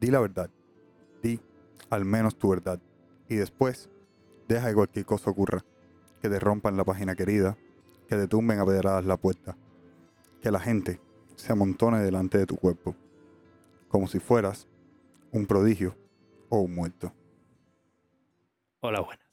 di 0.00 0.10
la 0.10 0.20
verdad. 0.20 0.50
Di 1.22 1.40
al 1.90 2.04
menos 2.04 2.36
tu 2.36 2.50
verdad. 2.50 2.80
Y 3.28 3.36
después, 3.36 3.88
deja 4.48 4.68
que 4.68 4.74
cualquier 4.74 5.04
cosa 5.06 5.30
ocurra. 5.30 5.64
Que 6.20 6.28
te 6.28 6.38
rompan 6.38 6.76
la 6.76 6.84
página 6.84 7.14
querida, 7.14 7.56
que 8.08 8.16
te 8.16 8.26
tumben 8.28 8.58
a 8.58 8.64
pedradas 8.66 9.04
la 9.04 9.16
puerta. 9.16 9.56
Que 10.40 10.50
la 10.50 10.60
gente 10.60 11.00
se 11.36 11.52
amontone 11.52 11.98
delante 12.00 12.38
de 12.38 12.46
tu 12.46 12.56
cuerpo. 12.56 12.94
Como 13.88 14.06
si 14.08 14.18
fueras 14.18 14.66
un 15.32 15.46
prodigio 15.46 15.96
o 16.48 16.60
un 16.60 16.74
muerto. 16.74 17.12
Hola, 18.80 19.00
buenas. 19.00 19.26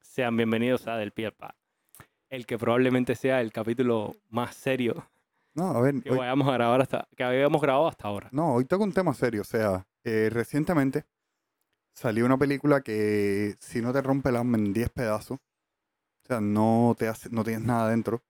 Sean 0.00 0.36
bienvenidos 0.36 0.86
a 0.88 0.96
Del 0.96 1.12
Pie 1.12 1.26
al 1.26 1.32
Pa, 1.32 1.54
el 2.30 2.46
que 2.46 2.58
probablemente 2.58 3.14
sea 3.14 3.40
el 3.42 3.52
capítulo 3.52 4.14
más 4.30 4.54
serio 4.54 5.06
No, 5.54 5.68
a 5.68 5.80
ver, 5.80 6.02
que 6.02 6.10
hoy- 6.10 6.18
vayamos 6.18 6.48
a 6.48 6.52
grabar 6.52 6.80
hasta 6.80 7.06
que 7.16 7.22
habíamos 7.22 7.60
grabado 7.60 7.86
hasta 7.88 8.08
ahora. 8.08 8.28
no, 8.32 8.54
hoy 8.54 8.64
toco 8.64 8.84
un 8.84 8.92
tema 8.92 9.12
serio. 9.14 9.42
O 9.42 9.44
sea, 9.44 9.86
eh, 10.06 10.30
recientemente 10.30 11.04
salió 11.92 12.24
una 12.26 12.38
película 12.38 12.80
que 12.80 13.56
si 13.58 13.80
no 13.82 13.92
te 13.92 14.02
rompe 14.02 14.28
el 14.28 14.36
alma 14.36 14.56
en 14.58 14.72
10 14.72 14.90
pedazos, 14.90 15.38
o 15.38 16.26
sea, 16.26 16.40
no, 16.40 16.94
te 16.98 17.08
hace, 17.08 17.28
no 17.30 17.42
tienes 17.44 17.64
nada 17.64 17.90
dentro 17.90 18.22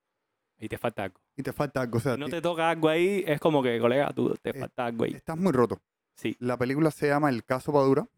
Y 0.59 0.69
te 0.69 0.79
falta 0.79 1.05
algo. 1.05 1.21
y 1.37 1.43
te 1.43 1.53
falta 1.53 1.81
algo. 1.83 1.99
O 1.99 2.01
sea, 2.01 2.15
Si 2.15 2.21
no 2.21 2.29
te 2.29 2.41
toca 2.41 2.71
algo 2.71 2.89
ahí, 2.89 3.25
es 3.27 3.41
como 3.41 3.63
que, 3.63 3.79
colega, 3.79 4.13
tú 4.15 4.35
te 4.43 4.51
Eh, 4.51 4.61
falta 4.61 4.87
algo 4.87 5.05
ahí. 5.05 5.13
estás 5.15 5.37
muy 5.37 5.53
roto. 5.53 5.81
Sí, 6.15 6.35
La 6.41 6.57
película 6.57 6.91
se 6.91 7.09
llama 7.09 7.29
El 7.29 7.45
caso 7.45 7.73
Padura. 7.73 8.09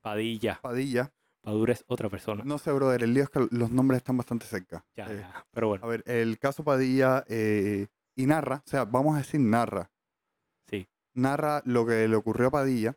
Padilla. 0.00 0.58
Padilla. 0.60 1.12
Padura 1.40 1.72
es 1.74 1.84
otra 1.86 2.08
persona. 2.08 2.42
No 2.44 2.58
sé, 2.58 2.72
brother, 2.72 3.02
el 3.04 3.14
lío 3.14 3.22
es 3.24 3.30
que 3.30 3.46
los 3.50 3.70
nombres 3.70 3.98
están 3.98 4.16
bastante 4.16 4.46
cerca. 4.46 4.84
Ya, 4.96 5.06
Eh, 5.06 5.18
ya. 5.20 5.46
Pero 5.52 5.68
bueno, 5.68 5.84
A 5.84 5.88
ver, 5.88 6.02
el 6.06 6.38
caso 6.38 6.64
Padilla 6.64 7.24
eh, 7.28 7.86
y 8.16 8.26
narra, 8.26 8.62
o 8.66 8.68
sea, 8.68 8.84
vamos 8.86 9.14
a 9.14 9.18
decir 9.18 9.40
narra, 9.40 9.90
sí. 10.68 10.88
narra 11.12 11.62
lo 11.64 11.84
que 11.86 12.08
le 12.08 12.16
ocurrió 12.16 12.48
a 12.48 12.50
Padilla. 12.50 12.96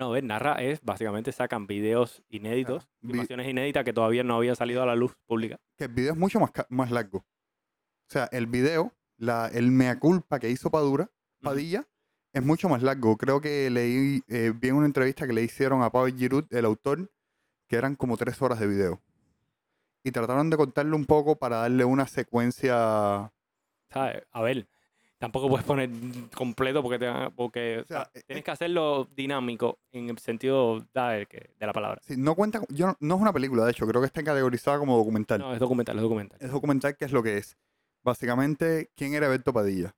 No, 0.00 0.10
ves, 0.10 0.24
narra 0.24 0.54
es, 0.62 0.80
básicamente 0.82 1.30
sacan 1.30 1.66
videos 1.66 2.22
inéditos, 2.30 2.84
Ah, 2.86 2.96
vi- 3.02 3.10
filmaciones 3.12 3.46
inéditas 3.48 3.84
que 3.84 3.92
todavía 3.92 4.24
no 4.24 4.36
habían 4.36 4.56
salido 4.56 4.82
a 4.82 4.86
la 4.86 4.96
luz 4.96 5.14
pública. 5.26 5.58
que 5.76 5.84
el 5.84 5.92
video 5.92 6.12
es 6.14 6.18
mucho 6.18 6.40
más, 6.40 6.50
más 6.70 6.90
largo. 6.90 7.18
O 7.18 7.24
sea, 8.12 8.24
el 8.32 8.46
video, 8.46 8.94
la, 9.18 9.48
el 9.52 9.70
mea 9.70 9.98
culpa 10.00 10.38
que 10.40 10.48
hizo 10.50 10.70
Padura, 10.70 11.10
Padilla, 11.42 11.86
es 12.32 12.42
mucho 12.42 12.68
más 12.70 12.82
largo. 12.82 13.16
Creo 13.18 13.40
que 13.42 13.68
leí, 13.68 14.22
eh, 14.28 14.52
vi 14.54 14.68
en 14.68 14.76
una 14.76 14.86
entrevista 14.86 15.26
que 15.26 15.32
le 15.34 15.42
hicieron 15.42 15.82
a 15.82 15.90
Pavel 15.90 16.16
Giroud, 16.16 16.46
el 16.50 16.64
autor, 16.64 17.10
que 17.68 17.76
eran 17.76 17.94
como 17.94 18.16
tres 18.16 18.40
horas 18.40 18.58
de 18.58 18.66
video. 18.66 19.02
Y 20.02 20.12
trataron 20.12 20.48
de 20.48 20.56
cortarlo 20.56 20.96
un 20.96 21.04
poco 21.04 21.36
para 21.38 21.56
darle 21.58 21.84
una 21.84 22.06
secuencia. 22.06 23.32
¿Sabes? 23.90 24.22
A 24.32 24.40
ver, 24.42 24.66
tampoco 25.20 25.48
puedes 25.48 25.64
poner 25.66 25.88
completo 26.34 26.82
porque, 26.82 26.98
te 26.98 27.08
porque 27.36 27.80
o 27.80 27.84
sea, 27.84 28.04
sea, 28.04 28.10
eh, 28.14 28.22
tienes 28.26 28.40
eh, 28.40 28.44
que 28.44 28.50
hacerlo 28.50 29.08
dinámico 29.14 29.78
en 29.92 30.08
el 30.10 30.18
sentido 30.18 30.84
que- 31.28 31.50
de 31.58 31.66
la 31.66 31.72
palabra. 31.72 32.00
sí, 32.02 32.14
no 32.16 32.34
cuenta, 32.34 32.60
yo 32.70 32.88
no, 32.88 32.96
no 32.98 33.14
es 33.16 33.20
una 33.20 33.32
película, 33.32 33.64
de 33.64 33.70
hecho, 33.70 33.86
creo 33.86 34.00
que 34.00 34.06
está 34.06 34.24
categorizada 34.24 34.78
como 34.78 34.96
documental. 34.96 35.38
No, 35.38 35.52
es 35.52 35.60
documental, 35.60 35.96
es 35.96 36.02
documental. 36.02 36.38
Es 36.40 36.50
documental, 36.50 36.96
¿qué 36.96 37.04
es 37.04 37.12
lo 37.12 37.22
que 37.22 37.36
es? 37.38 37.56
Básicamente, 38.02 38.90
¿quién 38.96 39.14
era 39.14 39.26
Eberto 39.26 39.52
Padilla? 39.52 39.94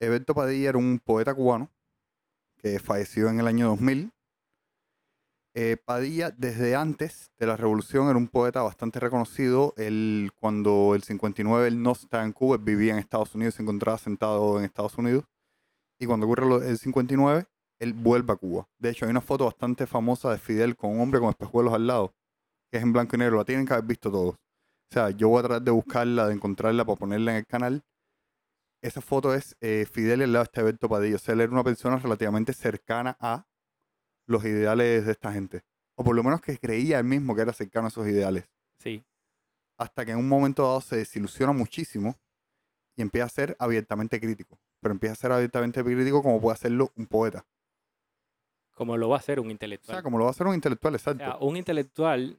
Eberto 0.00 0.34
Padilla 0.34 0.70
era 0.70 0.78
un 0.78 0.98
poeta 0.98 1.34
cubano 1.34 1.70
que 2.56 2.78
falleció 2.78 3.28
en 3.28 3.40
el 3.40 3.46
año 3.46 3.68
2000. 3.68 4.10
Eh, 5.58 5.78
Padilla, 5.82 6.30
desde 6.36 6.76
antes 6.76 7.30
de 7.38 7.46
la 7.46 7.56
revolución, 7.56 8.10
era 8.10 8.18
un 8.18 8.28
poeta 8.28 8.60
bastante 8.60 9.00
reconocido. 9.00 9.72
Él, 9.78 10.30
cuando 10.38 10.94
el 10.94 11.02
59 11.02 11.66
él 11.66 11.82
no 11.82 11.92
estaba 11.92 12.24
en 12.24 12.32
Cuba, 12.32 12.58
vivía 12.58 12.92
en 12.92 12.98
Estados 12.98 13.34
Unidos, 13.34 13.54
se 13.54 13.62
encontraba 13.62 13.96
sentado 13.96 14.58
en 14.58 14.66
Estados 14.66 14.98
Unidos. 14.98 15.24
Y 15.98 16.04
cuando 16.04 16.26
ocurre 16.26 16.68
el 16.68 16.76
59, 16.76 17.46
él 17.80 17.94
vuelve 17.94 18.34
a 18.34 18.36
Cuba. 18.36 18.68
De 18.78 18.90
hecho, 18.90 19.06
hay 19.06 19.10
una 19.10 19.22
foto 19.22 19.46
bastante 19.46 19.86
famosa 19.86 20.30
de 20.30 20.36
Fidel 20.36 20.76
con 20.76 20.90
un 20.90 21.00
hombre 21.00 21.20
con 21.20 21.30
espejuelos 21.30 21.72
al 21.72 21.86
lado, 21.86 22.14
que 22.70 22.76
es 22.76 22.82
en 22.82 22.92
blanco 22.92 23.16
y 23.16 23.20
negro. 23.20 23.38
La 23.38 23.46
tienen 23.46 23.64
que 23.64 23.72
haber 23.72 23.86
visto 23.86 24.10
todos. 24.10 24.34
O 24.34 24.92
sea, 24.92 25.08
yo 25.08 25.30
voy 25.30 25.38
a 25.38 25.44
tratar 25.44 25.62
de 25.62 25.70
buscarla, 25.70 26.28
de 26.28 26.34
encontrarla 26.34 26.84
para 26.84 26.98
ponerla 26.98 27.30
en 27.30 27.38
el 27.38 27.46
canal. 27.46 27.82
Esa 28.82 29.00
foto 29.00 29.32
es 29.32 29.56
eh, 29.62 29.86
Fidel 29.90 30.20
al 30.20 30.34
lado 30.34 30.42
está 30.42 30.60
Alberto 30.60 30.86
Padilla. 30.86 31.16
O 31.16 31.18
sea, 31.18 31.32
él 31.32 31.40
era 31.40 31.50
una 31.50 31.64
persona 31.64 31.96
relativamente 31.96 32.52
cercana 32.52 33.16
a 33.20 33.46
los 34.26 34.44
ideales 34.44 35.06
de 35.06 35.12
esta 35.12 35.32
gente. 35.32 35.62
O 35.94 36.04
por 36.04 36.14
lo 36.14 36.22
menos 36.22 36.40
que 36.40 36.58
creía 36.58 36.98
él 36.98 37.04
mismo 37.04 37.34
que 37.34 37.42
era 37.42 37.52
cercano 37.52 37.86
a 37.86 37.88
esos 37.88 38.06
ideales. 38.06 38.44
Sí. 38.78 39.02
Hasta 39.78 40.04
que 40.04 40.12
en 40.12 40.18
un 40.18 40.28
momento 40.28 40.62
dado 40.62 40.80
se 40.80 40.96
desilusiona 40.96 41.52
muchísimo 41.52 42.16
y 42.96 43.02
empieza 43.02 43.26
a 43.26 43.30
ser 43.30 43.56
abiertamente 43.58 44.20
crítico. 44.20 44.58
Pero 44.80 44.92
empieza 44.92 45.12
a 45.14 45.16
ser 45.16 45.32
abiertamente 45.32 45.82
crítico 45.82 46.22
como 46.22 46.40
puede 46.40 46.54
hacerlo 46.54 46.92
un 46.96 47.06
poeta. 47.06 47.46
Como 48.74 48.96
lo 48.96 49.08
va 49.08 49.16
a 49.16 49.18
hacer 49.20 49.40
un 49.40 49.48
O 49.48 49.50
intelectual. 49.50 49.96
sea, 49.96 50.02
como 50.02 50.18
lo 50.18 50.24
va 50.24 50.30
a 50.30 50.32
hacer 50.32 50.46
un 50.46 50.54
intelectual, 50.54 50.94
O 50.94 50.96
exacto. 50.96 51.24
sea, 51.24 51.36
un 51.38 51.56
intelectual, 51.56 52.38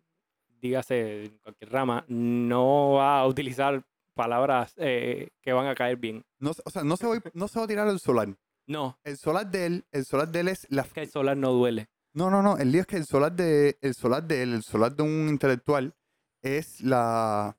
dígase 0.61 1.25
en 1.25 1.37
cualquier 1.39 1.71
rama, 1.71 2.05
no 2.07 2.93
va 2.93 3.19
a 3.19 3.27
utilizar 3.27 3.83
palabras 4.13 4.73
eh, 4.77 5.29
que 5.41 5.53
van 5.53 5.67
a 5.67 5.75
caer 5.75 5.97
bien. 5.97 6.23
No, 6.39 6.51
o 6.63 6.69
sea, 6.69 6.83
no 6.83 6.95
se, 6.97 7.07
va, 7.07 7.19
no 7.33 7.47
se 7.47 7.59
va 7.59 7.65
a 7.65 7.67
tirar 7.67 7.87
el 7.87 7.99
solar. 7.99 8.29
No, 8.67 8.99
El 9.03 9.17
solar 9.17 9.49
de 9.49 9.65
él, 9.65 9.85
el 9.91 10.05
solar 10.05 10.27
de 10.29 10.39
él 10.41 10.47
es 10.49 10.67
la, 10.69 10.83
que 10.83 11.01
el 11.01 11.09
solar 11.09 11.37
no 11.37 11.51
duele. 11.53 11.89
No, 12.13 12.29
no, 12.29 12.41
no. 12.41 12.57
El 12.57 12.71
lío 12.71 12.81
es 12.81 12.87
que 12.87 12.97
el 12.97 13.05
solar 13.05 13.31
de, 13.33 13.77
el 13.81 13.93
solar 13.95 14.23
de 14.23 14.43
él, 14.43 14.53
el 14.53 14.63
solar 14.63 14.95
de 14.95 15.03
un 15.03 15.29
intelectual, 15.29 15.93
es 16.41 16.81
la. 16.81 17.57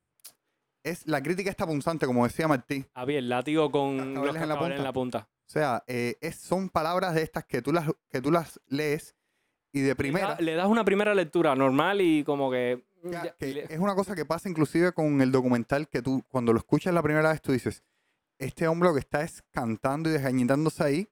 Es 0.84 1.06
la 1.06 1.22
crítica 1.22 1.50
esta 1.50 1.66
punzante, 1.66 2.06
como 2.06 2.24
decía 2.24 2.46
Martí. 2.48 2.84
Ah, 2.94 3.04
bien, 3.04 3.28
látigo 3.28 3.70
con 3.70 3.96
Cascabeles 3.98 4.24
los 4.26 4.34
en 4.36 4.40
la 4.48 4.54
cascabeles 4.54 4.78
en 4.78 4.84
punta. 4.84 4.88
la 4.88 4.92
punta. 4.92 5.28
O 5.46 5.50
sea, 5.50 5.84
eh, 5.86 6.16
es, 6.20 6.36
son 6.36 6.68
palabras 6.68 7.14
de 7.14 7.22
estas 7.22 7.44
que 7.44 7.62
tú 7.62 7.72
las, 7.72 7.88
que 8.10 8.20
tú 8.20 8.30
las 8.30 8.60
lees 8.68 9.14
y 9.72 9.80
de 9.80 9.88
Le 9.88 9.94
primera. 9.96 10.28
da- 10.34 10.40
Le 10.40 10.54
das 10.54 10.66
una 10.68 10.84
primera 10.84 11.14
lectura 11.14 11.54
normal 11.54 12.00
y 12.00 12.22
como 12.24 12.50
que... 12.50 12.84
ya, 13.02 13.24
ya- 13.24 13.34
que 13.36 13.46
le- 13.54 13.64
es 13.72 13.78
una 13.78 13.94
cosa 13.94 14.14
que 14.14 14.24
pasa 14.24 14.48
inclusive 14.48 14.92
con 14.92 15.20
el 15.20 15.32
documental 15.32 15.88
que 15.88 16.00
tú, 16.02 16.22
cuando 16.28 16.52
lo 16.52 16.58
escuchas 16.58 16.92
la 16.94 17.02
primera 17.02 17.30
vez, 17.30 17.42
tú 17.42 17.52
dices, 17.52 17.82
este 18.38 18.66
hombre 18.68 18.88
lo 18.88 18.94
que 18.94 19.00
está 19.00 19.22
es 19.22 19.42
cantando 19.50 20.08
y 20.08 20.12
desgañitándose 20.12 20.82
ahí 20.84 21.08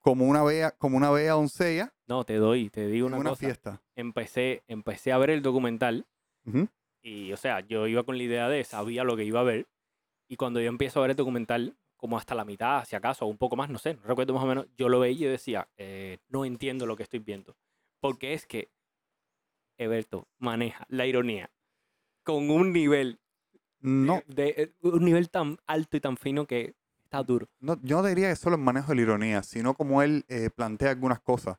como 0.00 0.26
una 0.26 0.42
bella, 0.42 0.72
como 0.72 0.96
una 0.96 1.10
bella 1.10 1.32
doncella 1.32 1.94
No, 2.06 2.24
te 2.24 2.36
doy, 2.36 2.70
te 2.70 2.86
digo 2.88 3.06
una, 3.06 3.18
una 3.18 3.30
cosa. 3.30 3.40
fiesta. 3.46 3.82
Empecé, 3.94 4.64
empecé 4.66 5.12
a 5.12 5.18
ver 5.18 5.30
el 5.30 5.42
documental 5.42 6.06
Ujú. 6.44 6.68
y, 7.02 7.32
o 7.32 7.36
sea, 7.36 7.60
yo 7.60 7.86
iba 7.86 8.02
con 8.02 8.16
la 8.16 8.24
idea 8.24 8.48
de, 8.48 8.64
sabía 8.64 9.04
lo 9.04 9.16
que 9.16 9.24
iba 9.24 9.40
a 9.40 9.44
ver. 9.44 9.68
Y 10.28 10.36
cuando 10.36 10.60
yo 10.60 10.68
empiezo 10.68 10.98
a 10.98 11.02
ver 11.02 11.10
el 11.10 11.16
documental, 11.16 11.76
como 11.96 12.16
hasta 12.18 12.34
la 12.34 12.44
mitad, 12.44 12.84
si 12.84 12.96
acaso, 12.96 13.26
o 13.26 13.28
un 13.28 13.38
poco 13.38 13.54
más, 13.54 13.70
no 13.70 13.78
sé, 13.78 13.94
no 13.94 14.02
recuerdo 14.02 14.34
más 14.34 14.42
o 14.42 14.46
menos, 14.46 14.66
yo 14.76 14.88
lo 14.88 14.98
veía 14.98 15.28
y 15.28 15.30
decía, 15.30 15.68
eh, 15.76 16.18
no 16.28 16.44
entiendo 16.44 16.84
lo 16.86 16.96
que 16.96 17.04
estoy 17.04 17.20
viendo. 17.20 17.56
Porque 18.00 18.32
es 18.32 18.46
que 18.46 18.70
Eberto 19.78 20.28
maneja 20.38 20.84
la 20.88 21.06
ironía 21.06 21.50
con 22.24 22.50
un 22.50 22.72
nivel, 22.72 23.20
No, 23.82 24.22
de, 24.26 24.54
eh, 24.56 24.72
un 24.82 25.04
nivel 25.04 25.30
tan 25.30 25.58
alto 25.66 25.96
y 25.96 26.00
tan 26.00 26.16
fino 26.16 26.46
que 26.46 26.74
está 27.04 27.22
duro. 27.22 27.48
no, 27.60 27.78
yo 27.82 28.00
no 28.00 28.08
diría 28.08 28.30
que 28.30 28.36
solo 28.36 28.56
el 28.56 28.62
manejo 28.62 28.88
de 28.88 28.96
la 28.96 29.02
ironía, 29.02 29.42
sino 29.42 29.74
como 29.74 30.02
él 30.02 30.24
eh, 30.28 30.50
plantea 30.54 30.90
algunas 30.90 31.20
cosas. 31.20 31.56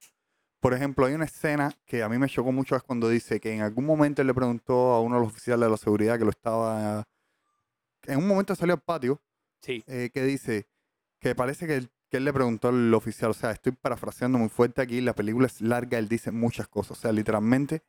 Por 0.60 0.74
ejemplo, 0.74 1.06
hay 1.06 1.14
una 1.14 1.26
escena 1.26 1.74
que 1.86 2.02
a 2.02 2.10
mí 2.10 2.18
me 2.18 2.30
chocó 2.30 2.52
mucho 2.52 2.76
es 2.76 2.84
cuando 2.84 3.10
dice 3.10 3.40
que 3.40 3.54
en 3.54 3.62
algún 3.62 3.86
momento 3.86 4.22
él 4.22 4.28
le 4.28 4.34
preguntó 4.34 4.94
a 4.94 5.02
uno 5.02 5.16
de 5.16 5.22
los 5.22 5.32
oficiales 5.32 5.66
de 5.66 5.72
la 5.72 5.78
seguridad 5.78 6.18
que 6.18 6.24
lo 6.24 6.32
estaba... 6.32 7.04
En 8.04 8.20
un 8.20 8.28
momento 8.28 8.56
salió 8.56 8.74
al 8.74 8.82
patio 8.82 9.22
Sí, 9.62 9.84
eh, 9.88 10.10
que 10.14 10.24
dice 10.24 10.68
que 11.20 11.36
parece 11.36 11.68
que 11.68 11.88
que 12.14 12.18
él 12.18 12.26
le 12.26 12.32
preguntó 12.32 12.68
al 12.68 12.94
oficial, 12.94 13.32
o 13.32 13.34
sea, 13.34 13.50
estoy 13.50 13.72
parafraseando 13.72 14.38
muy 14.38 14.48
fuerte 14.48 14.84
aquí, 14.84 15.02
la 15.02 15.16
película 15.16 15.48
es 15.48 15.62
larga, 15.62 15.98
él 15.98 16.08
dice 16.08 16.30
muchas 16.30 16.68
cosas, 16.68 16.92
o 16.92 17.02
sea, 17.02 17.12
literalmente 17.12 17.82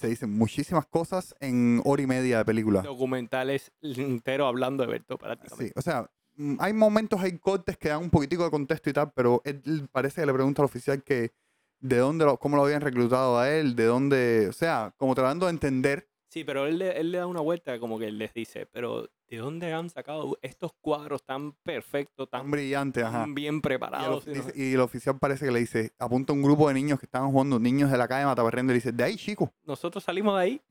se 0.00 0.08
dicen 0.08 0.30
muchísimas 0.36 0.86
cosas 0.86 1.34
en 1.40 1.80
hora 1.84 2.02
y 2.02 2.06
media 2.06 2.38
de 2.38 2.44
película. 2.44 2.82
documentales 2.82 3.72
entero 3.82 4.46
hablando 4.46 4.82
de 4.82 4.88
Eberto 4.88 5.18
prácticamente. 5.18 5.66
Sí, 5.66 5.72
o 5.78 5.82
sea, 5.82 6.10
mm, 6.36 6.56
hay 6.58 6.72
momentos, 6.72 7.20
hay 7.20 7.38
cortes 7.38 7.76
que 7.78 7.88
dan 7.90 8.00
un 8.02 8.10
poquitico 8.10 8.44
de 8.44 8.50
contexto 8.50 8.90
y 8.90 8.92
tal, 8.92 9.12
pero 9.14 9.42
él 9.44 9.88
parece 9.92 10.22
que 10.22 10.26
le 10.26 10.32
pregunta 10.32 10.62
al 10.62 10.66
oficial 10.66 11.02
que 11.02 11.32
de 11.80 11.96
dónde, 11.96 12.24
lo, 12.24 12.36
cómo 12.38 12.56
lo 12.56 12.64
habían 12.64 12.80
reclutado 12.82 13.38
a 13.38 13.50
él, 13.50 13.74
de 13.76 13.84
dónde, 13.84 14.46
o 14.48 14.52
sea, 14.52 14.92
como 14.96 15.14
tratando 15.14 15.46
de 15.46 15.52
entender. 15.52 16.08
Sí, 16.28 16.44
pero 16.44 16.66
él, 16.66 16.78
le- 16.78 16.98
él 17.00 17.10
le 17.10 17.18
da 17.18 17.26
una 17.26 17.40
vuelta 17.40 17.78
como 17.80 17.98
que 17.98 18.10
les 18.10 18.32
dice, 18.34 18.66
pero 18.66 19.08
¿de 19.30 19.36
dónde 19.38 19.72
han 19.72 19.88
sacado 19.88 20.36
estos 20.42 20.72
cuadros 20.80 21.22
tan 21.24 21.52
perfectos, 21.62 22.28
Tan 22.28 22.42
tan, 22.42 22.50
brillante, 22.50 23.02
ajá. 23.02 23.20
tan 23.20 23.34
bien 23.34 23.60
preparados? 23.62 24.26
y 24.26 24.30
dice- 24.32 24.74
el 24.74 24.80
oficial 24.80 25.18
parece 25.18 25.46
que 25.46 25.52
le 25.52 25.60
dice, 25.60 25.92
apunta 25.98 26.32
un 26.32 26.42
grupo 26.42 26.66
de 26.68 26.74
niños 26.74 26.98
que 26.98 27.06
estaban 27.06 27.30
jugando, 27.30 27.58
niños 27.60 27.90
de 27.92 27.96
la 27.98 28.08
calle 28.08 28.26
de 28.26 28.60
y 28.62 28.66
le 28.66 28.74
dice, 28.74 28.92
de 28.92 29.04
ahí, 29.04 29.16
chico. 29.16 29.52
Nosotros 29.64 30.02
salimos 30.04 30.36
de 30.36 30.42
ahí. 30.42 30.62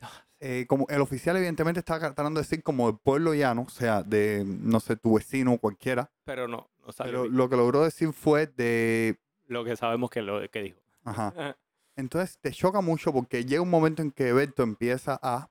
Eh, 0.42 0.64
como 0.66 0.86
el 0.88 1.02
oficial 1.02 1.36
evidentemente 1.36 1.80
estaba 1.80 2.00
tratando 2.00 2.40
de 2.40 2.44
decir 2.46 2.62
como 2.62 2.88
el 2.88 2.96
pueblo 2.96 3.34
llano, 3.34 3.66
o 3.66 3.68
sea, 3.68 4.02
de, 4.02 4.42
no 4.46 4.80
sé, 4.80 4.96
tu 4.96 5.16
vecino 5.16 5.52
o 5.52 5.58
cualquiera, 5.58 6.10
Pero 6.24 6.48
no, 6.48 6.70
no 6.82 6.92
salió 6.92 7.12
pero 7.12 7.22
bien. 7.24 7.36
lo 7.36 7.50
que 7.50 7.56
logró 7.56 7.84
decir 7.84 8.10
fue 8.14 8.46
de, 8.46 9.18
lo 9.48 9.64
que 9.66 9.76
sabemos 9.76 10.08
que 10.08 10.22
lo 10.22 10.40
que 10.50 10.62
dijo. 10.62 10.80
ajá. 11.04 11.34
Entonces 11.96 12.38
te 12.40 12.52
choca 12.52 12.80
mucho 12.80 13.12
porque 13.12 13.44
llega 13.44 13.60
un 13.60 13.68
momento 13.68 14.00
en 14.00 14.12
que 14.12 14.32
Berto 14.32 14.62
empieza 14.62 15.20
a 15.22 15.50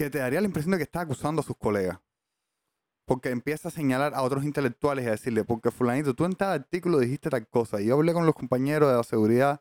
que 0.00 0.08
te 0.10 0.18
daría 0.18 0.40
la 0.40 0.46
impresión 0.46 0.70
de 0.72 0.78
que 0.78 0.84
está 0.84 1.02
acusando 1.02 1.40
a 1.40 1.44
sus 1.44 1.56
colegas. 1.58 1.98
porque 3.04 3.28
empieza 3.30 3.68
a 3.68 3.70
señalar 3.70 4.14
a 4.14 4.22
otros 4.22 4.44
intelectuales 4.44 5.04
y 5.04 5.08
a 5.08 5.10
decirle, 5.10 5.44
porque 5.44 5.70
fulanito, 5.70 6.14
tú 6.14 6.24
en 6.24 6.32
tal 6.32 6.52
artículo 6.52 6.98
dijiste 7.00 7.28
tal 7.28 7.46
cosa, 7.48 7.80
y 7.80 7.86
yo 7.86 7.94
hablé 7.96 8.12
con 8.14 8.24
los 8.24 8.34
compañeros 8.34 8.88
de 8.88 8.96
la 8.96 9.02
seguridad 9.02 9.60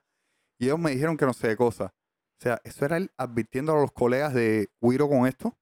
y 0.60 0.66
ellos 0.66 0.78
me 0.80 0.92
dijeron 0.92 1.18
que 1.18 1.26
no 1.26 1.34
sé 1.34 1.48
de 1.50 1.58
cosa. 1.58 1.94
O 2.38 2.42
sea, 2.42 2.62
eso 2.64 2.86
era 2.86 2.96
él 2.98 3.12
advirtiendo 3.18 3.74
a 3.76 3.82
los 3.82 3.92
colegas 3.92 4.34
de 4.34 4.70
Guiro 4.80 5.10
con 5.10 5.26
esto, 5.28 5.58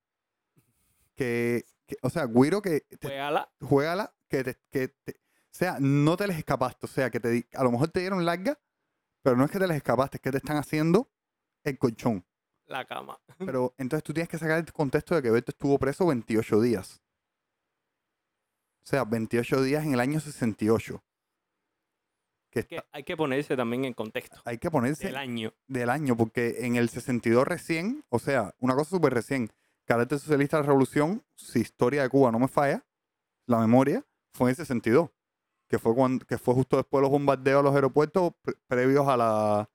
que, 1.16 1.64
que- 1.88 1.98
o 2.02 2.10
sea, 2.10 2.26
Guiro 2.28 2.62
que 2.62 2.82
te, 3.00 3.08
Juégala. 3.08 3.50
juégala, 3.62 4.14
que 4.30 4.44
te, 4.44 4.58
que 4.70 4.88
te- 4.90 5.14
o 5.14 5.58
sea, 5.58 5.78
no 5.80 6.18
te 6.18 6.28
les 6.28 6.38
escapaste, 6.38 6.86
o 6.86 6.90
sea, 6.90 7.10
que 7.10 7.20
te, 7.20 7.48
a 7.56 7.64
lo 7.64 7.72
mejor 7.72 7.88
te 7.90 8.02
dieron 8.02 8.24
larga, 8.26 8.60
pero 9.24 9.36
no 9.38 9.46
es 9.46 9.50
que 9.52 9.60
te 9.60 9.68
les 9.68 9.78
escapaste, 9.78 10.18
es 10.18 10.22
que 10.22 10.32
te 10.32 10.38
están 10.38 10.58
haciendo 10.58 11.10
el 11.64 11.78
colchón. 11.80 12.24
La 12.68 12.86
cama. 12.86 13.18
Pero 13.38 13.74
entonces 13.78 14.04
tú 14.04 14.14
tienes 14.14 14.30
que 14.30 14.38
sacar 14.38 14.60
el 14.60 14.72
contexto 14.74 15.16
de 15.16 15.22
que 15.22 15.32
Beto 15.32 15.52
estuvo 15.52 15.78
preso 15.80 16.06
28 16.08 16.62
días. 16.62 17.02
O 18.84 18.90
sea, 18.90 19.04
28 19.04 19.62
días 19.64 19.84
en 19.86 19.94
el 19.94 20.00
año 20.00 20.20
68. 20.20 21.04
Que 22.50 22.64
Que 22.66 22.76
está- 22.78 22.88
hay 22.94 23.04
que 23.04 23.18
ponerse 23.18 23.56
también 23.58 23.84
en 23.86 23.94
contexto 23.94 24.42
hay 24.46 24.58
que 24.58 24.72
ponerse 24.72 25.08
del 25.08 25.18
año. 25.18 25.54
del 25.68 25.90
año, 25.90 26.16
porque 26.16 26.66
en 26.66 26.78
el 26.78 26.88
62 26.90 27.46
recién, 27.46 28.06
o 28.10 28.20
sea, 28.20 28.56
una 28.60 28.74
cosa 28.76 28.92
súper 28.92 29.14
recién, 29.14 29.50
carácter 29.86 30.20
socialista 30.20 30.58
de 30.58 30.64
la 30.64 30.68
revolución, 30.68 31.26
si 31.36 31.60
historia 31.60 32.04
de 32.04 32.10
Cuba 32.10 32.32
no 32.32 32.40
me 32.40 32.48
falla, 32.48 32.86
la 33.48 33.60
memoria, 33.60 34.06
fue 34.34 34.48
en 34.48 34.52
el 34.52 34.56
62, 34.56 35.10
que 35.70 35.78
fue, 35.80 35.94
cuando, 35.94 36.26
que 36.26 36.38
fue 36.38 36.54
justo 36.54 36.78
después 36.78 37.00
de 37.00 37.04
los 37.04 37.12
bombardeos 37.12 37.60
a 37.60 37.64
los 37.64 37.76
aeropuertos 37.76 38.32
pre- 38.42 38.56
previos 38.68 39.06
a 39.08 39.18
la, 39.18 39.70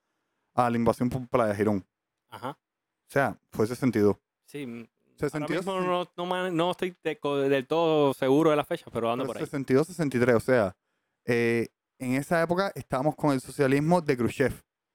a 0.54 0.70
la 0.70 0.76
invasión 0.76 1.10
por 1.10 1.28
Playa 1.28 1.54
Girón. 1.54 1.86
Ajá. 2.30 2.58
O 3.12 3.14
sea, 3.14 3.38
fue 3.50 3.66
62. 3.66 4.16
Sí. 4.46 4.88
62, 5.18 5.66
ahora 5.66 5.80
mismo 5.86 6.06
no, 6.16 6.26
no, 6.26 6.50
no 6.50 6.70
estoy 6.70 6.96
de- 7.04 7.18
del 7.50 7.66
todo 7.66 8.14
seguro 8.14 8.48
de 8.48 8.56
la 8.56 8.64
fecha, 8.64 8.86
pero 8.90 9.12
anda 9.12 9.24
Pero 9.24 9.34
por 9.34 9.36
ahí. 9.36 9.44
62, 9.44 9.86
63, 9.88 10.34
o 10.34 10.40
sea, 10.40 10.74
eh, 11.26 11.68
en 11.98 12.14
esa 12.14 12.42
época 12.42 12.72
estábamos 12.74 13.14
con 13.14 13.32
el 13.32 13.40
socialismo 13.42 14.00
de 14.00 14.16
Khrushchev, 14.16 14.54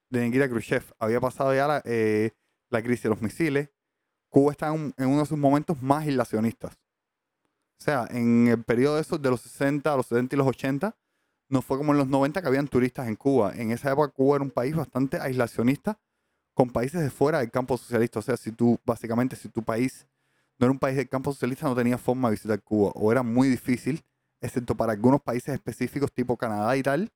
de 0.09 0.21
Nikita 0.25 0.49
Khrushchev. 0.49 0.83
Había 0.97 1.21
pasado 1.21 1.53
ya 1.53 1.67
la, 1.67 1.81
eh, 1.85 2.31
la 2.71 2.81
crisis 2.81 3.03
de 3.03 3.09
los 3.09 3.21
misiles. 3.21 3.69
Cuba 4.29 4.51
está 4.51 4.73
en, 4.73 4.93
en 4.97 5.07
uno 5.07 5.19
de 5.19 5.25
sus 5.27 5.37
momentos 5.37 5.79
más 5.81 6.03
aislacionistas. 6.07 6.73
O 7.79 7.83
sea, 7.83 8.07
en 8.09 8.47
el 8.47 8.63
periodo 8.63 8.95
de 8.95 9.01
esos 9.01 9.21
de 9.21 9.29
los 9.29 9.41
60, 9.41 9.95
los 9.95 10.07
70 10.07 10.35
y 10.35 10.37
los 10.39 10.47
80, 10.47 10.97
no 11.49 11.61
fue 11.61 11.77
como 11.77 11.91
en 11.91 11.99
los 11.99 12.07
90 12.07 12.41
que 12.41 12.47
habían 12.47 12.67
turistas 12.67 13.07
en 13.07 13.15
Cuba. 13.15 13.53
En 13.55 13.71
esa 13.71 13.91
época 13.91 14.11
Cuba 14.11 14.37
era 14.37 14.43
un 14.43 14.51
país 14.51 14.75
bastante 14.75 15.19
aislacionista 15.21 15.99
con 16.57 16.71
países 16.71 16.99
de 17.03 17.11
fuera 17.11 17.37
del 17.37 17.51
campo 17.51 17.77
socialista. 17.77 18.17
O 18.17 18.21
sea, 18.23 18.35
si 18.35 18.51
tú, 18.51 18.79
básicamente, 18.83 19.35
si 19.35 19.47
tu 19.47 19.61
país 19.61 20.07
no 20.57 20.65
era 20.65 20.71
un 20.71 20.79
país 20.79 20.97
del 20.97 21.07
campo 21.07 21.31
socialista, 21.31 21.67
no 21.67 21.75
tenía 21.75 21.99
forma 21.99 22.29
de 22.29 22.33
visitar 22.33 22.59
Cuba. 22.63 22.91
O 22.95 23.11
era 23.11 23.21
muy 23.21 23.47
difícil, 23.47 24.03
excepto 24.41 24.75
para 24.75 24.93
algunos 24.93 25.21
países 25.21 25.53
específicos 25.53 26.11
tipo 26.11 26.35
Canadá 26.35 26.75
y 26.75 26.81
tal, 26.81 27.11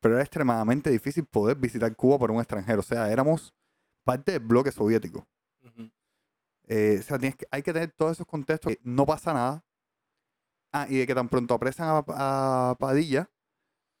pero 0.00 0.14
era 0.14 0.22
extremadamente 0.22 0.88
difícil 0.88 1.26
poder 1.26 1.58
visitar 1.58 1.94
Cuba 1.96 2.18
por 2.18 2.30
un 2.30 2.38
extranjero. 2.38 2.80
O 2.80 2.82
sea, 2.82 3.12
éramos 3.12 3.52
parte 4.04 4.32
del 4.32 4.40
bloque 4.40 4.72
soviético. 4.72 5.28
Eh, 6.66 6.96
o 7.00 7.02
sea, 7.02 7.18
tienes 7.18 7.36
que- 7.36 7.46
hay 7.50 7.62
que 7.62 7.74
tener 7.74 7.90
todos 7.92 8.12
esos 8.12 8.26
contextos. 8.26 8.72
que 8.72 8.80
No 8.84 9.04
pasa 9.04 9.34
nada. 9.34 9.62
Ah, 10.72 10.86
y 10.88 10.96
de 10.96 11.06
que 11.06 11.14
tan 11.14 11.28
pronto 11.28 11.52
apresan 11.52 11.88
a, 11.90 12.70
a 12.70 12.74
Padilla, 12.78 13.30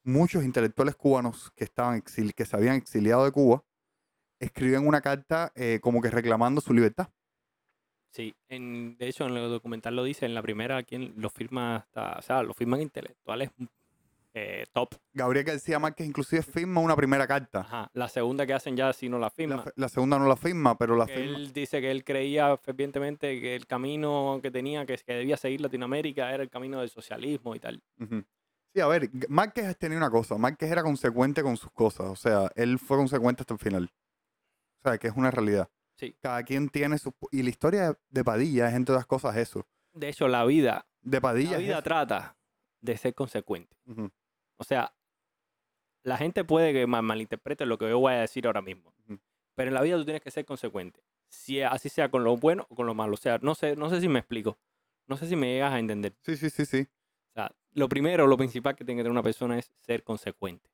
muchos 0.02 0.44
intelectuales 0.44 0.96
cubanos 0.96 1.50
que, 1.54 1.64
estaban 1.64 2.00
exil- 2.02 2.32
que 2.34 2.46
se 2.46 2.56
habían 2.56 2.76
exiliado 2.76 3.26
de 3.26 3.32
Cuba 3.32 3.64
escriben 4.40 4.86
una 4.86 5.00
carta 5.00 5.52
eh, 5.54 5.78
como 5.80 6.00
que 6.00 6.10
reclamando 6.10 6.60
su 6.60 6.72
libertad. 6.72 7.08
Sí, 8.10 8.34
en, 8.48 8.96
de 8.96 9.08
hecho 9.08 9.26
en 9.26 9.36
el 9.36 9.50
documental 9.50 9.94
lo 9.94 10.02
dice, 10.04 10.26
en 10.26 10.34
la 10.34 10.42
primera 10.42 10.82
quien 10.82 11.12
lo 11.16 11.28
firma 11.30 11.76
hasta, 11.76 12.18
o 12.18 12.22
sea, 12.22 12.42
lo 12.42 12.54
firman 12.54 12.80
intelectuales 12.80 13.50
eh, 14.34 14.64
top. 14.72 14.94
Gabriel 15.12 15.44
García 15.44 15.78
Márquez 15.78 16.06
inclusive 16.06 16.42
firma 16.42 16.80
una 16.80 16.94
primera 16.96 17.26
carta. 17.26 17.60
Ajá. 17.60 17.90
La 17.94 18.08
segunda 18.08 18.46
que 18.46 18.54
hacen 18.54 18.76
ya 18.76 18.92
sí 18.92 19.08
no 19.08 19.18
la 19.18 19.26
La, 19.26 19.30
firma. 19.30 19.62
fe- 19.62 19.72
la 19.76 19.88
segunda 19.88 20.18
no 20.18 20.26
la 20.26 20.36
firma, 20.36 20.76
pero 20.78 20.96
la 20.96 21.06
que 21.06 21.14
firma. 21.16 21.36
él 21.38 21.52
dice 21.52 21.80
que 21.80 21.90
él 21.90 22.04
creía 22.04 22.56
fervientemente 22.56 23.40
que 23.40 23.56
el 23.56 23.66
camino 23.66 24.38
que 24.42 24.50
tenía, 24.50 24.86
que, 24.86 24.96
que 24.96 25.14
debía 25.14 25.36
seguir 25.36 25.60
Latinoamérica, 25.60 26.32
era 26.32 26.42
el 26.42 26.50
camino 26.50 26.80
del 26.80 26.90
socialismo 26.90 27.54
y 27.54 27.58
tal. 27.60 27.82
Ujú. 28.00 28.22
Sí, 28.74 28.80
a 28.80 28.86
ver, 28.86 29.10
Márquez 29.28 29.76
tenía 29.78 29.98
una 29.98 30.10
cosa. 30.10 30.36
Márquez 30.36 30.70
era 30.70 30.82
consecuente 30.82 31.42
con 31.42 31.56
sus 31.56 31.72
cosas. 31.72 32.06
O 32.08 32.16
sea, 32.16 32.50
él 32.54 32.78
fue 32.78 32.96
consecuente 32.96 33.42
hasta 33.42 33.54
el 33.54 33.60
final. 33.60 33.90
O 34.84 34.88
sea, 34.88 34.98
que 34.98 35.08
es 35.08 35.14
una 35.16 35.30
realidad. 35.30 35.68
Sí. 35.96 36.16
Cada 36.20 36.42
quien 36.44 36.68
tiene 36.68 36.98
su... 36.98 37.12
Y 37.32 37.42
la 37.42 37.50
historia 37.50 37.98
de- 38.08 38.24
Padilla 38.24 38.68
es, 38.68 38.74
entre 38.74 38.94
otras 38.94 39.06
cosas, 39.06 39.36
eso. 39.36 39.66
De 39.92 40.08
hecho, 40.08 40.28
la 40.28 40.44
vida, 40.44 40.86
De 41.00 41.20
Padilla 41.20 41.52
la 41.52 41.58
vida 41.58 41.82
trata 41.82 42.36
de 42.80 42.96
ser 42.96 43.14
consecuente. 43.14 43.76
O 44.56 44.64
sea, 44.64 44.94
la 46.04 46.16
gente 46.16 46.44
puede 46.44 46.72
que 46.72 46.86
mal- 46.86 47.02
malinterprete 47.02 47.66
lo 47.66 47.78
que 47.78 47.88
yo 47.88 47.98
voy 47.98 48.12
a 48.14 48.20
decir 48.20 48.46
ahora 48.46 48.62
mismo. 48.62 48.94
Pero 49.54 49.68
en 49.68 49.74
la 49.74 49.82
vida 49.82 49.96
tú 49.96 50.04
tienes 50.04 50.22
que 50.22 50.30
ser 50.30 50.44
consecuente. 50.44 51.02
Si 51.30 51.60
así 51.62 51.88
sea 51.88 52.10
con 52.10 52.22
lo 52.22 52.36
bueno 52.36 52.66
o 52.70 52.76
con 52.76 52.86
lo 52.86 52.94
malo. 52.94 53.14
O 53.14 53.16
sea, 53.16 53.38
no 53.42 53.54
sé, 53.56 53.74
no 53.74 53.90
sé 53.90 54.00
si 54.00 54.08
me 54.08 54.20
explico. 54.20 54.56
No 55.08 55.16
sé 55.16 55.26
si 55.26 55.34
me 55.34 55.52
llegas 55.52 55.72
a 55.72 55.78
entender. 55.80 56.14
Sí, 56.22 56.36
sí, 56.36 56.48
sí, 56.48 56.64
sí. 56.64 56.86
O 57.30 57.34
sea, 57.34 57.52
lo 57.72 57.88
primero, 57.88 58.26
lo 58.28 58.36
principal 58.36 58.76
que 58.76 58.84
tiene 58.84 59.00
que 59.00 59.02
tener 59.02 59.10
una 59.10 59.22
persona 59.22 59.58
es 59.58 59.72
ser 59.80 60.04
consecuente. 60.04 60.70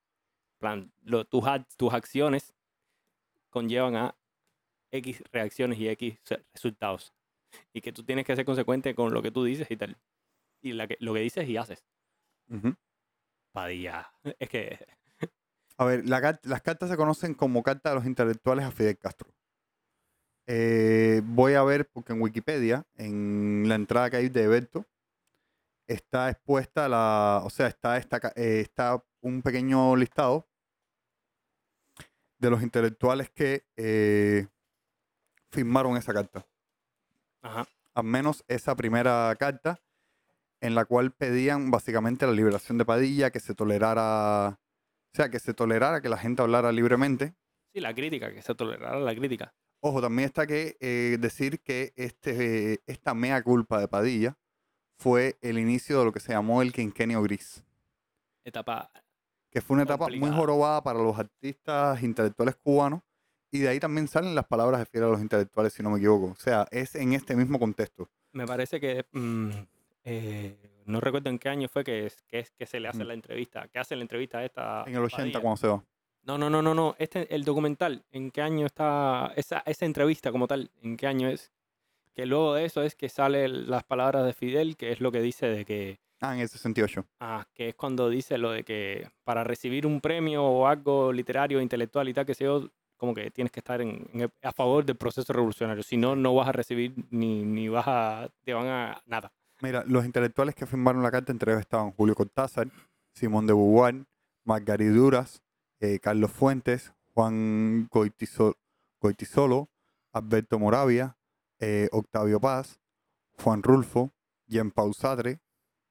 En 0.56 0.59
plan, 0.59 0.93
lo- 1.03 1.25
tus, 1.25 1.45
tus 1.79 1.95
acciones 1.95 2.55
conllevan 3.55 3.95
a 3.95 4.17
X 4.91 5.23
reacciones 5.31 5.79
y 5.79 5.89
X 5.89 6.19
resultados. 6.53 7.15
Y 7.73 7.81
que 7.81 7.93
tú 7.93 8.03
tienes 8.03 8.27
que 8.27 8.35
ser 8.35 8.45
consecuente 8.45 8.97
con 8.97 9.15
lo 9.15 9.23
que 9.23 9.31
tú 9.31 9.45
dices 9.45 9.71
y 9.71 9.77
tal. 9.77 9.97
Y 10.61 10.73
la 10.73 10.89
que, 10.89 10.97
lo 10.99 11.15
que 11.15 11.21
dices 11.21 11.49
y 11.49 11.56
haces. 11.56 11.85
Ujú. 12.49 12.75
Padilla. 13.53 14.12
Es 14.41 14.49
que 14.49 14.85
A 15.79 15.85
ver, 15.85 16.09
la 16.09 16.41
las 16.43 16.62
cartas 16.62 16.91
se 16.91 16.97
conocen 16.97 17.35
como 17.35 17.62
carta 17.62 17.91
de 17.91 17.95
los 17.95 18.06
intelectuales 18.06 18.65
a 18.65 18.73
Fidel 18.73 18.99
Castro. 18.99 19.33
Eh, 20.47 21.23
voy 21.25 21.55
a 21.55 21.62
ver, 21.62 21.89
porque 21.89 22.12
en 22.12 22.21
Wikipedia, 22.21 22.85
en 22.97 23.69
la 23.69 23.77
entrada 23.77 24.11
que 24.11 24.17
hay 24.17 24.29
de 24.29 24.49
Berto, 24.49 24.85
está 25.87 26.29
expuesta 26.29 26.89
la. 26.89 27.41
O 27.45 27.51
sea, 27.51 27.69
está, 27.69 27.99
esta, 27.99 28.19
eh, 28.35 28.61
está 28.61 29.03
un 29.21 29.43
pequeño 29.43 29.95
listado 29.95 30.49
de 32.39 32.51
los 32.51 32.63
intelectuales 32.63 33.31
que 33.31 33.67
eh, 33.77 34.47
firmaron 35.51 35.97
esa 35.97 36.13
carta. 36.13 36.47
Ajá. 37.43 37.67
Al 37.95 38.05
menos 38.05 38.45
esa 38.49 38.75
primera 38.75 39.35
carta, 39.39 39.81
en 40.61 40.75
la 40.75 40.85
cual 40.85 41.13
pedían 41.13 41.71
básicamente 41.71 42.27
la 42.27 42.33
liberación 42.33 42.79
de 42.79 42.85
Padilla, 42.85 43.31
que 43.31 43.41
se 43.41 43.55
tolerara. 43.55 44.59
O 45.13 45.17
sea, 45.17 45.29
que 45.29 45.39
se 45.39 45.55
tolerara 45.55 46.01
que 46.01 46.09
la 46.09 46.19
gente 46.19 46.43
hablara 46.43 46.73
libremente. 46.73 47.35
Sí, 47.73 47.81
la 47.81 47.94
crítica, 47.94 48.32
que 48.32 48.43
se 48.43 48.55
tolerara 48.55 48.99
la 48.99 49.15
crítica. 49.15 49.55
Ojo, 49.81 50.01
también 50.01 50.27
está 50.27 50.47
que 50.47 50.77
eh, 50.81 51.19
decir 51.20 51.61
que 51.61 51.93
este, 51.97 52.82
esta 52.87 53.15
mea 53.15 53.43
culpa 53.43 53.79
de 53.79 53.87
Padilla 53.87 54.39
fue 54.99 55.39
el 55.43 55.58
inicio 55.58 55.99
de 55.99 56.05
lo 56.06 56.13
que 56.13 56.20
se 56.20 56.32
llamó 56.32 56.63
el 56.63 56.73
quinquenio 56.73 57.23
gris, 57.23 57.65
Etapa. 58.44 58.91
Que 59.55 59.61
fue 59.63 59.75
una 59.75 59.84
etapa 59.84 60.06
muy 60.08 60.15
Complicada. 60.19 60.37
jorobada 60.37 60.82
para 60.82 60.99
los 60.99 61.17
artistas 61.19 62.03
intelectuales 62.03 62.56
cubanos, 62.56 63.01
y 63.53 63.61
de 63.61 63.69
ahí 63.69 63.79
también 63.79 64.08
salen 64.08 64.34
las 64.34 64.46
palabras 64.46 64.81
de 64.81 64.87
fiel 64.87 65.05
a 65.05 65.08
los 65.08 65.20
intelectuales, 65.23 65.73
si 65.73 65.82
no 65.82 65.91
me 65.91 65.99
equivoco. 65.99 66.32
O 66.32 66.34
sea, 66.37 66.67
es 66.73 66.96
en 66.96 67.13
este 67.13 67.37
mismo 67.37 67.58
contexto. 67.61 68.11
Me 68.32 68.46
parece 68.46 68.81
que. 68.81 69.06
mm, 69.13 69.51
eh, 70.05 70.56
no 70.87 71.01
recuerdo 71.01 71.31
en 71.31 71.39
qué 71.39 71.49
año 71.49 71.69
fue 71.69 71.84
que, 71.84 72.11
que, 72.29 72.46
que 72.58 72.67
se 72.67 72.81
le 72.81 72.89
hace 72.89 72.99
Ujú. 72.99 73.06
la 73.08 73.15
entrevista. 73.15 73.69
Que 73.69 73.79
hace 73.79 73.94
la 73.96 74.03
entrevista 74.03 74.44
esta. 74.44 74.82
En 74.87 74.94
el 74.96 75.03
80 75.05 75.17
Padilla. 75.23 75.41
cuando 75.41 75.56
se 75.56 75.69
va. 75.69 75.84
No, 76.25 76.37
no, 76.37 76.51
no, 76.51 76.61
no, 76.63 76.75
no. 76.75 76.96
Este, 76.99 77.32
el 77.34 77.44
documental, 77.44 78.05
¿en 78.11 78.31
qué 78.32 78.43
año 78.43 78.67
está 78.67 79.32
esa, 79.37 79.63
esa 79.67 79.87
entrevista 79.87 80.32
como 80.32 80.46
tal? 80.49 80.70
¿En 80.82 80.96
qué 80.96 81.06
año 81.06 81.29
es? 81.29 81.53
Que 82.15 82.27
luego 82.27 82.55
de 82.55 82.65
eso 82.65 82.82
es 82.82 82.94
que 82.96 83.08
salen 83.08 83.70
las 83.70 83.84
palabras 83.84 84.25
de 84.27 84.32
Fidel, 84.32 84.77
que 84.77 84.91
es 84.91 85.01
lo 85.01 85.13
que 85.13 85.20
dice 85.20 85.46
de 85.46 85.65
que, 85.65 86.01
Ah, 86.31 86.35
en 86.35 86.41
el 86.41 86.49
68. 86.49 87.05
ah, 87.21 87.47
que 87.55 87.69
es 87.71 87.75
cuando 87.75 88.09
dice 88.09 88.39
lo 88.39 88.51
de 88.51 88.65
que 88.65 89.09
para 89.25 89.45
recibir 89.45 89.87
un 89.87 90.01
premio 90.01 90.45
o 90.45 90.67
algo 90.67 91.13
literario, 91.13 91.61
intelectual 91.61 92.09
y 92.09 92.15
tal, 92.15 92.25
que 92.27 92.35
sea, 92.35 92.51
como 92.97 93.15
que 93.15 93.31
tienes 93.31 93.51
que 93.53 93.61
estar 93.61 93.81
en, 93.81 94.09
en 94.13 94.21
el- 94.23 94.33
a 94.43 94.53
favor 94.53 94.85
del 94.85 94.97
proceso 94.97 95.33
revolucionario. 95.33 95.83
Si 95.83 95.97
no, 95.97 96.17
no 96.17 96.35
vas 96.35 96.49
a 96.49 96.53
recibir 96.53 96.95
ni, 97.11 97.43
ni 97.45 97.69
vas 97.69 97.85
a, 97.87 98.29
te 98.45 98.55
van 98.55 98.67
a 98.67 99.03
nada. 99.07 99.33
Mira, 99.61 99.85
los 99.87 100.05
intelectuales 100.05 100.55
que 100.55 100.67
firmaron 100.67 101.03
la 101.03 101.11
carta 101.11 101.33
entre 101.33 101.53
ellos 101.53 101.61
estaban 101.61 101.91
Julio 101.93 102.15
Cortázar, 102.15 102.69
Simón 103.13 103.47
de 103.47 103.53
Beauvoir, 103.53 104.05
Margarit 104.45 104.91
Duras, 104.93 105.43
eh, 105.81 105.99
Carlos 106.01 106.31
Fuentes, 106.31 106.93
Juan 107.15 107.89
Goitizo- 107.91 108.57
Goitisolo, 109.01 109.69
Alberto 110.13 110.59
Moravia, 110.59 111.17
eh, 111.61 111.89
Octavio 111.93 112.41
Paz, 112.41 112.81
Juan 113.43 113.63
Rulfo, 113.63 114.13
Jean 114.47 114.71
Paul 114.71 114.95
Sartre, 114.95 115.41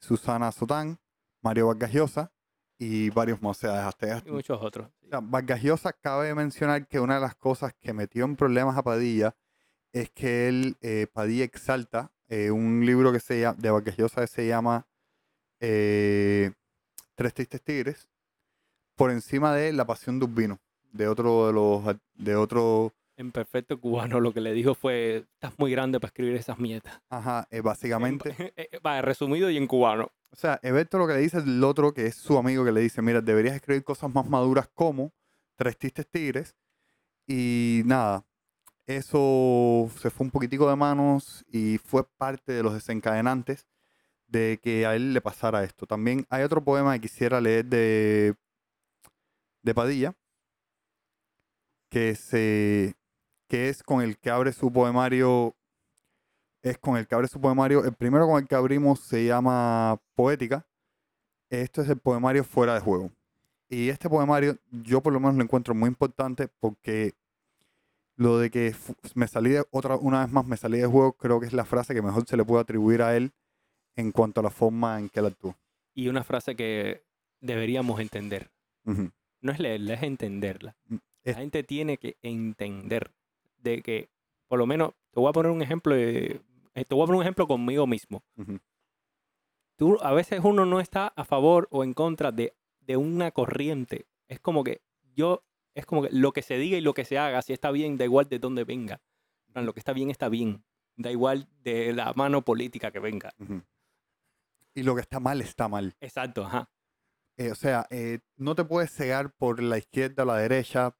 Susana 0.03 0.51
Sotán, 0.51 1.00
Mario 1.41 1.67
Vargas 1.67 1.91
Llosa 1.93 2.31
y 2.77 3.10
varios 3.12 3.41
más. 3.41 3.57
O 3.57 3.60
sea, 3.62 3.88
hasta- 3.88 4.22
Y 4.25 4.31
muchos 4.31 4.62
otros. 4.62 4.89
o 5.05 5.07
sea, 5.10 5.19
Vargas 5.22 5.62
Llosa 5.63 5.93
cabe 5.93 6.36
mencionar 6.36 6.88
que 6.88 7.00
una 7.00 7.15
de 7.15 7.22
las 7.22 7.36
cosas 7.36 7.74
que 7.79 7.93
metió 7.93 8.25
en 8.25 8.36
problemas 8.36 8.77
a 8.77 8.83
Padilla 8.83 9.36
es 9.93 10.10
que 10.12 10.48
él, 10.50 10.77
eh, 10.81 11.07
Padilla 11.12 11.45
exalta 11.45 12.12
eh, 12.27 12.51
un 12.51 12.83
libro 12.86 13.12
que 13.13 13.19
se 13.19 13.39
llama, 13.41 13.57
de 13.60 13.69
Vargas 13.72 13.95
Llosa 13.98 14.22
que 14.22 14.27
se 14.27 14.48
llama 14.48 14.88
eh, 15.60 16.51
Tres 17.15 17.33
Tristes 17.33 17.62
Tigres, 17.62 18.10
por 18.95 19.12
encima 19.12 19.53
de 19.53 19.72
La 19.72 19.86
Pasión 19.86 20.19
de 20.19 20.25
un 20.25 20.36
Vino, 20.36 20.60
de 20.91 21.07
otro 21.07 21.48
de 21.48 21.53
los, 21.53 21.95
de 22.15 22.36
otro, 22.36 22.91
En 23.15 23.32
perfecto 23.32 23.79
cubano 23.79 24.20
lo 24.20 24.34
que 24.34 24.41
le 24.41 24.53
dijo 24.53 24.74
fue, 24.74 25.25
estás 25.36 25.53
muy 25.60 25.72
grande 25.72 26.00
para 26.00 26.10
escribir 26.10 26.36
esas 26.36 26.58
mierdas. 26.58 27.00
ajá, 27.10 27.48
eh, 27.51 27.58
En- 27.58 27.63
básicamente, 27.63 28.36
eh, 28.55 28.79
Va, 28.86 29.01
resumido 29.01 29.50
y 29.51 29.58
en 29.58 29.67
cubano. 29.67 30.12
o 30.32 30.36
sea, 30.36 30.60
Eberto 30.63 30.98
lo 30.98 31.05
que 31.08 31.13
le 31.13 31.20
dice 31.20 31.38
el 31.38 31.63
otro, 31.63 31.93
que 31.93 32.08
es 32.08 32.15
su 32.15 32.38
amigo, 32.38 32.65
que 32.65 32.72
le 32.72 32.82
dice, 32.82 33.01
mira, 33.03 33.22
deberías 33.22 33.55
escribir 33.55 33.84
cosas 33.84 34.12
más 34.13 34.27
maduras 34.27 34.67
como 34.74 35.13
Tres 35.55 35.77
Tristes 35.77 36.08
Tigres, 36.10 36.55
y 37.27 37.84
nada, 37.86 38.25
eso 38.88 39.89
se 40.00 40.10
fue 40.10 40.25
un 40.25 40.32
poquitico 40.32 40.67
de 40.70 40.75
manos 40.75 41.46
y 41.48 41.77
fue 41.77 42.03
parte 42.17 42.51
de 42.51 42.63
los 42.63 42.74
desencadenantes 42.74 43.67
de 44.27 44.60
que 44.62 44.86
a 44.88 44.96
él 44.96 45.13
le 45.13 45.22
pasara 45.22 45.63
esto. 45.63 45.86
También 45.86 46.25
hay 46.29 46.43
otro 46.43 46.63
poema 46.63 46.93
que 46.96 47.01
quisiera 47.01 47.39
leer 47.39 47.65
de, 47.65 48.36
de 49.62 49.74
Padilla, 49.75 50.15
que, 51.89 52.15
se, 52.15 52.96
que 53.53 53.69
es 53.69 53.83
con 53.83 54.01
el 54.01 54.17
que 54.17 54.31
abre 54.31 54.51
su 54.51 54.74
poemario, 54.74 55.55
es 56.63 56.75
con 56.79 56.98
el 56.98 57.05
que 57.05 57.13
abre 57.13 57.27
su 57.27 57.39
poemario, 57.39 57.86
el 57.86 57.93
primero 57.93 58.25
con 58.25 58.41
el 58.41 58.48
que 58.48 58.55
abrimos 58.55 59.01
se 59.01 59.25
llama 59.27 60.01
Poética, 60.15 60.65
esto 61.51 61.83
es 61.83 61.89
el 61.89 62.00
poemario 62.00 62.43
Fuera 62.43 62.74
de 62.74 62.79
Juego. 62.79 63.12
Y 63.69 63.89
este 63.89 64.10
poemario 64.10 64.57
yo 64.72 65.01
por 65.03 65.13
lo 65.13 65.19
menos 65.19 65.36
lo 65.36 65.43
encuentro 65.43 65.75
muy 65.75 65.88
importante 65.88 66.48
porque 66.60 67.13
lo 68.15 68.39
de 68.39 68.50
que 68.50 68.75
me 69.13 69.27
salí 69.27 69.51
de, 69.51 69.63
otra, 69.69 69.98
una 69.98 70.22
vez 70.25 70.31
más 70.33 70.48
me 70.48 70.57
salí 70.57 70.79
de 70.79 70.88
juego 70.88 71.13
creo 71.13 71.39
que 71.39 71.45
es 71.45 71.53
la 71.53 71.65
frase 71.65 71.93
que 71.93 72.01
mejor 72.01 72.25
se 72.25 72.36
le 72.36 72.43
puede 72.43 72.63
atribuir 72.63 73.03
a 73.03 73.15
él 73.15 73.33
en 73.95 74.12
cuanto 74.12 74.39
a 74.39 74.43
la 74.43 74.50
forma 74.50 74.98
en 75.00 75.10
que 75.10 75.19
él 75.19 75.27
actuó. 75.27 75.55
Y 75.93 76.07
una 76.07 76.24
frase 76.24 76.55
que 76.55 77.03
deberíamos 77.39 78.00
entender. 78.00 78.50
Ujú. 78.83 79.12
No 79.41 79.51
es 79.51 79.60
leerla, 79.60 79.93
es 79.93 80.01
entenderla. 80.01 80.75
Mm, 80.88 80.95
La 81.25 81.31
es- 81.33 81.38
gente 81.38 81.62
tiene 81.63 82.00
que 82.00 82.17
entender 82.24 83.13
de 83.63 83.82
que, 83.82 84.10
por 84.48 84.60
lo 84.60 84.65
menos, 84.67 84.91
te 85.12 85.20
voy 85.20 85.29
a 85.29 85.34
poner 85.34 85.51
un 85.51 85.62
ejemplo, 85.62 85.96
de- 85.96 86.41
eh, 86.75 86.86
te 86.86 86.96
voy 86.96 87.03
a 87.03 87.05
poner 87.08 87.17
un 87.17 87.24
ejemplo 87.24 87.48
conmigo 87.48 87.88
mismo. 87.88 88.24
Tú, 89.77 89.98
a 90.01 90.12
veces 90.13 90.39
uno 90.43 90.65
no 90.65 90.79
está 90.79 91.08
a 91.08 91.24
favor 91.25 91.67
o 91.72 91.84
en 91.84 91.93
contra 91.93 92.32
de, 92.32 92.53
de 92.82 92.98
una 92.98 93.32
corriente. 93.32 94.05
Es 94.27 94.39
como 94.39 94.63
que 94.63 94.82
yo, 95.15 95.43
es 95.75 95.86
como 95.86 96.03
que 96.03 96.10
lo 96.12 96.32
que 96.32 96.41
se 96.41 96.58
diga 96.58 96.77
y 96.77 96.82
lo 96.82 96.93
que 96.93 97.05
se 97.05 97.17
haga, 97.17 97.41
si 97.41 97.53
está 97.53 97.72
bien, 97.72 97.98
da 97.98 98.05
igual 98.05 98.29
de 98.29 98.39
dónde 98.39 98.63
venga. 98.63 99.01
Lo 99.55 99.74
que 99.74 99.79
está 99.79 99.93
bien, 99.93 100.10
está 100.10 100.29
bien. 100.29 100.63
Da 100.96 101.12
igual 101.12 101.48
de 101.63 101.93
la 101.93 102.13
mano 102.13 102.43
política 102.43 102.91
que 102.91 103.00
venga. 103.00 103.34
Y 104.75 104.84
lo 104.84 104.96
que 104.96 105.01
está 105.01 105.20
mal 105.20 105.41
está 105.41 105.67
mal. 105.67 105.96
Exacto, 106.00 106.46
ajá. 106.46 106.70
Eh, 107.38 107.51
o 107.51 107.55
sea, 107.55 107.88
eh, 107.89 108.20
no 108.38 108.53
te 108.55 108.63
puedes 108.63 108.91
cegar 108.91 109.34
por 109.34 109.62
la 109.62 109.77
izquierda 109.79 110.22
o 110.24 110.25
la 110.27 110.38
derecha, 110.38 110.96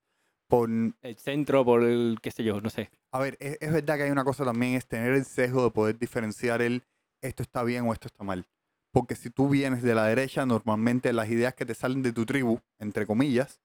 por... 0.54 0.70
El 0.70 1.18
centro, 1.18 1.66
por 1.66 1.84
el, 1.84 2.20
qué 2.22 2.30
sé 2.30 2.44
yo, 2.44 2.62
no 2.62 2.70
sé. 2.70 2.92
A 3.12 3.20
ver, 3.20 3.38
es, 3.40 3.58
es 3.60 3.74
verdad 3.74 3.98
que 3.98 4.04
hay 4.04 4.12
una 4.12 4.24
cosa 4.24 4.46
también, 4.46 4.76
es 4.76 4.86
tener 4.86 5.14
el 5.14 5.26
sesgo 5.26 5.64
de 5.64 5.72
poder 5.72 5.98
diferenciar 5.98 6.62
el 6.62 6.84
esto 7.24 7.42
está 7.42 7.64
bien 7.64 7.88
o 7.88 7.94
esto 7.94 8.08
está 8.08 8.24
mal. 8.24 8.46
Porque 8.92 9.16
si 9.16 9.32
tú 9.32 9.50
vienes 9.50 9.82
de 9.82 9.96
la 9.96 10.06
derecha, 10.06 10.46
normalmente 10.46 11.12
las 11.12 11.28
ideas 11.30 11.56
que 11.56 11.66
te 11.66 11.74
salen 11.74 12.04
de 12.04 12.14
tu 12.14 12.28
tribu, 12.28 12.60
entre 12.78 13.08
comillas, 13.08 13.62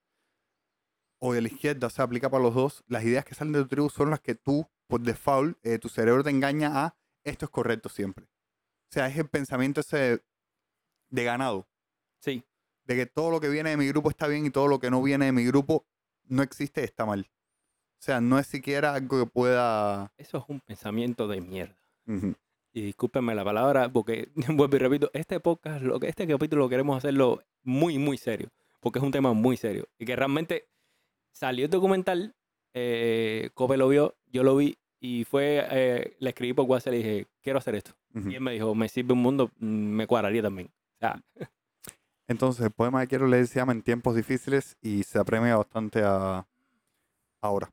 o 1.20 1.34
de 1.34 1.42
la 1.42 1.48
izquierda, 1.48 1.88
o 1.88 1.90
sea, 1.90 2.06
aplica 2.06 2.30
para 2.30 2.42
los 2.42 2.54
dos, 2.54 2.82
las 2.86 3.04
ideas 3.04 3.26
que 3.26 3.34
salen 3.34 3.52
de 3.52 3.62
tu 3.62 3.68
tribu 3.68 3.90
son 3.90 4.08
las 4.08 4.20
que 4.20 4.34
tú, 4.34 4.66
por 4.86 5.02
default, 5.02 5.58
eh, 5.66 5.78
tu 5.78 5.90
cerebro 5.90 6.24
te 6.24 6.30
engaña 6.30 6.84
a 6.84 6.96
esto 7.22 7.44
es 7.44 7.50
correcto 7.50 7.90
siempre. 7.90 8.24
O 8.24 8.92
sea, 8.94 9.08
es 9.08 9.18
el 9.18 9.28
pensamiento 9.28 9.82
ese 9.82 10.22
de 11.10 11.24
ganado, 11.24 11.68
Sí, 12.20 12.44
de 12.86 12.96
que 12.96 13.06
todo 13.06 13.30
lo 13.30 13.40
que 13.40 13.50
viene 13.50 13.70
de 13.70 13.76
mi 13.76 13.86
grupo 13.88 14.08
está 14.08 14.26
bien 14.26 14.46
y 14.46 14.50
todo 14.50 14.68
lo 14.68 14.78
que 14.78 14.90
no 14.90 15.02
viene 15.02 15.26
de 15.26 15.32
mi 15.32 15.44
grupo 15.44 15.84
no 16.28 16.42
existe, 16.42 16.84
está 16.84 17.04
mal. 17.06 17.28
O 17.98 18.00
sea, 18.00 18.20
no 18.20 18.38
es 18.38 18.46
siquiera 18.46 18.94
algo 18.94 19.24
que 19.24 19.30
pueda... 19.30 20.12
eso 20.16 20.38
es 20.38 20.44
un 20.48 20.60
pensamiento 20.60 21.26
de 21.26 21.40
mierda. 21.40 21.76
Ujú. 22.06 22.34
Y 22.72 22.82
discúlpenme 22.82 23.34
la 23.34 23.44
palabra, 23.44 23.92
porque 23.92 24.30
vuelvo 24.48 24.76
y 24.76 24.78
repito, 24.78 25.10
este 25.12 25.40
podcast, 25.40 25.82
lo 25.82 25.98
que, 25.98 26.08
este 26.08 26.26
capítulo 26.26 26.62
lo 26.62 26.68
queremos 26.68 26.96
hacerlo 26.96 27.42
muy, 27.62 27.98
muy 27.98 28.18
serio, 28.18 28.50
porque 28.80 29.00
es 29.00 29.04
un 29.04 29.10
tema 29.10 29.32
muy 29.32 29.56
serio. 29.56 29.88
Y 29.98 30.04
que 30.04 30.14
realmente 30.14 30.68
salió 31.32 31.64
el 31.64 31.70
documental, 31.70 32.36
eh, 32.74 33.50
Cope 33.54 33.76
lo 33.76 33.88
vio, 33.88 34.16
yo 34.26 34.44
lo 34.44 34.56
vi, 34.56 34.78
y 35.00 35.24
fue, 35.24 35.64
eh, 35.70 36.16
le 36.18 36.30
escribí 36.30 36.52
por 36.52 36.66
WhatsApp 36.66 36.94
y 36.94 36.96
le 36.96 37.02
dije, 37.02 37.26
quiero 37.42 37.58
hacer 37.58 37.74
esto. 37.74 37.92
Y 38.14 38.34
él 38.34 38.40
me 38.40 38.52
dijo, 38.52 38.74
me 38.74 38.88
sirve 38.88 39.12
un 39.12 39.22
mundo, 39.22 39.50
mm, 39.58 39.66
me 39.66 40.06
cuadraría 40.06 40.42
también. 40.42 40.68
O 40.68 40.98
sea, 40.98 41.22
Entonces, 42.28 42.66
el 42.66 42.70
poema 42.70 43.00
que 43.00 43.08
quiero 43.08 43.26
leer 43.26 43.46
se 43.46 43.58
llama 43.58 43.72
En 43.72 43.82
tiempos 43.82 44.14
difíciles 44.14 44.76
y 44.82 45.02
se 45.02 45.18
apremia 45.18 45.56
bastante 45.56 46.02
a 46.04 46.46
ahora. 47.40 47.70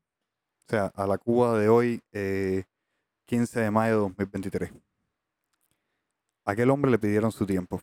O 0.67 0.69
sea, 0.69 0.85
a 0.95 1.05
la 1.05 1.17
Cuba 1.17 1.59
de 1.59 1.67
hoy, 1.67 2.01
eh, 2.13 2.63
15 3.25 3.59
de 3.59 3.69
mayo 3.71 3.95
de 3.95 3.99
2023. 4.01 4.71
A 6.45 6.51
aquel 6.51 6.69
hombre 6.69 6.89
le 6.89 6.97
pidieron 6.97 7.31
su 7.33 7.45
tiempo 7.45 7.81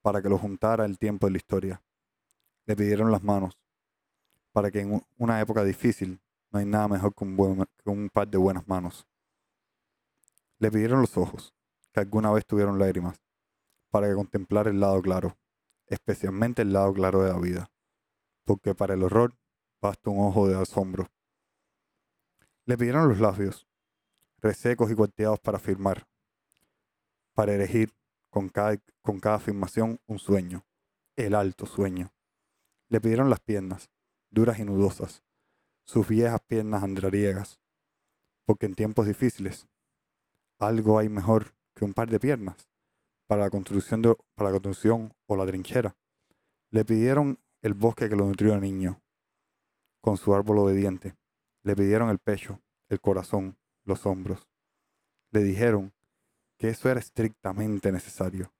para 0.00 0.22
que 0.22 0.30
lo 0.30 0.38
juntara 0.38 0.86
el 0.86 0.98
tiempo 0.98 1.26
de 1.26 1.32
la 1.32 1.36
historia. 1.36 1.82
Le 2.64 2.74
pidieron 2.74 3.12
las 3.12 3.22
manos 3.22 3.58
para 4.52 4.70
que 4.70 4.80
en 4.80 5.02
una 5.18 5.40
época 5.42 5.62
difícil 5.62 6.18
no 6.50 6.58
hay 6.58 6.64
nada 6.64 6.88
mejor 6.88 7.14
que 7.14 7.24
un, 7.24 7.66
que 7.84 7.90
un 7.90 8.08
par 8.08 8.26
de 8.28 8.38
buenas 8.38 8.66
manos. 8.66 9.06
Le 10.58 10.70
pidieron 10.70 11.02
los 11.02 11.18
ojos, 11.18 11.54
que 11.92 12.00
alguna 12.00 12.32
vez 12.32 12.46
tuvieron 12.46 12.78
lágrimas, 12.78 13.20
para 13.90 14.08
que 14.08 14.14
contemplara 14.14 14.70
el 14.70 14.80
lado 14.80 15.02
claro, 15.02 15.36
especialmente 15.86 16.62
el 16.62 16.72
lado 16.72 16.92
claro 16.92 17.22
de 17.22 17.32
la 17.32 17.38
vida, 17.38 17.70
porque 18.44 18.74
para 18.74 18.94
el 18.94 19.02
horror 19.02 19.36
basta 19.80 20.10
un 20.10 20.20
ojo 20.20 20.48
de 20.48 20.56
asombro. 20.56 21.08
Le 22.64 22.76
pidieron 22.76 23.08
los 23.08 23.20
labios, 23.20 23.68
resecos 24.38 24.90
y 24.90 24.94
cuarteados 24.94 25.40
para 25.40 25.58
firmar, 25.58 26.08
para 27.34 27.52
erigir 27.52 27.94
con 28.30 28.48
cada, 28.48 28.76
con 29.02 29.20
cada 29.20 29.36
afirmación 29.36 30.00
un 30.06 30.18
sueño, 30.18 30.66
el 31.16 31.34
alto 31.34 31.66
sueño. 31.66 32.12
Le 32.88 33.00
pidieron 33.00 33.30
las 33.30 33.40
piernas, 33.40 33.90
duras 34.30 34.58
y 34.58 34.64
nudosas, 34.64 35.22
sus 35.84 36.08
viejas 36.08 36.40
piernas 36.46 36.82
andrariegas, 36.82 37.60
porque 38.44 38.66
en 38.66 38.74
tiempos 38.74 39.06
difíciles 39.06 39.68
algo 40.58 40.98
hay 40.98 41.08
mejor 41.08 41.54
que 41.74 41.84
un 41.84 41.92
par 41.92 42.08
de 42.08 42.18
piernas 42.18 42.68
para 43.26 43.42
la 43.42 43.50
construcción, 43.50 44.02
para 44.34 44.50
la 44.50 44.52
construcción 44.52 45.14
o 45.26 45.36
la 45.36 45.46
trinchera. 45.46 45.96
Le 46.70 46.84
pidieron 46.84 47.38
el 47.62 47.74
bosque 47.74 48.08
que 48.08 48.16
lo 48.16 48.26
nutrió 48.26 48.52
de 48.52 48.60
niño, 48.60 49.00
con 50.00 50.16
su 50.16 50.34
árbol 50.34 50.58
obediente. 50.58 51.16
Le 51.62 51.74
pidieron 51.74 52.10
el 52.10 52.18
pecho, 52.18 52.60
el 52.88 53.00
corazón, 53.00 53.58
los 53.84 54.06
hombros. 54.06 54.48
Le 55.30 55.42
dijeron 55.42 55.92
que 56.58 56.68
eso 56.68 56.88
era 56.88 57.00
estrictamente 57.00 57.92
necesario. 57.92 58.52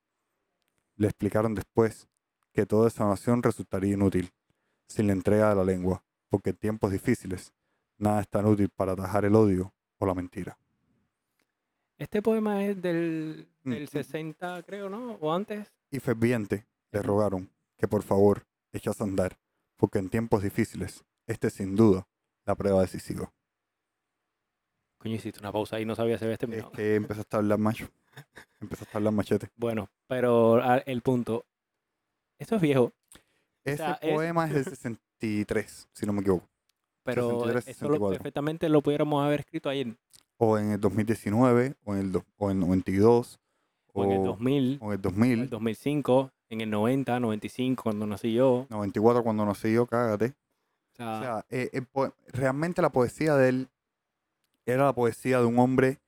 Le 0.96 1.08
explicaron 1.08 1.54
después 1.54 2.08
que 2.52 2.66
toda 2.66 2.88
esa 2.88 3.06
nación 3.06 3.42
resultaría 3.42 3.94
inútil 3.94 4.32
sin 4.88 5.06
la 5.06 5.12
entrega 5.12 5.50
de 5.50 5.56
la 5.56 5.64
lengua, 5.64 6.04
porque 6.28 6.50
en 6.50 6.56
tiempos 6.56 6.90
difíciles 6.90 7.52
nada 7.99 8.20
es 8.20 8.28
tan 8.28 8.46
útil 8.46 8.70
para 8.70 8.92
atajar 8.92 9.25
el 9.25 9.35
odio 9.35 9.75
o 9.99 10.06
la 10.06 10.14
mentira. 10.14 10.58
Este 11.99 12.23
poema 12.23 12.65
es 12.65 12.81
del, 12.81 13.49
Mm, 13.65 13.71
del 13.71 13.85
mm. 13.85 13.88
60, 13.88 14.62
creo, 14.65 14.88
¿no? 14.88 15.12
O 15.21 15.33
antes. 15.33 15.73
y 15.91 15.99
ferviente 16.00 16.67
le 16.93 17.03
rogaron 17.03 17.50
que 17.76 17.88
por 17.88 18.03
favor 18.03 18.47
echase 18.73 19.03
a 19.03 19.07
andar, 19.07 19.38
porque 19.76 19.99
en 19.99 20.09
tiempos 20.11 20.43
difíciles 20.43 21.05
este 21.26 21.49
es 21.49 21.55
sin 21.55 21.75
duda 21.76 22.07
la 22.45 22.55
prueba 22.55 22.81
decisiva. 22.83 23.33
Coño, 24.99 25.15
hiciste 25.17 25.41
una 25.41 25.53
pausa 25.53 25.76
ahí, 25.76 25.85
no 25.85 25.95
sabía 25.95 26.19
si 26.19 26.25
habías 26.25 26.37
Es 26.37 26.41
terminado. 26.41 26.73
que 26.73 26.95
empezaste 26.97 27.37
a 27.37 27.38
hablar 27.38 27.59
macho. 27.59 27.88
Empezaste 28.61 28.91
a 28.95 28.99
hablar 28.99 29.12
machete. 29.12 29.50
Bueno, 29.57 29.91
pero 30.09 30.61
el 30.87 31.03
punto. 31.03 31.45
Esto 32.38 32.57
es 32.57 32.62
viejo, 32.62 32.93
Ese 33.65 33.79
sea, 33.79 33.99
es- 34.00 34.12
poema 34.15 34.47
es 34.47 34.55
del 34.55 34.65
63, 34.76 35.88
si 35.93 36.07
no 36.07 36.12
me 36.12 36.21
equivoco. 36.21 36.49
pero 37.05 37.23
63, 37.41 37.69
esto 37.69 37.85
lo, 37.87 37.95
64. 37.95 38.19
perfectamente 38.19 38.69
lo 38.69 38.83
pudiéramos 38.83 39.25
haber 39.25 39.41
escrito 39.41 39.69
ahí 39.69 39.81
en, 39.83 39.99
O 40.38 40.59
en 40.59 40.73
el 40.73 40.81
2019, 40.81 41.75
o 41.85 41.95
en 41.95 42.00
el, 42.00 42.12
do- 42.12 42.25
o 42.37 42.50
en 42.50 42.59
el 42.59 42.61
92, 42.69 43.38
o 43.93 44.05
en 44.05 44.12
el 44.12 44.23
2000, 44.25 44.78
o 44.83 44.93
en 44.93 44.93
el 44.93 44.93
o 44.93 44.93
en 44.95 45.02
2000, 45.02 45.40
el 45.40 45.50
2005, 45.50 46.31
en 46.50 46.61
el 46.61 46.71
90, 46.71 47.19
95, 47.21 47.83
cuando 47.83 48.07
nací 48.07 48.35
yo. 48.35 48.66
94 48.69 49.23
cuando 49.23 49.47
nací 49.47 49.73
yo, 49.73 49.87
cágate. 49.87 50.35
O 50.93 50.97
sea, 50.97 51.16
O 51.19 51.21
sea, 51.23 51.47
eh, 51.50 51.83
poe- 51.93 52.12
realmente 52.28 52.83
la 52.83 52.90
poesía 52.90 53.35
de 53.37 53.49
él 53.49 53.69
era 54.66 54.85
la 54.87 54.93
poesía 54.95 55.38
de 55.38 55.45
un 55.47 55.59
hombre 55.59 55.99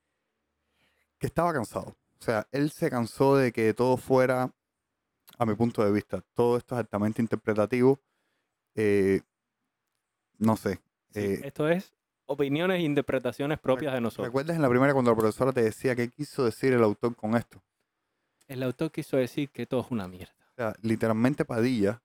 que 1.17 1.27
estaba 1.27 1.53
cansado. 1.53 1.95
O 2.19 2.23
sea, 2.23 2.47
él 2.51 2.69
se 2.71 2.89
cansó 2.89 3.35
de 3.35 3.51
que 3.51 3.73
todo 3.73 3.97
fuera, 3.97 4.51
a 5.37 5.45
mi 5.45 5.55
punto 5.55 5.83
de 5.83 5.91
vista, 5.91 6.21
todo 6.33 6.57
esto 6.57 6.75
es 6.75 6.79
altamente 6.79 7.21
interpretativo. 7.21 7.99
eh, 8.75 9.21
no 10.37 10.55
sé. 10.55 10.75
sí, 11.09 11.19
eh, 11.19 11.41
esto 11.43 11.67
es 11.67 11.93
opiniones 12.29 12.77
e 12.77 12.83
interpretaciones 12.83 13.59
propias 13.59 13.93
de 13.93 14.01
nosotros. 14.01 14.27
¿Recuerdas 14.27 14.55
en 14.55 14.61
la 14.61 14.69
primera 14.69 14.93
cuando 14.93 15.11
la 15.11 15.17
profesora 15.17 15.51
te 15.51 15.63
decía 15.63 15.95
qué 15.95 16.09
quiso 16.09 16.45
decir 16.45 16.73
el 16.73 16.83
autor 16.83 17.15
con 17.15 17.35
esto? 17.35 17.61
El 18.47 18.61
autor 18.63 18.91
quiso 18.91 19.17
decir 19.17 19.49
que 19.49 19.65
todo 19.65 19.81
es 19.81 19.87
una 19.89 20.07
mierda. 20.07 20.35
O 20.51 20.55
sea, 20.55 20.73
literalmente 20.81 21.43
Padilla, 21.43 22.03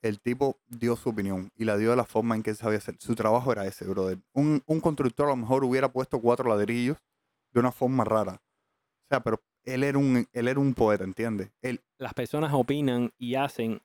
el 0.00 0.20
tipo 0.20 0.60
dio 0.68 0.94
su 0.94 1.10
opinión 1.10 1.50
y 1.56 1.64
la 1.64 1.76
dio 1.76 1.90
de 1.90 1.96
la 1.96 2.04
forma 2.04 2.36
en 2.36 2.42
que 2.42 2.50
él 2.50 2.56
sabía 2.56 2.78
hacer. 2.78 2.96
Su 3.00 3.16
trabajo 3.16 3.50
era 3.50 3.66
ese, 3.66 3.84
brother. 3.84 4.18
Un, 4.32 4.62
un 4.66 4.80
constructor 4.80 5.26
a 5.26 5.30
lo 5.30 5.36
mejor 5.36 5.64
hubiera 5.64 5.90
puesto 5.90 6.20
cuatro 6.20 6.48
ladrillos 6.48 6.98
de 7.50 7.60
una 7.60 7.72
forma 7.72 8.04
rara. 8.04 8.34
O 8.34 9.06
sea, 9.10 9.20
pero 9.20 9.42
él 9.64 9.82
era 9.82 9.98
un, 9.98 10.28
él 10.32 10.48
era 10.48 10.60
un 10.60 10.72
poeta, 10.72 11.02
¿entiendes? 11.02 11.50
Él, 11.62 11.82
Las 11.98 12.14
personas 12.14 12.52
opinan 12.54 13.12
y 13.18 13.34
hacen 13.34 13.82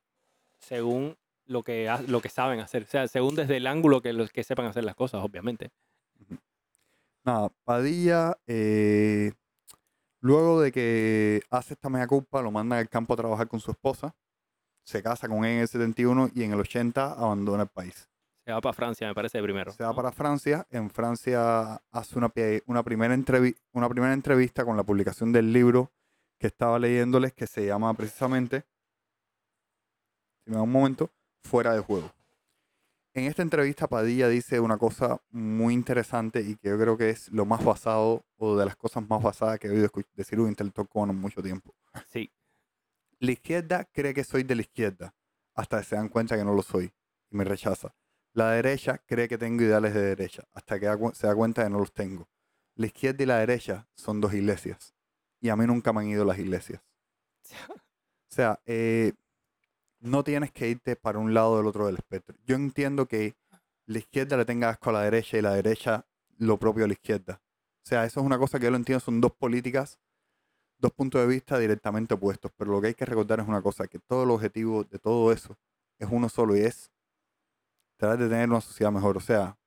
según 0.60 1.18
lo 1.46 1.64
que, 1.64 1.94
lo 2.08 2.22
que 2.22 2.30
saben 2.30 2.60
hacer. 2.60 2.84
O 2.84 2.88
sea, 2.88 3.08
según 3.08 3.36
desde 3.36 3.58
el 3.58 3.68
ángulo 3.68 4.02
que 4.02 4.14
los 4.14 4.32
que 4.32 4.44
sepan 4.44 4.66
hacer 4.66 4.84
las 4.84 4.96
cosas, 4.96 5.24
obviamente. 5.24 5.72
nada, 7.24 7.50
Padilla, 7.64 8.38
eh, 8.48 9.34
luego 10.20 10.62
de 10.62 10.72
que 10.72 11.42
hace 11.50 11.74
esta 11.74 11.90
mea 11.90 12.08
culpa, 12.08 12.42
lo 12.42 12.52
mandan 12.52 12.80
al 12.80 12.90
campo 12.90 13.14
a 13.14 13.18
trabajar 13.18 13.48
con 13.48 13.60
su 13.60 13.72
esposa. 13.72 14.16
Se 14.84 15.02
casa 15.02 15.28
con 15.28 15.46
él 15.46 15.52
en 15.52 15.60
el 15.62 15.68
71 15.68 16.32
y 16.36 16.44
en 16.44 16.54
el 16.54 16.60
80 16.60 17.14
abandona 17.14 17.64
el 17.64 17.70
país. 17.70 18.10
Se 18.46 18.52
va 18.52 18.60
para 18.60 18.74
Francia, 18.74 19.08
me 19.08 19.16
parece, 19.16 19.42
primero. 19.42 19.72
Se 19.72 19.84
va 19.84 19.92
¿no? 19.92 19.96
para 19.96 20.12
Francia. 20.12 20.68
En 20.70 20.90
Francia 20.90 21.82
hace 21.92 22.18
una, 22.18 22.32
una, 22.66 22.84
primera 22.84 23.16
una 23.72 23.90
primera 23.90 24.14
entrevista 24.14 24.66
con 24.66 24.76
la 24.76 24.84
publicación 24.84 25.32
del 25.32 25.54
libro 25.54 25.94
que 26.38 26.48
estaba 26.48 26.78
leyéndoles 26.78 27.32
que 27.32 27.48
se 27.48 27.66
llama 27.66 27.94
precisamente, 27.94 28.66
si 30.44 30.52
me 30.52 30.58
da 30.58 30.64
un 30.64 30.72
momento, 30.74 31.10
Fuera 31.44 31.74
de 31.74 31.82
Juego. 31.82 32.12
En 33.16 33.26
esta 33.26 33.44
entrevista 33.44 33.88
Padilla 33.88 34.28
dice 34.28 34.60
una 34.60 34.78
cosa 34.78 35.22
muy 35.30 35.76
interesante 35.76 36.42
y 36.42 36.56
que 36.56 36.70
yo 36.70 36.80
creo 36.80 36.98
que 36.98 37.12
es 37.12 37.32
lo 37.32 37.46
más 37.46 37.64
basado 37.64 38.26
o 38.38 38.58
de 38.58 38.66
las 38.66 38.76
cosas 38.76 39.08
más 39.08 39.22
basadas 39.22 39.60
que 39.60 39.68
he 39.68 39.72
oído 39.72 39.92
decir 40.16 40.40
un 40.40 40.50
intelectual 40.50 41.12
en 41.12 41.18
mucho 41.18 41.44
tiempo. 41.44 41.76
Sí. 42.08 42.32
La 43.20 43.32
izquierda 43.32 43.86
cree 43.94 44.16
que 44.16 44.24
soy 44.24 44.44
de 44.44 44.56
la 44.56 44.62
izquierda 44.62 45.14
hasta 45.54 45.78
que 45.78 45.84
se 45.86 45.96
dan 45.96 46.10
cuenta 46.10 46.36
que 46.36 46.44
no 46.44 46.56
lo 46.56 46.64
soy 46.64 46.92
y 47.30 47.36
me 47.36 47.44
rechaza. 47.44 47.94
La 48.34 48.50
derecha 48.52 48.98
cree 49.06 49.28
que 49.28 49.38
tengo 49.38 49.62
ideales 49.62 49.94
de 49.94 50.02
derecha 50.02 50.48
hasta 50.52 50.80
que 50.80 50.88
se 51.14 51.28
da 51.28 51.36
cuenta 51.36 51.64
que 51.64 51.70
no 51.70 51.78
los 51.78 51.94
tengo. 51.94 52.28
La 52.74 52.88
izquierda 52.88 53.22
y 53.22 53.28
la 53.28 53.38
derecha 53.38 53.88
son 53.94 54.22
dos 54.22 54.34
iglesias 54.34 54.96
y 55.40 55.50
a 55.50 55.56
mí 55.56 55.68
nunca 55.68 55.94
me 55.94 56.02
han 56.02 56.08
ido 56.08 56.26
las 56.26 56.40
iglesias. 56.40 56.82
O 58.26 58.36
sea, 58.36 58.60
eh, 58.66 59.14
no 60.04 60.24
tienes 60.24 60.52
que 60.52 60.70
irte 60.70 60.96
para 60.96 61.18
un 61.18 61.34
lado 61.34 61.52
o 61.52 61.58
del 61.58 61.66
otro 61.66 61.86
del 61.86 61.96
espectro. 61.96 62.36
Yo 62.46 62.56
entiendo 62.56 63.08
que 63.08 63.36
la 63.86 63.98
izquierda 63.98 64.38
le 64.38 64.46
tenga 64.46 64.70
asco 64.70 64.90
a 64.90 64.94
la 64.94 65.02
derecha 65.02 65.38
y 65.38 65.42
la 65.42 65.54
derecha 65.54 66.06
lo 66.38 66.58
propio 66.58 66.84
a 66.84 66.88
la 66.88 66.94
izquierda. 66.94 67.42
O 67.84 67.88
sea, 67.88 68.06
eso 68.06 68.20
es 68.20 68.26
una 68.26 68.38
cosa 68.38 68.60
que 68.60 68.66
yo 68.66 68.72
lo 68.72 68.78
entiendo, 68.78 69.00
son 69.00 69.22
dos 69.22 69.32
políticas, 69.32 70.00
dos 70.78 70.92
puntos 70.92 71.22
de 71.22 71.28
vista 71.28 71.58
directamente 71.58 72.14
opuestos. 72.14 72.52
Pero 72.58 72.72
lo 72.72 72.82
que 72.82 72.88
hay 72.88 72.94
que 72.94 73.06
recordar 73.06 73.40
es 73.40 73.48
una 73.48 73.62
cosa, 73.62 73.88
que 73.88 74.00
todo 74.00 74.24
el 74.24 74.32
objetivo 74.32 74.84
de 74.84 75.00
todo 75.00 75.32
eso 75.32 75.58
es 76.00 76.08
uno 76.12 76.28
solo 76.28 76.56
y 76.58 76.62
es 76.62 76.92
tratar 77.98 78.20
de 78.20 78.30
tener 78.30 78.50
una 78.50 78.62
sociedad 78.62 78.92
mejor. 78.92 79.16
O 79.16 79.22
sea, 79.22 79.58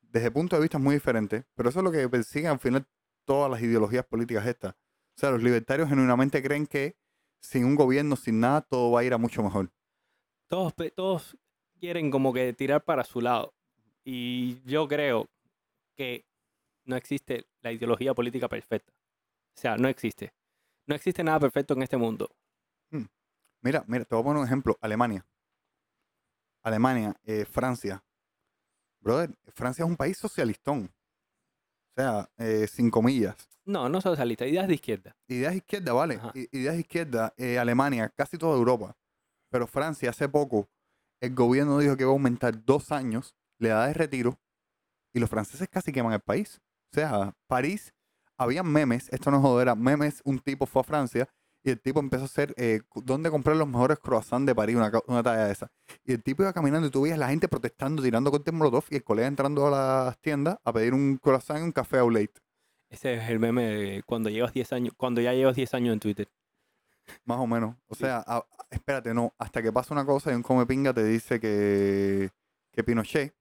desde 0.00 0.30
puntos 0.30 0.58
de 0.58 0.62
vista 0.62 0.78
muy 0.78 0.94
diferentes, 0.94 1.44
pero 1.54 1.68
eso 1.68 1.80
es 1.80 1.84
lo 1.84 1.90
que 1.90 2.08
persiguen 2.08 2.52
al 2.52 2.58
final 2.60 2.86
todas 3.24 3.50
las 3.50 3.60
ideologías 3.60 4.04
políticas 4.04 4.46
estas. 4.46 4.74
O 4.74 5.18
sea, 5.18 5.30
los 5.30 5.42
libertarios 5.42 5.88
genuinamente 5.88 6.42
creen 6.42 6.66
que 6.66 6.96
sin 7.46 7.64
un 7.64 7.76
gobierno, 7.76 8.16
sin 8.16 8.40
nada, 8.40 8.60
todo 8.60 8.90
va 8.90 9.00
a 9.00 9.04
ir 9.04 9.14
a 9.14 9.18
mucho 9.18 9.42
mejor. 9.42 9.70
Todos, 10.48 10.74
todos 10.94 11.36
quieren 11.78 12.10
como 12.10 12.32
que 12.32 12.52
tirar 12.52 12.84
para 12.84 13.04
su 13.04 13.20
lado. 13.20 13.54
Y 14.04 14.60
yo 14.64 14.86
creo 14.88 15.28
que 15.94 16.24
no 16.84 16.96
existe 16.96 17.46
la 17.60 17.72
ideología 17.72 18.14
política 18.14 18.48
perfecta. 18.48 18.92
O 19.56 19.60
sea, 19.60 19.76
no 19.76 19.88
existe. 19.88 20.32
No 20.86 20.94
existe 20.94 21.24
nada 21.24 21.40
perfecto 21.40 21.74
en 21.74 21.82
este 21.82 21.96
mundo. 21.96 22.30
Mira, 23.62 23.84
mira, 23.88 24.04
te 24.04 24.14
voy 24.14 24.22
a 24.22 24.24
poner 24.24 24.40
un 24.40 24.46
ejemplo. 24.46 24.78
Alemania. 24.80 25.26
Alemania, 26.62 27.14
eh, 27.24 27.44
Francia. 27.44 28.04
Brother, 29.00 29.36
Francia 29.48 29.84
es 29.84 29.90
un 29.90 29.96
país 29.96 30.16
socialistón. 30.18 30.92
O 31.96 32.00
sea, 32.00 32.28
eh, 32.38 32.66
sin 32.66 32.90
comillas. 32.90 33.36
No, 33.64 33.88
no 33.88 34.00
socialista, 34.00 34.46
ideas 34.46 34.68
de 34.68 34.74
izquierda. 34.74 35.16
Ideas 35.28 35.56
izquierda, 35.56 35.92
vale. 35.92 36.16
Ajá. 36.16 36.32
Ideas 36.34 36.76
izquierda, 36.76 37.32
eh, 37.36 37.58
Alemania, 37.58 38.12
casi 38.14 38.36
toda 38.36 38.56
Europa. 38.56 38.96
Pero 39.50 39.66
Francia, 39.66 40.10
hace 40.10 40.28
poco, 40.28 40.68
el 41.20 41.34
gobierno 41.34 41.78
dijo 41.78 41.96
que 41.96 42.04
va 42.04 42.10
a 42.10 42.12
aumentar 42.12 42.64
dos 42.64 42.92
años 42.92 43.34
la 43.58 43.68
edad 43.68 43.86
de 43.88 43.94
retiro 43.94 44.38
y 45.14 45.18
los 45.18 45.30
franceses 45.30 45.68
casi 45.68 45.92
queman 45.92 46.12
el 46.12 46.20
país. 46.20 46.60
O 46.92 46.94
sea, 46.94 47.34
París, 47.48 47.94
había 48.38 48.62
memes, 48.62 49.08
esto 49.10 49.30
no 49.30 49.38
es 49.38 49.42
jodera, 49.42 49.74
memes, 49.74 50.20
un 50.24 50.38
tipo 50.38 50.66
fue 50.66 50.80
a 50.80 50.84
Francia 50.84 51.28
y 51.66 51.70
el 51.72 51.80
tipo 51.80 51.98
empezó 52.00 52.22
a 52.22 52.26
hacer, 52.26 52.54
eh, 52.56 52.80
¿dónde 52.94 53.28
comprar 53.30 53.56
los 53.56 53.66
mejores 53.66 53.98
croissants 53.98 54.46
de 54.46 54.54
París? 54.54 54.76
Una, 54.76 55.22
talla 55.22 55.46
de 55.46 55.52
esa. 55.52 55.70
Y 56.04 56.12
el 56.12 56.22
tipo 56.22 56.42
iba 56.42 56.52
caminando 56.52 56.86
y 56.86 56.90
tú 56.90 57.02
veías 57.02 57.18
la 57.18 57.28
gente 57.28 57.48
protestando, 57.48 58.02
tirando 58.02 58.30
con 58.30 58.42
molotov 58.56 58.84
y 58.90 58.96
el 58.96 59.04
colega 59.04 59.26
entrando 59.28 59.66
a 59.66 60.04
las 60.06 60.18
tiendas 60.18 60.58
a 60.64 60.72
pedir 60.72 60.94
un 60.94 61.16
croissant 61.18 61.58
y 61.58 61.62
un 61.62 61.72
café 61.72 61.98
au 61.98 62.08
lait. 62.10 62.30
Ese 62.88 63.14
es 63.14 63.28
el 63.30 63.40
meme 63.40 63.64
de 63.64 64.02
cuando 64.06 64.30
llevas 64.30 64.52
10 64.52 64.72
años, 64.72 64.94
cuando 64.96 65.20
ya 65.20 65.32
llevas 65.32 65.56
10 65.56 65.74
años 65.74 65.92
en 65.92 65.98
Twitter. 66.00 66.28
Más 67.24 67.38
o 67.38 67.46
menos. 67.48 67.74
O 67.88 67.94
Sí. 67.96 68.02
sea, 68.04 68.22
a- 68.26 68.46
espérate, 68.70 69.12
no. 69.12 69.34
Hasta 69.38 69.60
que 69.60 69.72
pasa 69.72 69.92
una 69.92 70.06
cosa 70.06 70.30
y 70.30 70.34
un 70.36 70.42
come 70.42 70.66
pinga 70.66 70.92
te 70.94 71.02
dice 71.04 71.40
que, 71.40 72.30
que 72.72 72.84
Pinochet. 72.84 73.34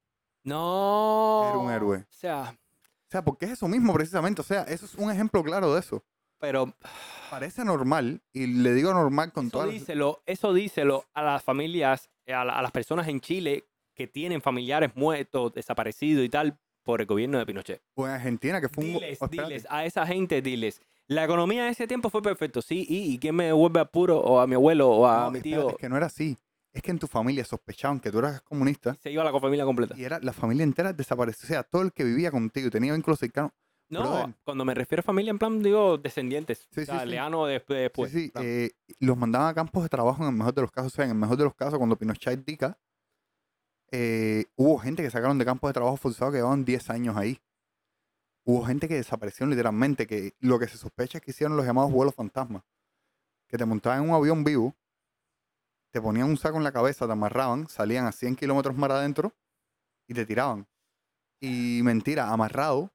No. 0.43 1.45
Era 1.49 1.57
un 1.57 1.71
héroe. 1.71 1.97
O 1.99 2.05
sea, 2.13 2.55
O 3.07 3.11
sea, 3.11 3.23
porque 3.23 3.45
es 3.45 3.51
eso 3.51 3.67
mismo 3.67 3.93
precisamente. 3.93 4.41
O 4.41 4.43
sea, 4.43 4.63
eso 4.63 4.85
es 4.85 4.95
un 4.95 5.11
ejemplo 5.11 5.43
claro 5.43 5.73
de 5.73 5.79
eso. 5.79 6.03
Pero 6.39 6.73
Parece 7.29 7.65
normal, 7.65 8.21
y 8.33 8.47
le 8.47 8.73
digo 8.73 8.93
normal 8.93 9.31
con 9.33 9.49
las- 9.53 9.69
díselo, 9.69 10.21
eso 10.25 10.53
díselo 10.53 11.05
a 11.13 11.23
las 11.23 11.43
familias, 11.43 12.09
a, 12.27 12.45
la- 12.45 12.57
a 12.59 12.61
las 12.61 12.71
personas 12.71 13.07
en 13.07 13.19
Chile 13.19 13.65
que 13.95 14.07
tienen 14.07 14.41
familiares 14.41 14.91
muertos, 14.95 15.53
desaparecidos 15.53 16.23
y 16.25 16.29
tal 16.29 16.57
por 16.83 17.01
el 17.01 17.07
gobierno 17.07 17.37
de 17.39 17.45
Pinochet. 17.45 17.81
O 17.95 18.05
en 18.05 18.13
Argentina, 18.13 18.61
que 18.61 18.69
fue 18.69 18.83
un... 18.83 18.93
Diles, 18.93 19.13
espérate. 19.21 19.47
diles, 19.49 19.67
a 19.69 19.85
esa 19.85 20.05
gente 20.05 20.41
diles. 20.41 20.81
La 21.07 21.23
economía 21.23 21.63
de 21.65 21.69
ese 21.69 21.87
tiempo 21.87 22.09
fue 22.09 22.21
perfecto, 22.21 22.61
sí, 22.61 22.85
y, 22.87 23.13
y 23.13 23.17
quién 23.19 23.35
me 23.35 23.45
devuelve 23.45 23.79
a 23.79 23.85
puro 23.85 24.19
o 24.19 24.39
a 24.39 24.47
mi 24.47 24.55
abuelo 24.55 24.89
o 24.89 25.07
a 25.07 25.25
No, 25.25 25.31
mi 25.31 25.41
tío. 25.41 25.69
es 25.69 25.77
que 25.77 25.89
no 25.89 25.97
era 25.97 26.07
así. 26.07 26.37
Es 26.73 26.81
que 26.81 26.91
en 26.91 26.99
tu 26.99 27.07
familia 27.07 27.45
sospechaban 27.45 27.99
que 28.01 28.11
tú 28.11 28.19
eras 28.19 28.41
comunista 28.41 28.95
Se 29.01 29.09
iba 29.09 29.23
la 29.23 29.31
familia 29.39 29.63
completa. 29.63 29.95
y 29.97 30.03
era 30.03 30.19
la 30.19 30.33
familia 30.33 30.63
entera 30.63 30.91
desapareció. 30.93 31.45
O 31.45 31.47
sea, 31.47 31.63
todo 31.63 31.83
el 31.83 31.93
que 31.93 32.03
vivía 32.03 32.31
contigo 32.31 32.67
y 32.67 32.69
tenía 32.71 32.93
vínculos 32.93 33.17
cercanos. 33.19 33.51
No, 33.89 34.33
cuando 34.43 34.65
me 34.65 34.73
refiero 34.73 35.01
a 35.01 35.03
familia, 35.03 35.31
en 35.31 35.37
plan, 35.37 35.61
digo 35.61 35.97
descendientes. 35.97 36.67
Sí, 36.71 36.81
o 36.81 36.85
sea, 36.85 36.95
sí, 36.95 37.05
sí. 37.05 37.09
leano 37.09 37.45
después. 37.45 37.79
después 37.79 38.11
sí, 38.11 38.27
sí, 38.27 38.31
eh, 38.41 38.71
los 38.99 39.15
mandaban 39.15 39.49
a 39.49 39.53
campos 39.53 39.83
de 39.83 39.89
trabajo 39.89 40.23
en 40.23 40.29
el 40.29 40.35
mejor 40.35 40.53
de 40.53 40.61
los 40.61 40.71
casos. 40.71 40.93
O 40.93 40.95
sea, 40.95 41.05
en 41.05 41.11
el 41.11 41.17
mejor 41.17 41.37
de 41.37 41.43
los 41.43 41.53
casos, 41.53 41.77
cuando 41.77 41.95
Pinochet 41.95 42.43
dica, 42.43 42.79
eh, 43.91 44.45
hubo 44.55 44.77
gente 44.79 45.03
que 45.03 45.11
sacaron 45.11 45.37
de 45.37 45.45
campos 45.45 45.69
de 45.69 45.73
trabajo 45.73 45.97
forzados 45.97 46.31
que 46.31 46.39
llevaban 46.39 46.65
10 46.65 46.89
años 46.89 47.15
ahí. 47.15 47.39
Hubo 48.43 48.65
gente 48.65 48.87
que 48.87 48.95
desapareció 48.95 49.45
literalmente, 49.45 50.07
que 50.07 50.33
lo 50.39 50.57
que 50.57 50.67
se 50.67 50.77
sospecha 50.77 51.19
es 51.19 51.23
que 51.23 51.31
hicieron 51.31 51.55
los 51.55 51.65
llamados 51.65 51.91
vuelos 51.91 52.15
fantasmas. 52.15 52.63
Que 53.47 53.57
te 53.57 53.65
montaban 53.65 54.03
en 54.03 54.09
un 54.09 54.15
avión 54.15 54.43
vivo, 54.43 54.75
te 55.91 56.01
ponían 56.01 56.27
un 56.27 56.37
saco 56.37 56.57
en 56.57 56.63
la 56.63 56.71
cabeza, 56.71 57.05
te 57.05 57.11
amarraban, 57.11 57.67
salían 57.67 58.05
a 58.07 58.11
100 58.11 58.35
kilómetros 58.35 58.75
más 58.75 58.89
adentro 58.89 59.33
y 60.07 60.13
te 60.15 60.25
tiraban. 60.25 60.67
Y 61.39 61.81
mentira, 61.83 62.31
amarrado 62.31 62.94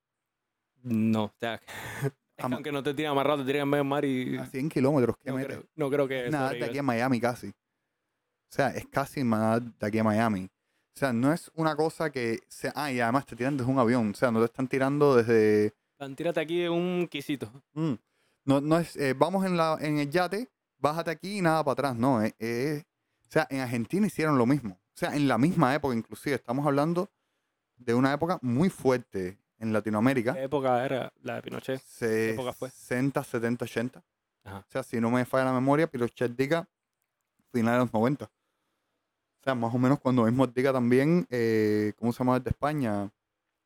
No, 0.82 1.24
o 1.24 1.32
sea, 1.38 1.60
Am- 2.38 2.54
aunque 2.54 2.72
no 2.72 2.82
te 2.82 2.94
tiran 2.94 3.12
amarrado, 3.12 3.38
te 3.44 3.46
tiran 3.52 3.62
en 3.62 3.68
medio 3.68 3.82
del 3.84 3.88
mar 3.90 4.04
y. 4.04 4.36
a 4.38 4.46
100 4.46 4.68
kilómetros. 4.70 5.16
¿qué 5.18 5.30
No 5.30 5.36
metes? 5.36 5.56
creo, 5.58 5.68
no 5.76 5.90
creo 5.90 6.08
que. 6.08 6.30
nada 6.30 6.50
de 6.52 6.64
aquí 6.64 6.78
a 6.78 6.82
Miami 6.82 7.20
casi. 7.20 7.48
O 7.48 8.52
sea, 8.52 8.68
es 8.70 8.86
casi 8.88 9.22
nada 9.22 9.60
de 9.60 9.86
aquí 9.86 9.98
a 9.98 10.04
Miami. 10.04 10.44
O 10.96 10.98
sea, 10.98 11.12
no 11.12 11.32
es 11.32 11.50
una 11.54 11.76
cosa 11.76 12.10
que 12.10 12.40
sea. 12.48 12.72
Ah, 12.74 12.90
y 12.90 12.98
además 13.00 13.26
te 13.26 13.36
tiran 13.36 13.56
desde 13.56 13.70
un 13.70 13.78
avión. 13.78 14.10
O 14.10 14.14
sea, 14.14 14.30
no 14.30 14.40
te 14.40 14.46
están 14.46 14.66
tirando 14.68 15.16
desde. 15.16 15.72
Plan, 15.98 16.16
Tírate 16.16 16.40
aquí 16.40 16.66
un 16.66 17.06
quisito. 17.10 17.50
mm, 17.74 17.92
No, 18.46 18.60
no 18.60 18.78
es. 18.78 18.96
eh, 18.96 19.14
vamos 19.16 19.44
en, 19.44 19.56
la, 19.56 19.76
en 19.80 19.98
el 19.98 20.10
yate, 20.10 20.48
bájate 20.78 21.10
aquí 21.10 21.38
y 21.38 21.42
nada 21.42 21.62
para 21.62 21.72
atrás. 21.74 21.96
No, 21.96 22.22
es- 22.22 22.34
o 23.28 23.32
sea, 23.32 23.46
en 23.50 23.60
Argentina 23.60 24.06
hicieron 24.06 24.36
lo 24.38 24.46
mismo. 24.46 24.74
O 24.74 24.96
sea, 25.00 25.14
en 25.14 25.28
la 25.28 25.38
misma 25.38 25.74
época, 25.74 25.94
inclusive. 25.94 26.34
Estamos 26.36 26.66
hablando 26.66 27.08
de 27.76 27.94
una 27.94 28.12
época 28.12 28.38
muy 28.42 28.68
fuerte 28.70 29.38
en 29.60 29.72
Latinoamérica. 29.72 30.34
¿Qué 30.34 30.42
época 30.44 30.84
era 30.84 31.12
la 31.22 31.36
de 31.36 31.42
Pinochet? 31.42 31.80
época 32.00 32.52
fue? 32.52 32.70
60, 32.70 33.22
70, 33.22 33.64
80. 33.64 34.02
Ajá. 34.44 34.58
O 34.66 34.70
sea, 34.70 34.82
si 34.82 35.00
no 35.00 35.10
me 35.10 35.24
falla 35.24 35.44
la 35.44 35.52
memoria, 35.52 35.86
Pinochet 35.86 36.34
diga 36.34 36.68
final 37.52 37.74
de 37.74 37.78
los 37.84 37.92
90. 37.92 38.24
O 38.24 39.42
sea, 39.42 39.54
más 39.54 39.74
o 39.74 39.78
menos 39.78 40.00
cuando 40.00 40.24
mismo 40.24 40.46
diga 40.46 40.72
también, 40.72 41.26
eh, 41.30 41.92
¿cómo 41.96 42.12
se 42.12 42.18
llama 42.18 42.36
el 42.36 42.42
de 42.42 42.50
España? 42.50 43.10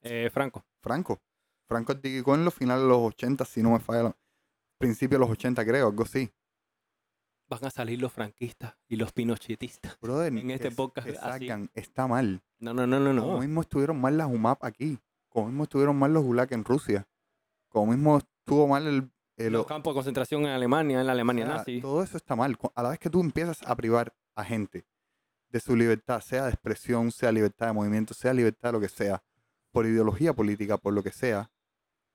Eh, 0.03 0.31
Franco. 0.33 0.65
Franco. 0.83 1.21
Franco 1.67 1.95
digo 1.95 2.35
en 2.35 2.45
los 2.45 2.55
finales 2.55 2.83
de 2.83 2.89
los 2.89 2.99
80, 2.99 3.45
si 3.45 3.63
no 3.63 3.71
me 3.71 3.81
falla 3.81 4.03
la... 4.05 4.17
Principio 4.79 5.17
de 5.19 5.21
los 5.21 5.31
80 5.31 5.65
creo, 5.65 5.89
algo 5.89 6.03
así. 6.03 6.31
Van 7.49 7.65
a 7.65 7.71
salir 7.71 8.01
los 8.01 8.13
franquistas 8.13 8.77
y 8.89 8.97
los 8.97 9.13
pinochetistas. 9.13 9.99
Brother, 10.01 10.33
En 10.37 10.51
este 10.51 10.69
que- 10.71 10.75
podcast 10.75 11.09
así. 11.09 11.49
está 11.75 12.07
mal. 12.07 12.43
No, 12.59 12.75
no, 12.75 12.87
no, 12.87 12.99
no, 13.01 13.13
no. 13.13 13.39
mismo 13.41 13.61
estuvieron 13.61 14.01
mal 14.01 14.17
las 14.17 14.27
UMAP 14.29 14.65
aquí, 14.65 14.99
como 15.35 15.49
mismo 15.49 15.65
estuvieron 15.65 15.97
mal 15.99 16.15
los 16.15 16.23
gulag 16.23 16.53
en 16.53 16.65
Rusia, 16.65 17.07
como 17.69 17.93
mismo 17.93 18.19
estuvo 18.19 18.69
mal 18.69 18.87
el... 18.87 19.11
el- 19.37 19.53
Los 19.53 19.67
campos 19.67 19.93
de 19.93 19.97
concentración 19.97 20.43
en 20.43 20.51
Alemania, 20.51 21.01
en 21.01 21.07
la 21.07 21.13
o 21.13 21.15
Alemania 21.15 21.45
sea, 21.47 21.55
nazi. 21.57 21.81
Todo 21.81 22.03
eso 22.05 22.17
está 22.17 22.37
mal. 22.37 22.57
A 22.75 22.83
la 22.85 22.91
vez 22.91 22.99
que 23.01 23.11
tú 23.11 23.21
empiezas 23.21 23.61
a 23.67 23.75
privar 23.75 24.15
a 24.37 24.45
gente 24.45 24.87
de 25.51 25.61
su 25.61 25.75
libertad, 25.77 26.21
sea 26.21 26.45
de 26.45 26.51
expresión, 26.51 27.11
sea 27.11 27.33
libertad 27.33 27.67
de 27.67 27.73
movimiento, 27.73 28.15
sea 28.15 28.33
libertad 28.33 28.69
de 28.69 28.73
lo 28.75 28.81
que 28.81 28.89
sea, 28.89 29.23
por 29.73 29.87
ideología 29.87 30.33
política, 30.33 30.79
por 30.79 30.93
lo 30.95 31.03
que 31.03 31.11
sea, 31.11 31.51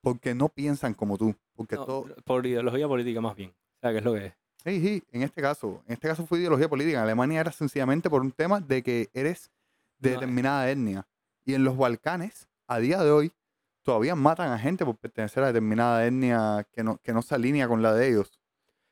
porque 0.02 0.34
no 0.34 0.48
piensan 0.48 0.94
como 0.94 1.18
tú, 1.18 1.34
porque 1.54 1.76
No, 1.76 1.84
todo... 1.84 2.14
Por 2.24 2.46
ideología 2.46 2.88
política 2.88 3.20
más 3.20 3.36
bien. 3.36 3.50
O 3.50 3.78
sea, 3.82 3.92
que 3.92 3.98
es 3.98 4.04
lo 4.04 4.14
que 4.14 4.26
es. 4.26 4.34
Sí, 4.64 4.80
sí, 4.80 5.02
en 5.12 5.22
este 5.22 5.40
caso, 5.40 5.82
en 5.86 5.94
este 5.94 6.08
caso 6.08 6.26
fue 6.26 6.38
ideología 6.38 6.68
política. 6.68 6.98
En 6.98 7.04
Alemania 7.04 7.40
era 7.40 7.52
sencillamente 7.52 8.10
por 8.10 8.20
un 8.22 8.32
tema 8.32 8.60
de 8.60 8.82
que 8.82 9.08
eres 9.14 9.50
de 9.98 10.10
No, 10.10 10.16
eh. 10.16 10.20
determinada 10.20 10.70
etnia. 10.70 11.06
Y 11.46 11.54
en 11.54 11.64
los 11.64 11.78
Balcanes, 11.78 12.46
a 12.70 12.78
día 12.78 13.02
de 13.02 13.10
hoy, 13.10 13.32
todavía 13.82 14.14
matan 14.14 14.52
a 14.52 14.58
gente 14.58 14.84
por 14.84 14.96
pertenecer 14.96 15.42
a 15.42 15.48
determinada 15.48 16.06
etnia 16.06 16.66
que 16.72 16.82
no, 16.84 16.98
que 16.98 17.12
no 17.12 17.20
se 17.22 17.34
alinea 17.34 17.66
con 17.68 17.82
la 17.82 17.92
de 17.94 18.08
ellos. 18.10 18.40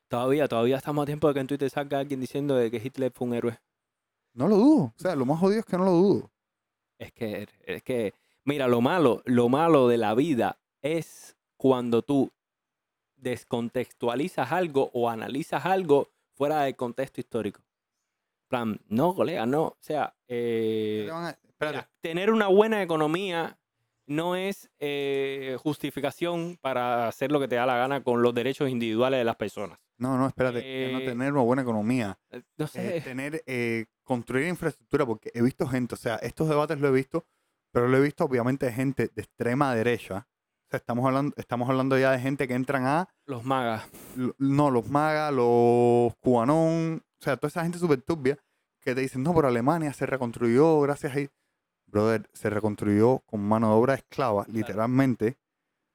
Todavía, 0.08 0.48
todavía 0.48 0.76
estamos 0.76 1.02
a 1.02 1.06
tiempo 1.06 1.28
de 1.28 1.34
que 1.34 1.40
en 1.40 1.46
Twitter 1.46 1.70
salga 1.70 1.98
alguien 1.98 2.20
diciendo 2.20 2.54
de 2.56 2.70
que 2.70 2.78
Hitler 2.78 3.12
fue 3.12 3.28
un 3.28 3.34
héroe. 3.34 3.58
No 4.32 4.48
lo 4.48 4.56
dudo. 4.56 4.84
O 4.96 4.98
sea, 4.98 5.14
lo 5.14 5.26
más 5.26 5.38
jodido 5.38 5.60
es 5.60 5.66
que 5.66 5.76
no 5.76 5.84
lo 5.84 5.90
dudo. 5.92 6.30
Es 6.98 7.12
que, 7.12 7.46
es 7.64 7.82
que, 7.82 8.14
mira, 8.44 8.66
lo 8.66 8.80
malo, 8.80 9.22
lo 9.26 9.48
malo 9.48 9.86
de 9.86 9.98
la 9.98 10.14
vida 10.14 10.58
es 10.82 11.36
cuando 11.56 12.02
tú 12.02 12.32
descontextualizas 13.16 14.52
algo 14.52 14.90
o 14.92 15.08
analizas 15.10 15.64
algo 15.66 16.10
fuera 16.34 16.62
del 16.62 16.76
contexto 16.76 17.20
histórico. 17.20 17.60
Plan, 18.48 18.80
no, 18.88 19.14
colega, 19.14 19.44
no. 19.46 19.62
O 19.64 19.76
sea, 19.80 20.14
¿Qué 20.26 21.06
eh, 21.06 21.10
a- 21.10 21.88
tener 22.00 22.30
una 22.30 22.46
buena 22.46 22.82
economía 22.82 23.57
no 24.08 24.34
es 24.36 24.70
eh, 24.78 25.56
justificación 25.62 26.58
para 26.60 27.06
hacer 27.08 27.30
lo 27.30 27.38
que 27.38 27.46
te 27.48 27.56
da 27.56 27.66
la 27.66 27.76
gana 27.76 28.02
con 28.02 28.22
los 28.22 28.34
derechos 28.34 28.68
individuales 28.70 29.18
de 29.18 29.24
las 29.24 29.36
personas. 29.36 29.78
No, 29.98 30.16
no, 30.16 30.26
espérate. 30.26 30.92
no 30.92 30.98
Eh, 31.00 31.04
tener 31.04 31.32
una 31.32 31.42
buena 31.42 31.62
economía. 31.62 32.18
Eh, 32.30 32.42
No 32.56 32.66
sé. 32.66 33.00
tener, 33.02 33.42
eh, 33.46 33.86
construir 34.04 34.48
infraestructura, 34.48 35.04
porque 35.04 35.30
he 35.34 35.42
visto 35.42 35.66
gente, 35.66 35.94
o 35.94 35.98
sea, 35.98 36.16
estos 36.16 36.48
debates 36.48 36.80
lo 36.80 36.88
he 36.88 36.92
visto, 36.92 37.26
pero 37.72 37.88
lo 37.88 37.96
he 37.98 38.00
visto 38.00 38.24
obviamente 38.24 38.66
de 38.66 38.72
gente 38.72 39.10
de 39.14 39.22
extrema 39.22 39.74
derecha. 39.74 40.26
O 40.28 40.70
sea, 40.70 40.78
estamos 40.78 41.04
hablando, 41.06 41.34
estamos 41.36 41.68
hablando 41.68 41.98
ya 41.98 42.12
de 42.12 42.18
gente 42.18 42.46
que 42.46 42.54
entran 42.54 42.86
a 42.86 43.08
Los 43.26 43.44
magas. 43.44 43.88
no, 44.38 44.70
los 44.70 44.88
magas, 44.88 45.32
los 45.32 46.14
cubanón, 46.20 47.02
o 47.20 47.24
sea, 47.24 47.36
toda 47.36 47.48
esa 47.48 47.62
gente 47.62 47.78
súper 47.78 48.02
turbia 48.02 48.38
que 48.80 48.94
te 48.94 49.00
dicen, 49.00 49.22
no, 49.22 49.34
por 49.34 49.44
Alemania 49.46 49.92
se 49.92 50.06
reconstruyó 50.06 50.80
gracias 50.80 51.16
a... 51.16 51.20
Brother, 51.88 52.28
se 52.32 52.50
reconstruyó 52.50 53.20
con 53.20 53.40
mano 53.40 53.68
de 53.68 53.74
obra 53.74 53.94
esclava, 53.94 54.44
literalmente. 54.48 55.38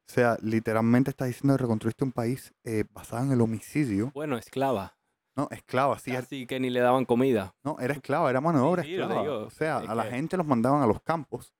O 0.09 0.11
sea, 0.11 0.37
literalmente 0.41 1.11
estás 1.11 1.27
diciendo 1.29 1.55
que 1.55 1.61
reconstruiste 1.61 2.03
un 2.03 2.11
país 2.11 2.53
eh, 2.63 2.83
basado 2.91 3.25
en 3.25 3.31
el 3.31 3.41
homicidio. 3.41 4.11
Bueno, 4.13 4.37
esclava. 4.37 4.97
No, 5.35 5.47
esclava, 5.51 5.97
sí, 5.97 6.15
Así 6.15 6.45
que 6.45 6.59
ni 6.59 6.69
le 6.69 6.79
daban 6.81 7.05
comida. 7.05 7.55
no, 7.63 7.77
era 7.79 7.93
esclava, 7.93 8.29
era 8.29 8.41
mano 8.41 8.59
de 8.59 8.65
obra 8.65 8.83
Sí, 8.83 8.93
esclava. 8.93 9.21
digo, 9.21 9.39
O 9.45 9.49
sea, 9.49 9.81
es 9.83 9.89
a 9.89 9.95
la 9.95 10.03
que- 10.03 10.11
gente 10.11 10.37
los 10.37 10.45
mandaban 10.45 10.81
a 10.81 10.87
los 10.87 11.01
campos 11.01 11.53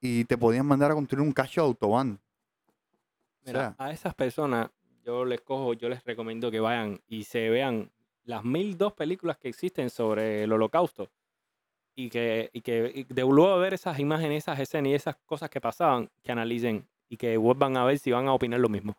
y 0.00 0.24
te 0.24 0.38
podían 0.38 0.66
mandar 0.66 0.90
a 0.90 0.94
construir 0.94 1.26
un 1.26 1.32
cacho 1.32 1.62
de 1.62 1.66
autobahn. 1.68 2.20
O 2.68 3.46
Mira, 3.46 3.60
sea, 3.60 3.74
a 3.78 3.90
esas 3.90 4.14
personas 4.14 4.70
yo 5.04 5.24
les 5.24 5.40
cojo, 5.42 5.74
yo 5.74 5.88
les 5.88 6.02
recomiendo 6.04 6.50
que 6.50 6.60
vayan 6.60 7.00
y 7.08 7.24
se 7.24 7.50
vean 7.50 7.90
las 8.24 8.42
mil 8.44 8.78
dos 8.78 8.94
películas 8.94 9.36
que 9.36 9.48
existen 9.48 9.90
sobre 9.90 10.44
el 10.44 10.52
holocausto 10.52 11.10
y 11.94 12.10
que, 12.10 12.50
y 12.52 12.60
que 12.60 12.90
y 12.94 13.04
de 13.04 13.22
luego 13.22 13.58
ver 13.58 13.74
esas 13.74 13.98
imágenes, 13.98 14.44
esas 14.44 14.58
escenas 14.58 14.90
y 14.90 14.94
esas 14.94 15.16
cosas 15.26 15.50
que 15.50 15.60
pasaban, 15.60 16.10
que 16.22 16.32
analicen 16.32 16.88
y 17.08 17.16
que 17.16 17.36
vuelvan 17.36 17.76
a 17.76 17.84
ver 17.84 17.98
si 17.98 18.10
van 18.10 18.26
a 18.26 18.34
opinar 18.34 18.60
lo 18.60 18.68
mismo. 18.68 18.96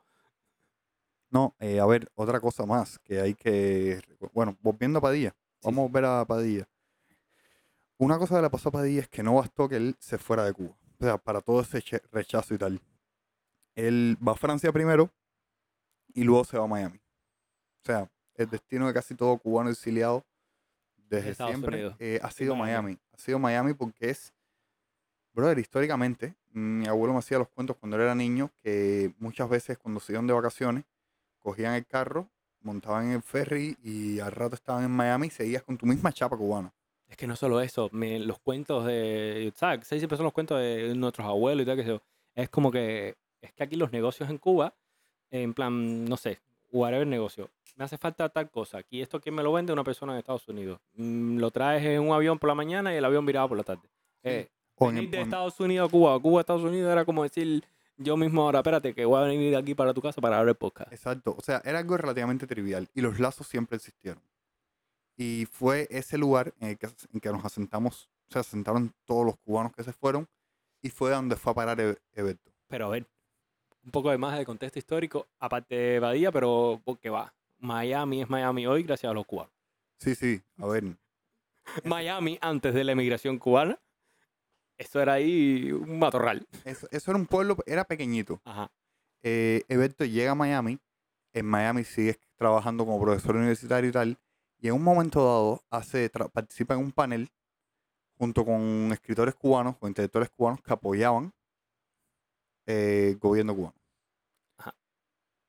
No, 1.30 1.56
eh, 1.60 1.80
a 1.80 1.86
ver, 1.86 2.10
otra 2.16 2.40
cosa 2.40 2.66
más 2.66 2.98
que 3.00 3.20
hay 3.20 3.34
que... 3.34 4.00
Bueno, 4.32 4.58
volviendo 4.62 5.00
a 5.00 5.02
Padilla. 5.02 5.32
Sí, 5.32 5.62
Vamos 5.64 5.90
a 5.90 5.94
ver 5.94 6.06
a 6.06 6.26
Padilla. 6.26 6.70
Una 7.98 8.18
cosa 8.18 8.36
que 8.38 8.42
le 8.44 8.50
pasó 8.50 8.70
a 8.70 8.72
Padilla 8.72 9.02
es 9.02 9.10
que 9.10 9.24
no 9.24 9.36
bastó 9.36 9.68
que 9.68 9.76
él 9.76 9.96
se 10.00 10.18
fuera 10.18 10.46
de 10.46 10.54
Cuba. 10.54 10.78
O 11.00 11.04
sea, 11.04 11.18
para 11.18 11.42
todo 11.42 11.62
ese 11.62 11.84
rechazo 12.12 12.54
y 12.54 12.58
tal. 12.58 12.82
Él 13.76 14.18
va 14.26 14.34
a 14.34 14.36
Francia 14.36 14.72
primero 14.72 15.12
y 16.14 16.24
luego 16.24 16.46
se 16.46 16.58
va 16.58 16.64
a 16.64 16.68
Miami. 16.68 16.98
O 16.98 17.86
sea, 17.86 18.10
el 18.36 18.50
destino 18.50 18.88
de 18.88 18.94
casi 18.94 19.16
todo 19.16 19.38
cubano 19.38 19.70
exiliado 19.70 20.26
desde 21.10 21.32
Estados 21.32 21.52
siempre 21.56 21.96
eh, 22.00 22.20
ha 22.22 22.32
sido 22.32 22.56
Miami. 22.56 22.84
Miami. 22.94 23.00
Ha 23.14 23.18
sido 23.18 23.40
Miami 23.40 23.74
porque 23.74 24.10
es, 24.10 24.34
brother, 25.34 25.60
históricamente, 25.60 26.36
mi 26.52 26.88
abuelo 26.88 27.14
me 27.14 27.20
hacía 27.20 27.38
los 27.38 27.50
cuentos 27.50 27.76
cuando 27.78 28.00
era 28.00 28.16
niño 28.16 28.52
que 28.64 29.14
muchas 29.20 29.50
veces 29.50 29.78
cuando 29.78 30.00
se 30.00 30.14
iban 30.14 30.28
de 30.28 30.34
vacaciones, 30.34 30.86
cogían 31.40 31.74
el 31.76 31.86
carro, 31.86 32.30
montaban 32.62 33.08
en 33.08 33.12
el 33.14 33.22
ferry 33.22 33.78
y 33.84 34.20
al 34.20 34.32
rato 34.32 34.56
estaban 34.56 34.84
en 34.84 34.92
Miami 34.92 35.28
y 35.28 35.30
seguías 35.32 35.64
con 35.64 35.78
tu 35.78 35.86
misma 35.86 36.12
chapa 36.12 36.36
cubana. 36.38 36.74
Es 37.08 37.18
que 37.18 37.28
no 37.28 37.36
solo 37.36 37.62
eso, 37.62 37.90
me- 37.92 38.20
los 38.20 38.40
cuentos 38.40 38.86
de, 38.86 39.54
¿sabes? 39.56 39.86
Siempre 39.88 40.18
son 40.18 40.24
los 40.24 40.34
cuentos 40.34 40.60
de 40.60 40.94
nuestros 40.96 41.28
abuelos 41.28 41.64
y 41.64 41.66
tal, 41.68 41.78
que 41.78 41.86
yo. 41.86 42.02
Es 42.34 42.50
como 42.50 42.72
que, 42.72 43.16
es 43.42 43.54
que 43.54 43.64
aquí 43.64 43.76
los 43.76 43.92
negocios 43.92 44.30
en 44.30 44.38
Cuba, 44.40 44.74
en 45.30 45.54
plan, 45.54 46.06
no 46.06 46.18
sé, 46.18 46.40
whatever 46.72 47.06
negocio, 47.06 47.52
me 47.76 47.86
hace 47.86 47.98
falta 47.98 48.30
tal 48.30 48.50
cosa. 48.50 48.80
Aquí 48.80 49.02
esto 49.02 49.20
quién 49.20 49.36
me 49.36 49.44
lo 49.44 49.54
vende 49.54 49.74
una 49.74 49.84
persona 49.84 50.14
en 50.14 50.20
Estados 50.20 50.48
Unidos. 50.48 50.80
Mm, 50.96 51.38
lo 51.38 51.52
traes 51.52 51.84
en 51.86 52.02
un 52.02 52.14
avión 52.14 52.40
por 52.40 52.48
la 52.48 52.56
mañana 52.56 52.94
y 52.94 52.98
el 52.98 53.06
avión 53.06 53.26
virado 53.26 53.50
por 53.50 53.58
la 53.58 53.64
tarde. 53.64 53.90
Eh, 54.24 54.50
O 54.76 54.90
en, 54.90 54.96
venir 54.96 55.10
de 55.12 55.20
o 55.20 55.22
Estados 55.22 55.60
Unidos 55.60 55.90
a 55.90 55.92
Cuba, 55.92 56.20
Cuba 56.20 56.40
a 56.40 56.42
Estados 56.42 56.64
Unidos 56.64 56.92
era 56.92 57.06
como 57.06 57.24
decir, 57.24 57.64
yo 57.98 58.18
mismo 58.18 58.44
ahora, 58.44 58.60
espérate, 58.60 58.94
que 58.94 59.06
voy 59.06 59.22
a 59.22 59.28
venir 59.28 59.52
de 59.52 59.58
aquí 59.58 59.76
para 59.76 59.94
tu 59.94 60.02
casa 60.02 60.20
para 60.22 60.42
el 60.42 60.56
podcast. 60.56 60.92
Exacto, 60.92 61.36
o 61.38 61.42
sea, 61.42 61.62
era 61.64 61.80
algo 61.80 61.98
relativamente 61.98 62.48
trivial 62.48 62.90
y 62.94 63.02
los 63.02 63.20
lazos 63.20 63.48
siempre 63.48 63.78
existieron. 63.78 64.22
Y 65.18 65.48
fue 65.50 65.88
ese 65.92 66.18
lugar 66.18 66.54
en 66.60 66.70
el 66.70 66.78
que, 66.78 66.88
en 67.14 67.20
que 67.20 67.30
nos 67.32 67.46
asentamos, 67.46 68.10
se 68.28 68.40
asentaron 68.40 68.94
todos 69.06 69.26
los 69.26 69.38
cubanos 69.38 69.74
que 69.74 69.84
se 69.84 69.94
fueron 69.94 70.28
y 70.82 70.90
fue 70.90 71.12
donde 71.12 71.36
fue 71.36 71.52
a 71.52 71.56
parar 71.56 71.80
Eberto. 72.14 72.52
Pero 72.68 72.88
a 72.88 72.90
ver, 72.90 73.08
un 73.84 73.92
poco 73.92 74.12
de 74.12 74.18
más 74.18 74.38
de 74.38 74.46
contexto 74.46 74.80
histórico, 74.80 75.28
aparte 75.40 75.76
de 75.76 76.00
Badía, 76.00 76.32
pero 76.32 76.82
porque 76.84 77.10
va. 77.10 77.34
Miami 77.58 78.22
es 78.22 78.30
Miami 78.30 78.68
hoy 78.68 78.84
gracias 78.84 79.10
a 79.10 79.14
los 79.14 79.26
cubanos. 79.26 79.54
Sí, 79.98 80.16
sí, 80.16 80.42
a 80.58 80.68
ver, 80.68 80.84
Miami 81.84 82.38
antes 82.42 82.74
de 82.74 82.84
la 82.84 82.92
emigración 82.92 83.38
cubana, 83.40 83.80
eso 84.78 85.02
era 85.02 85.14
ahí 85.14 85.72
un 85.72 86.00
matorral. 86.00 86.48
eso, 86.64 86.88
eso 86.92 87.12
era 87.12 87.20
un 87.20 87.28
pueblo, 87.28 87.58
era 87.66 87.86
pequeñito. 87.86 88.42
Ajá. 88.44 88.72
Eh, 89.24 89.64
Eberto 89.70 90.06
llega 90.06 90.32
a 90.32 90.36
Miami, 90.36 90.80
en 91.34 91.46
Miami 91.46 91.84
sigue 91.84 92.20
trabajando 92.36 92.86
como 92.86 93.02
profesor 93.02 93.36
universitario 93.36 93.90
y 93.90 93.94
tal, 93.94 94.20
y 94.60 94.68
en 94.68 94.74
un 94.76 94.84
momento 94.84 95.24
dado 95.24 95.64
hace, 95.70 96.10
participa 96.10 96.74
en 96.76 96.82
un 96.82 96.92
panel 96.92 97.30
junto 98.18 98.46
con 98.46 98.92
escritores 98.92 99.36
cubanos 99.36 99.76
o 99.80 99.88
intelectuales 99.88 100.30
cubanos 100.30 100.62
que 100.62 100.74
apoyaban 100.74 101.34
eh, 102.66 103.10
el 103.12 103.18
gobierno 103.18 103.56
cubano. 103.56 103.76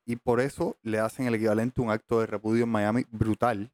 Y 0.06 0.16
por 0.16 0.40
eso 0.40 0.76
le 0.82 1.00
hacen 1.00 1.26
el 1.26 1.34
equivalente 1.34 1.80
a 1.80 1.84
un 1.84 1.90
acto 1.90 2.20
de 2.20 2.26
repudio 2.26 2.64
en 2.64 2.70
Miami 2.70 3.04
brutal, 3.10 3.72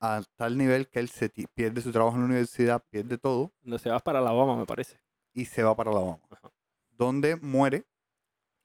a 0.00 0.22
tal 0.36 0.56
nivel 0.56 0.88
que 0.88 1.00
él 1.00 1.08
se 1.08 1.28
pierde 1.54 1.80
su 1.80 1.90
trabajo 1.90 2.14
en 2.16 2.22
la 2.22 2.26
universidad, 2.26 2.82
pierde 2.90 3.18
todo 3.18 3.50
Cuando 3.60 3.78
se 3.78 3.88
vas 3.90 4.02
para 4.02 4.20
Alabama, 4.20 4.56
me 4.56 4.66
parece. 4.66 5.00
y 5.34 5.44
se 5.46 5.62
va 5.62 5.74
para 5.74 5.90
Alabama, 5.90 6.18
Ajá. 6.30 6.50
donde 6.90 7.36
muere 7.36 7.84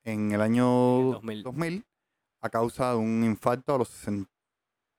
en 0.04 0.32
el 0.34 0.42
año 0.42 1.00
En 1.00 1.06
el 1.08 1.14
2000. 1.14 1.44
2000 1.44 1.86
a 2.42 2.50
causa 2.50 2.92
de 2.92 2.98
un 2.98 3.24
infarto 3.24 3.74
a 3.76 3.78
los 3.78 3.90
sesenta 3.90 4.30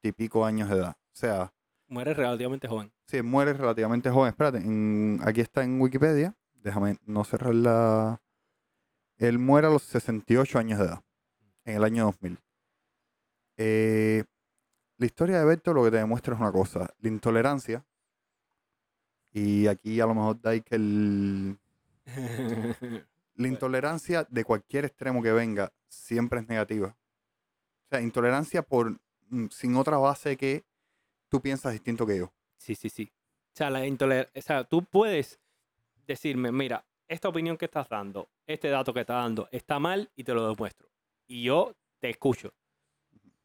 y 0.03 0.13
pico 0.13 0.45
años 0.45 0.69
de 0.69 0.77
edad. 0.77 0.97
O 1.13 1.15
sea, 1.17 1.53
Muere 1.89 2.15
relativamente 2.15 2.67
joven. 2.69 2.93
sí, 3.07 3.21
muere 3.23 3.53
relativamente 3.53 4.11
joven. 4.11 4.31
Espérate, 4.31 4.59
en- 4.59 5.21
aquí 5.25 5.41
está 5.43 5.63
en 5.63 5.81
Wikipedia. 5.81 6.35
Déjame 6.55 6.97
no 7.05 7.23
cerrar 7.25 7.55
la... 7.55 8.21
Él 9.19 9.39
muere 9.39 9.67
a 9.67 9.71
los 9.71 9.83
68 9.83 10.59
años 10.59 10.79
de 10.79 10.87
edad, 10.87 11.03
en 11.65 11.77
el 11.77 11.85
año 11.85 12.05
2000. 12.05 12.39
Eh, 13.57 14.25
la 14.99 15.07
historia 15.07 15.39
de 15.39 15.45
Berto 15.45 15.73
lo 15.73 15.85
que 15.85 15.91
te 15.91 15.97
demuestra 15.99 16.35
es 16.35 16.41
una 16.41 16.53
cosa, 16.53 16.89
la 17.01 17.09
intolerancia. 17.09 17.85
Y 19.33 19.67
aquí 19.67 20.01
a 20.01 20.07
lo 20.07 20.15
mejor 20.15 20.41
dais 20.41 20.63
que 20.65 20.75
el, 20.77 21.59
la 23.35 23.49
intolerancia 23.49 24.25
de 24.29 24.45
cualquier 24.45 24.85
extremo 24.85 25.23
que 25.23 25.33
venga 25.33 25.73
siempre 25.89 26.41
es 26.41 26.49
negativa. 26.49 26.89
O 26.89 27.89
sea, 27.91 28.01
intolerancia 28.01 28.63
por 28.63 29.01
mm, 29.29 29.47
sin 29.51 29.77
otra 29.77 29.97
base 29.99 30.37
que 30.37 30.65
tú 31.29 31.41
piensas 31.41 31.73
distinto 31.73 32.07
que 32.07 32.19
yo. 32.19 32.33
Sí, 32.59 32.75
sí, 32.75 32.89
sí. 32.89 33.11
O 33.55 33.57
sea, 33.57 33.71
la 33.71 33.87
intoler- 33.87 34.31
o 34.35 34.41
sea, 34.43 34.65
tú 34.65 34.85
puedes 34.85 35.41
decirme, 36.07 36.53
mira, 36.53 36.87
esta 37.09 37.29
opinión 37.29 37.57
que 37.57 37.67
estás 37.67 37.89
dando, 37.89 38.31
este 38.47 38.69
dato 38.69 38.95
que 38.95 39.01
estás 39.01 39.23
dando, 39.23 39.49
está 39.51 39.79
mal 39.79 40.11
y 40.15 40.25
te 40.25 40.33
lo 40.35 40.49
demuestro. 40.49 40.92
Y 41.33 41.45
yo 41.45 41.75
te 41.99 42.11
escucho. 42.11 42.53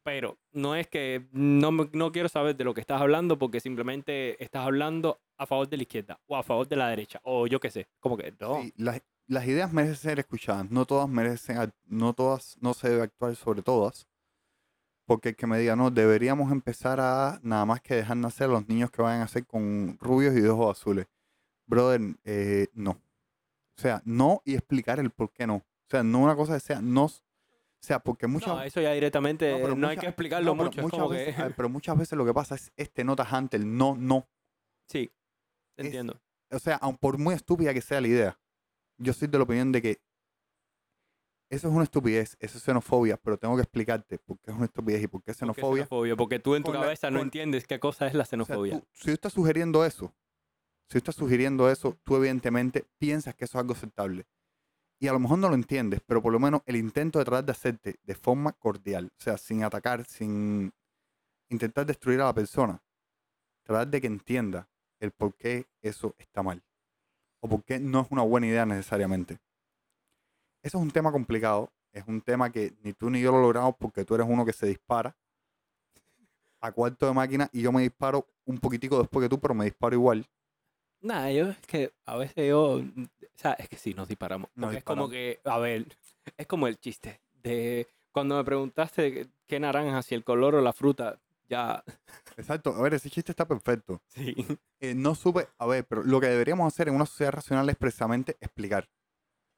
Pero 0.02 0.38
no 0.52 0.74
es 0.74 0.88
que 0.88 1.26
no, 1.32 1.70
no 1.70 2.12
quiero 2.12 2.28
saber 2.28 2.54
de 2.54 2.64
lo 2.64 2.74
que 2.74 2.82
estás 2.82 3.00
hablando 3.00 3.38
porque 3.38 3.60
simplemente 3.60 4.42
estás 4.44 4.66
hablando 4.66 5.22
a 5.38 5.46
favor 5.46 5.68
de 5.68 5.78
la 5.78 5.82
izquierda 5.84 6.20
o 6.26 6.36
a 6.36 6.42
favor 6.42 6.68
de 6.68 6.76
la 6.76 6.88
derecha 6.88 7.18
o 7.24 7.46
yo 7.46 7.60
qué 7.60 7.70
sé. 7.70 7.88
Como 7.98 8.16
que 8.18 8.34
no. 8.38 8.60
Sí, 8.60 8.74
la- 8.76 9.02
las 9.26 9.46
ideas 9.46 9.72
merecen 9.72 9.96
ser 9.96 10.18
escuchadas, 10.18 10.70
no 10.70 10.84
todas 10.84 11.08
merecen, 11.08 11.72
no 11.86 12.12
todas, 12.12 12.56
no 12.60 12.74
se 12.74 12.90
debe 12.90 13.02
actuar 13.02 13.34
sobre 13.36 13.62
todas. 13.62 14.06
Porque 15.06 15.30
el 15.30 15.36
que 15.36 15.46
me 15.46 15.58
diga, 15.58 15.74
no, 15.76 15.90
deberíamos 15.90 16.52
empezar 16.52 17.00
a 17.00 17.38
nada 17.42 17.64
más 17.64 17.80
que 17.80 17.94
dejar 17.94 18.18
nacer 18.18 18.48
a 18.48 18.52
los 18.52 18.68
niños 18.68 18.90
que 18.90 19.00
vayan 19.00 19.20
a 19.20 19.24
nacer 19.24 19.46
con 19.46 19.96
rubios 19.98 20.36
y 20.36 20.42
ojos 20.46 20.78
azules. 20.78 21.06
Brother, 21.66 22.00
eh, 22.24 22.68
no. 22.74 22.90
O 22.90 23.80
sea, 23.80 24.02
no 24.04 24.42
y 24.44 24.54
explicar 24.54 24.98
el 25.00 25.10
por 25.10 25.30
qué 25.32 25.46
no. 25.46 25.56
O 25.56 25.90
sea, 25.90 26.02
no 26.02 26.18
una 26.20 26.36
cosa 26.36 26.58
sea, 26.60 26.80
no. 26.82 27.08
O 27.80 27.86
sea, 27.86 28.00
porque 28.00 28.26
muchas 28.26 28.48
No, 28.48 28.62
eso 28.62 28.80
ya 28.80 28.92
directamente 28.92 29.50
no, 29.60 29.74
no, 29.76 29.88
hay 29.88 29.96
que 29.96 30.06
explicarlo 30.06 30.54
no, 30.54 30.70
pero 30.70 30.82
mucho. 30.82 30.98
Muchas 30.98 31.10
veces- 31.10 31.36
que... 31.36 31.50
pero 31.56 31.68
muchas 31.68 31.96
veces 31.96 32.18
lo 32.18 32.24
que 32.26 32.34
pasa 32.34 32.54
es 32.56 32.72
este 32.76 33.04
no 33.04 33.14
tajante, 33.16 33.56
el 33.56 33.76
no, 33.76 33.94
no. 33.96 34.28
Sí, 34.90 35.12
es- 35.76 35.86
entiendo. 35.86 36.20
o 36.50 36.58
sea, 36.58 36.76
aun 36.76 36.96
por 36.96 37.18
muy 37.18 37.34
estúpida 37.34 37.72
que 37.72 37.80
sea 37.80 38.00
la 38.00 38.08
idea, 38.08 38.40
yo 39.00 39.12
soy 39.12 39.28
de 39.28 39.38
la 39.38 39.44
opinión 39.44 39.70
de 39.70 39.80
que 39.82 40.00
eso 41.50 41.68
es 41.68 41.74
una 41.74 41.84
estupidez, 41.84 42.36
eso 42.40 42.58
es 42.58 42.64
xenofobia, 42.64 43.16
pero 43.16 43.38
tengo 43.38 43.54
que 43.56 43.62
explicarte 43.62 44.18
por 44.18 44.38
qué 44.40 44.50
es 44.50 44.56
una 44.56 44.66
estupidez 44.66 45.02
y 45.04 45.06
por 45.06 45.22
qué 45.22 45.30
es 45.30 45.38
¿Por 45.38 45.54
qué 45.54 45.62
xenofobia. 45.62 46.16
Porque 46.16 46.40
tú 46.40 46.54
en 46.56 46.62
tu 46.62 46.72
la- 46.74 46.80
cabeza 46.80 47.10
no 47.10 47.20
entiendes 47.22 47.66
qué 47.66 47.78
cosa 47.80 48.06
es 48.06 48.12
la 48.14 48.24
O 48.24 48.26
sea, 48.26 48.30
xenofobia. 48.44 48.80
tú- 48.80 48.86
si 48.92 49.04
tú 49.06 49.12
estás 49.12 49.32
sugiriendo 49.32 49.84
eso, 49.84 50.14
si 50.88 50.92
tú 50.94 50.98
estás 50.98 51.14
sugiriendo 51.14 51.70
eso, 51.70 51.96
tú 52.04 52.16
evidentemente 52.16 52.86
piensas 52.98 53.34
que 53.34 53.44
eso 53.46 53.56
es 53.56 53.60
algo 53.62 53.72
aceptable. 53.72 54.26
Y 55.00 55.06
a 55.06 55.12
lo 55.12 55.20
mejor 55.20 55.38
no 55.38 55.48
lo 55.48 55.54
entiendes, 55.54 56.00
pero 56.04 56.20
por 56.20 56.32
lo 56.32 56.40
menos 56.40 56.62
el 56.66 56.76
intento 56.76 57.18
de 57.18 57.24
tratar 57.24 57.44
de 57.44 57.52
hacerte 57.52 57.96
de 58.02 58.14
forma 58.14 58.52
cordial, 58.52 59.12
o 59.16 59.22
sea, 59.22 59.38
sin 59.38 59.62
atacar, 59.62 60.04
sin 60.04 60.72
intentar 61.48 61.86
destruir 61.86 62.20
a 62.20 62.24
la 62.24 62.34
persona, 62.34 62.82
tratar 63.62 63.88
de 63.88 64.00
que 64.00 64.08
entienda 64.08 64.68
el 65.00 65.12
por 65.12 65.34
qué 65.34 65.66
eso 65.82 66.14
está 66.18 66.42
mal. 66.42 66.62
O 67.40 67.48
por 67.48 67.62
qué 67.62 67.78
no 67.78 68.00
es 68.00 68.08
una 68.10 68.22
buena 68.22 68.48
idea 68.48 68.66
necesariamente. 68.66 69.38
Eso 70.62 70.78
es 70.78 70.82
un 70.82 70.90
tema 70.90 71.12
complicado. 71.12 71.70
Es 71.92 72.04
un 72.06 72.20
tema 72.20 72.50
que 72.50 72.74
ni 72.82 72.92
tú 72.92 73.10
ni 73.10 73.20
yo 73.20 73.32
lo 73.32 73.40
logramos 73.40 73.74
porque 73.78 74.04
tú 74.04 74.14
eres 74.14 74.26
uno 74.28 74.44
que 74.44 74.52
se 74.52 74.66
dispara 74.66 75.16
a 76.60 76.72
cuarto 76.72 77.06
de 77.06 77.12
máquina 77.12 77.48
y 77.52 77.62
yo 77.62 77.72
me 77.72 77.82
disparo 77.82 78.26
un 78.44 78.58
poquitico 78.58 78.98
después 78.98 79.24
que 79.24 79.28
tú, 79.28 79.38
pero 79.38 79.54
me 79.54 79.64
disparo 79.64 79.94
igual. 79.94 80.26
Nada, 81.00 81.30
yo 81.30 81.48
es 81.48 81.58
que 81.58 81.92
a 82.06 82.16
veces 82.16 82.48
yo, 82.48 82.80
mm, 82.82 83.02
o 83.02 83.28
sea, 83.36 83.52
es 83.52 83.68
que 83.68 83.76
sí, 83.76 83.94
nos 83.94 84.08
disparamos. 84.08 84.50
Nos 84.54 84.74
es 84.74 84.84
como 84.84 85.08
que, 85.08 85.40
a 85.44 85.58
ver, 85.58 85.86
es 86.36 86.46
como 86.46 86.66
el 86.66 86.78
chiste 86.78 87.20
de 87.34 87.86
cuando 88.12 88.36
me 88.36 88.44
preguntaste 88.44 89.28
qué 89.46 89.60
naranja, 89.60 90.02
si 90.02 90.14
el 90.14 90.24
color 90.24 90.56
o 90.56 90.60
la 90.60 90.72
fruta, 90.72 91.20
ya, 91.48 91.84
Exacto. 92.36 92.74
A 92.74 92.82
ver, 92.82 92.94
ese 92.94 93.10
chiste 93.10 93.32
está 93.32 93.46
perfecto. 93.46 94.02
sí. 94.06 94.34
Eh, 94.80 94.94
no 94.94 95.14
supe, 95.14 95.48
a 95.58 95.66
ver, 95.66 95.84
pero 95.86 96.04
lo 96.04 96.20
que 96.20 96.28
deberíamos 96.28 96.72
hacer 96.72 96.88
en 96.88 96.94
una 96.94 97.06
sociedad 97.06 97.32
racional 97.32 97.68
es 97.68 97.76
precisamente 97.76 98.36
explicar. 98.40 98.88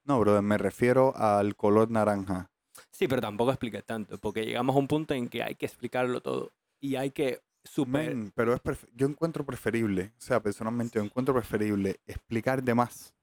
No, 0.05 0.19
brother, 0.19 0.43
me 0.43 0.57
refiero 0.57 1.15
al 1.15 1.57
color 1.57 1.91
naranja. 1.91 2.51
Sí, 2.91 3.07
pero 3.07 3.21
tampoco 3.21 3.51
expliqué 3.51 3.83
tanto, 3.83 4.19
porque 4.19 4.45
llegamos 4.45 4.75
a 4.75 4.79
un 4.79 4.89
punto 4.89 5.13
en 5.13 5.29
que 5.29 5.43
hay 5.43 5.57
que 5.57 5.67
explicarlo 5.67 6.23
todo 6.23 6.53
y 6.81 6.97
hay 6.97 7.11
que 7.11 7.43
super... 7.65 8.15
Men, 8.15 8.33
pero 8.35 8.55
es 8.55 8.61
yo 8.95 9.07
encuentro 9.07 9.45
preferible, 9.45 10.13
o 10.19 10.21
sea, 10.21 10.41
personalmente 10.41 10.99
yo 10.99 11.05
encuentro 11.05 11.35
preferible 11.35 12.01
explicar 12.07 12.63
de 12.63 12.75
más 12.75 13.15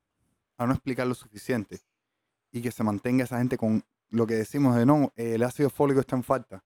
a 0.57 0.65
no 0.65 0.73
explicar 0.73 1.07
lo 1.07 1.15
suficiente 1.15 1.79
y 2.51 2.61
que 2.61 2.71
se 2.71 2.83
mantenga 2.83 3.23
esa 3.23 3.37
gente 3.37 3.57
con 3.57 3.83
lo 4.09 4.25
que 4.25 4.35
decimos 4.35 4.75
de 4.75 4.85
no, 4.85 5.11
el 5.15 5.43
ácido 5.43 5.69
fólico 5.69 5.99
está 5.99 6.15
en 6.15 6.23
falta. 6.23 6.63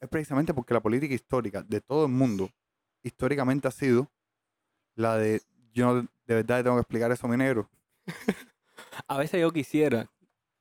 Es 0.00 0.08
precisamente 0.08 0.54
porque 0.54 0.74
la 0.74 0.80
política 0.80 1.14
histórica 1.14 1.62
de 1.62 1.80
todo 1.80 2.06
el 2.06 2.12
mundo 2.12 2.50
históricamente 3.02 3.68
ha 3.68 3.72
sido 3.72 4.10
la 4.94 5.16
de 5.16 5.42
yo 5.72 6.02
de 6.02 6.34
verdad 6.34 6.62
tengo 6.62 6.76
que 6.76 6.82
explicar 6.82 7.10
eso 7.10 7.26
a 7.26 7.30
mi 7.30 7.36
negro. 7.36 7.68
A 9.08 9.18
veces 9.18 9.40
yo 9.40 9.52
quisiera 9.52 10.10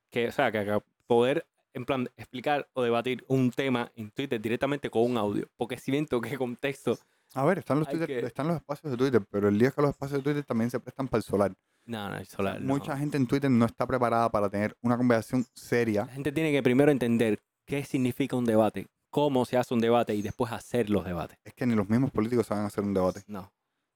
que, 0.10 0.28
o 0.28 0.32
sea, 0.32 0.52
que, 0.52 0.66
que 0.66 0.80
poder, 1.08 1.46
en 1.74 1.86
plan, 1.86 2.08
explicar 2.18 2.70
o 2.74 2.84
debatir 2.84 3.24
un 3.28 3.52
tema 3.52 3.92
en 3.96 4.12
Twitter 4.12 4.40
directamente 4.42 4.90
con 4.90 5.04
un 5.10 5.18
audio, 5.18 5.48
porque 5.58 5.78
siento 5.78 6.22
que 6.22 6.38
contexto, 6.38 6.98
A 7.36 7.44
ver, 7.46 7.58
están 7.60 7.80
los, 7.80 7.88
Hay 7.88 7.98
Twitter- 7.98 8.20
que- 8.22 8.26
están 8.28 8.48
los 8.48 8.58
espacios 8.58 8.92
de 8.92 8.98
Twitter, 8.98 9.22
pero 9.32 9.48
el 9.48 9.58
día 9.58 9.70
es 9.70 9.74
que 9.74 9.82
los 9.82 9.90
espacios 9.92 10.20
de 10.20 10.24
Twitter 10.24 10.44
también 10.46 10.70
se 10.70 10.80
prestan 10.80 11.08
para 11.08 11.18
el 11.20 11.24
solar. 11.24 11.54
no, 11.86 12.10
no, 12.10 12.18
el 12.18 12.28
solar, 12.28 12.62
no. 12.62 12.68
Mucha 12.68 12.96
gente 12.98 13.18
en 13.18 13.26
Twitter 13.28 13.50
no 13.52 13.66
está 13.66 13.86
preparada 13.88 14.30
para 14.30 14.50
tener 14.50 14.78
una 14.82 14.96
conversación 14.98 15.46
seria. 15.54 16.06
La 16.06 16.14
gente 16.14 16.32
tiene 16.32 16.52
que 16.52 16.62
primero 16.64 16.92
entender 16.92 17.42
qué 17.66 17.84
significa 17.84 18.36
un 18.36 18.46
debate, 18.46 18.88
cómo 19.10 19.46
se 19.46 19.58
hace 19.58 19.74
un 19.74 19.80
debate 19.80 20.14
y 20.16 20.22
después 20.22 20.52
hacer 20.52 20.90
los 20.92 21.04
debates. 21.06 21.38
Es 21.44 21.54
que 21.56 21.66
ni 21.66 21.74
los 21.76 21.90
mismos 21.90 22.12
políticos 22.12 22.46
saben 22.48 22.66
hacer 22.66 22.84
un 22.84 22.94
debate. 22.94 23.24
No. 23.28 23.52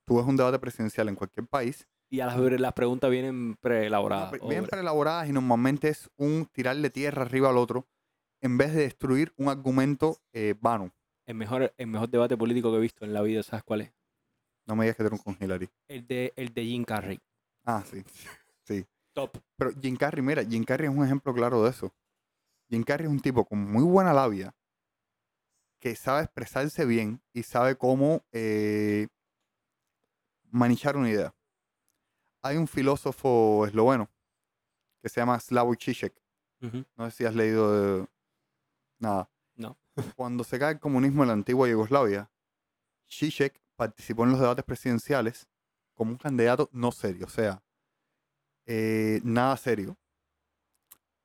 Tú 0.06 0.18
ves 0.18 0.26
un 0.26 0.36
debate 0.36 0.58
presidencial 0.58 1.08
en 1.10 1.16
cualquier 1.16 1.46
país, 1.48 1.88
Y 2.10 2.22
a 2.22 2.26
las, 2.28 2.38
las 2.60 2.74
preguntas 2.74 3.10
vienen 3.10 3.56
preelaboradas. 3.56 4.32
no, 4.32 4.48
o- 4.48 4.68
preelaboradas 4.68 5.28
y 5.30 5.34
normalmente 5.34 5.90
es 5.90 6.10
un 6.18 6.46
tirarle 6.52 6.90
tierra 6.90 7.24
arriba 7.24 7.50
al 7.50 7.58
otro 7.58 7.88
en 8.42 8.58
vez 8.58 8.74
de 8.74 8.82
destruir 8.82 9.34
un 9.38 9.50
argumento 9.50 10.18
eh, 10.32 10.56
vano. 10.60 10.92
el, 11.26 11.36
mejor, 11.36 11.74
el 11.78 11.88
mejor 11.88 12.10
debate 12.10 12.38
político 12.38 12.72
que 12.72 12.78
he 12.78 12.82
visto 12.82 13.04
en 13.04 13.14
la 13.14 13.22
vida, 13.22 13.44
¿sabes 13.44 13.64
cuál 13.64 13.82
es? 13.82 13.94
No 14.66 14.76
me 14.76 14.86
digas 14.86 14.98
que 14.98 15.04
tengo 15.04 15.22
con 15.22 15.38
Hillary. 15.40 15.70
El 15.88 16.06
de, 16.08 16.34
el 16.36 16.54
de 16.54 16.64
Jim 16.66 16.84
Carrey. 16.84 17.20
Ah, 17.66 17.84
sí. 17.86 18.04
Sí. 18.64 18.86
Top. 19.14 19.38
Pero 19.58 19.72
Jim 19.82 19.96
Carrey, 19.96 20.22
mira, 20.22 20.44
Jim 20.44 20.64
Carrey 20.64 20.90
es 20.90 20.96
un 20.96 21.04
ejemplo 21.04 21.34
claro 21.34 21.64
de 21.64 21.70
eso. 21.70 21.94
Jim 22.70 22.84
Carrey 22.84 23.08
es 23.08 23.12
un 23.12 23.20
tipo 23.20 23.46
con 23.46 23.60
muy 23.60 23.84
buena 23.84 24.14
labia, 24.14 24.54
que 25.80 25.96
sabe 25.96 26.24
expresarse 26.24 26.86
bien 26.86 27.22
y 27.34 27.44
sabe 27.44 27.78
cómo 27.78 28.26
eh, 28.32 29.08
una 30.52 31.10
idea. 31.10 31.34
Hay 32.48 32.58
un 32.58 32.68
filósofo 32.68 33.66
esloveno 33.66 34.10
que 35.02 35.10
se 35.10 35.20
llama 35.22 35.40
Slavoj 35.40 35.78
Žižek. 35.78 36.14
No 36.96 37.10
sé 37.10 37.18
si 37.18 37.26
has 37.26 37.36
leído 37.36 37.72
de- 38.02 38.08
nada. 39.00 39.30
No. 39.56 39.78
Cuando 40.16 40.44
se 40.44 40.58
cae 40.60 40.74
el 40.74 40.80
comunismo 40.80 41.24
en 41.24 41.28
la 41.28 41.34
antigua 41.34 41.68
Yugoslavia, 41.68 42.30
Žižek 43.08 43.62
participó 43.76 44.24
en 44.24 44.32
los 44.32 44.40
debates 44.40 44.66
presidenciales 44.66 45.48
como 45.94 46.12
un 46.12 46.18
candidato 46.18 46.70
no 46.72 46.92
serio, 46.92 47.26
o 47.26 47.30
sea, 47.30 47.64
eh, 48.66 49.20
nada 49.24 49.56
serio. 49.58 49.98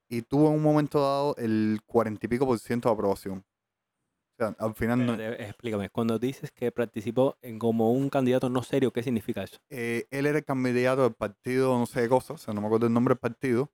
Y 0.08 0.22
tuvo 0.22 0.48
en 0.48 0.54
un 0.56 0.62
momento 0.62 1.00
dado 1.00 1.36
el 1.36 1.80
cuarenta 1.86 2.26
y 2.26 2.28
pico 2.28 2.46
por 2.46 2.58
ciento 2.58 2.88
de 2.88 2.94
aprobación. 2.94 3.44
Sea, 4.42 4.56
al 4.58 4.74
final 4.74 5.06
no- 5.06 5.14
explícame, 5.14 5.90
cuando 5.90 6.18
dices 6.18 6.50
que 6.50 6.72
participó 6.72 7.36
en 7.42 7.58
como 7.58 7.92
un 7.92 8.08
candidato 8.08 8.50
no 8.50 8.62
serio, 8.62 8.92
¿qué 8.92 9.02
significa 9.02 9.42
eso? 9.42 9.58
eh, 9.70 10.06
él 10.10 10.26
era 10.26 10.38
el 10.38 10.44
candidato 10.44 11.02
del 11.02 11.14
partido, 11.14 11.78
no 11.78 11.86
sé 11.86 12.02
qué 12.02 12.08
cosa, 12.08 12.34
o 12.34 12.38
sea, 12.38 12.52
no 12.52 12.60
me 12.60 12.66
acuerdo 12.66 12.86
el 12.86 12.92
nombre 12.92 13.12
del 13.14 13.20
partido. 13.20 13.70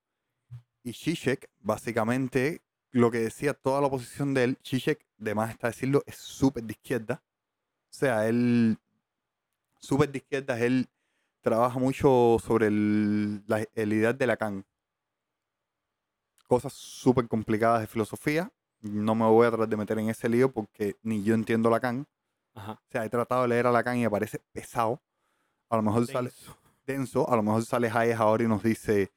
Y 0.85 0.93
Zizek, 0.93 1.51
básicamente, 1.61 2.63
lo 2.93 3.11
que 3.11 3.19
decía 3.19 3.55
toda 3.55 3.81
la 3.81 3.87
oposición 3.89 4.35
de 4.35 4.45
él, 4.45 4.59
Zizek, 4.65 5.05
de 5.17 5.35
más 5.35 5.51
está 5.51 5.69
decirlo, 5.69 6.03
es 6.07 6.17
súper 6.17 6.65
de 6.65 6.73
izquierda. 6.73 7.23
O 7.91 7.95
sea, 7.95 8.29
él, 8.29 8.79
súper 9.81 10.11
de 10.11 10.19
izquierda, 10.19 10.59
él 10.61 10.89
trabaja 11.41 11.79
mucho 11.79 12.37
sobre 12.45 12.67
el, 12.69 13.43
la, 13.47 13.65
el 13.75 13.93
ideal 13.93 14.17
de 14.17 14.27
Lacan. 14.27 14.67
Cosas 16.47 16.73
súper 16.73 17.29
complicadas 17.29 17.81
de 17.81 17.87
filosofía. 17.87 18.51
No 18.81 19.15
me 19.15 19.25
voy 19.27 19.47
a 19.47 19.51
tratar 19.51 19.69
de 19.69 19.77
meter 19.77 19.99
en 19.99 20.09
ese 20.09 20.29
lío 20.29 20.51
porque 20.53 20.97
ni 21.03 21.23
yo 21.23 21.35
entiendo 21.35 21.71
Lacan. 21.71 22.07
Ajá. 22.55 22.73
O 22.73 22.91
sea, 22.91 23.05
he 23.05 23.11
tratado 23.11 23.43
de 23.43 23.49
leer 23.49 23.67
a 23.67 23.73
Lacan 23.73 23.97
y 23.97 24.03
me 24.03 24.11
parece 24.11 24.41
pesado. 24.53 25.01
A 25.71 25.77
lo 25.77 25.83
mejor 25.83 26.07
sale 26.07 26.31
Denso. 26.31 26.57
denso. 26.87 27.31
A 27.31 27.37
lo 27.37 27.43
mejor 27.43 27.65
sale 27.65 27.91
Hayes 27.93 28.19
ahora 28.19 28.45
y 28.45 28.49
nos 28.49 28.63
dice 28.63 29.13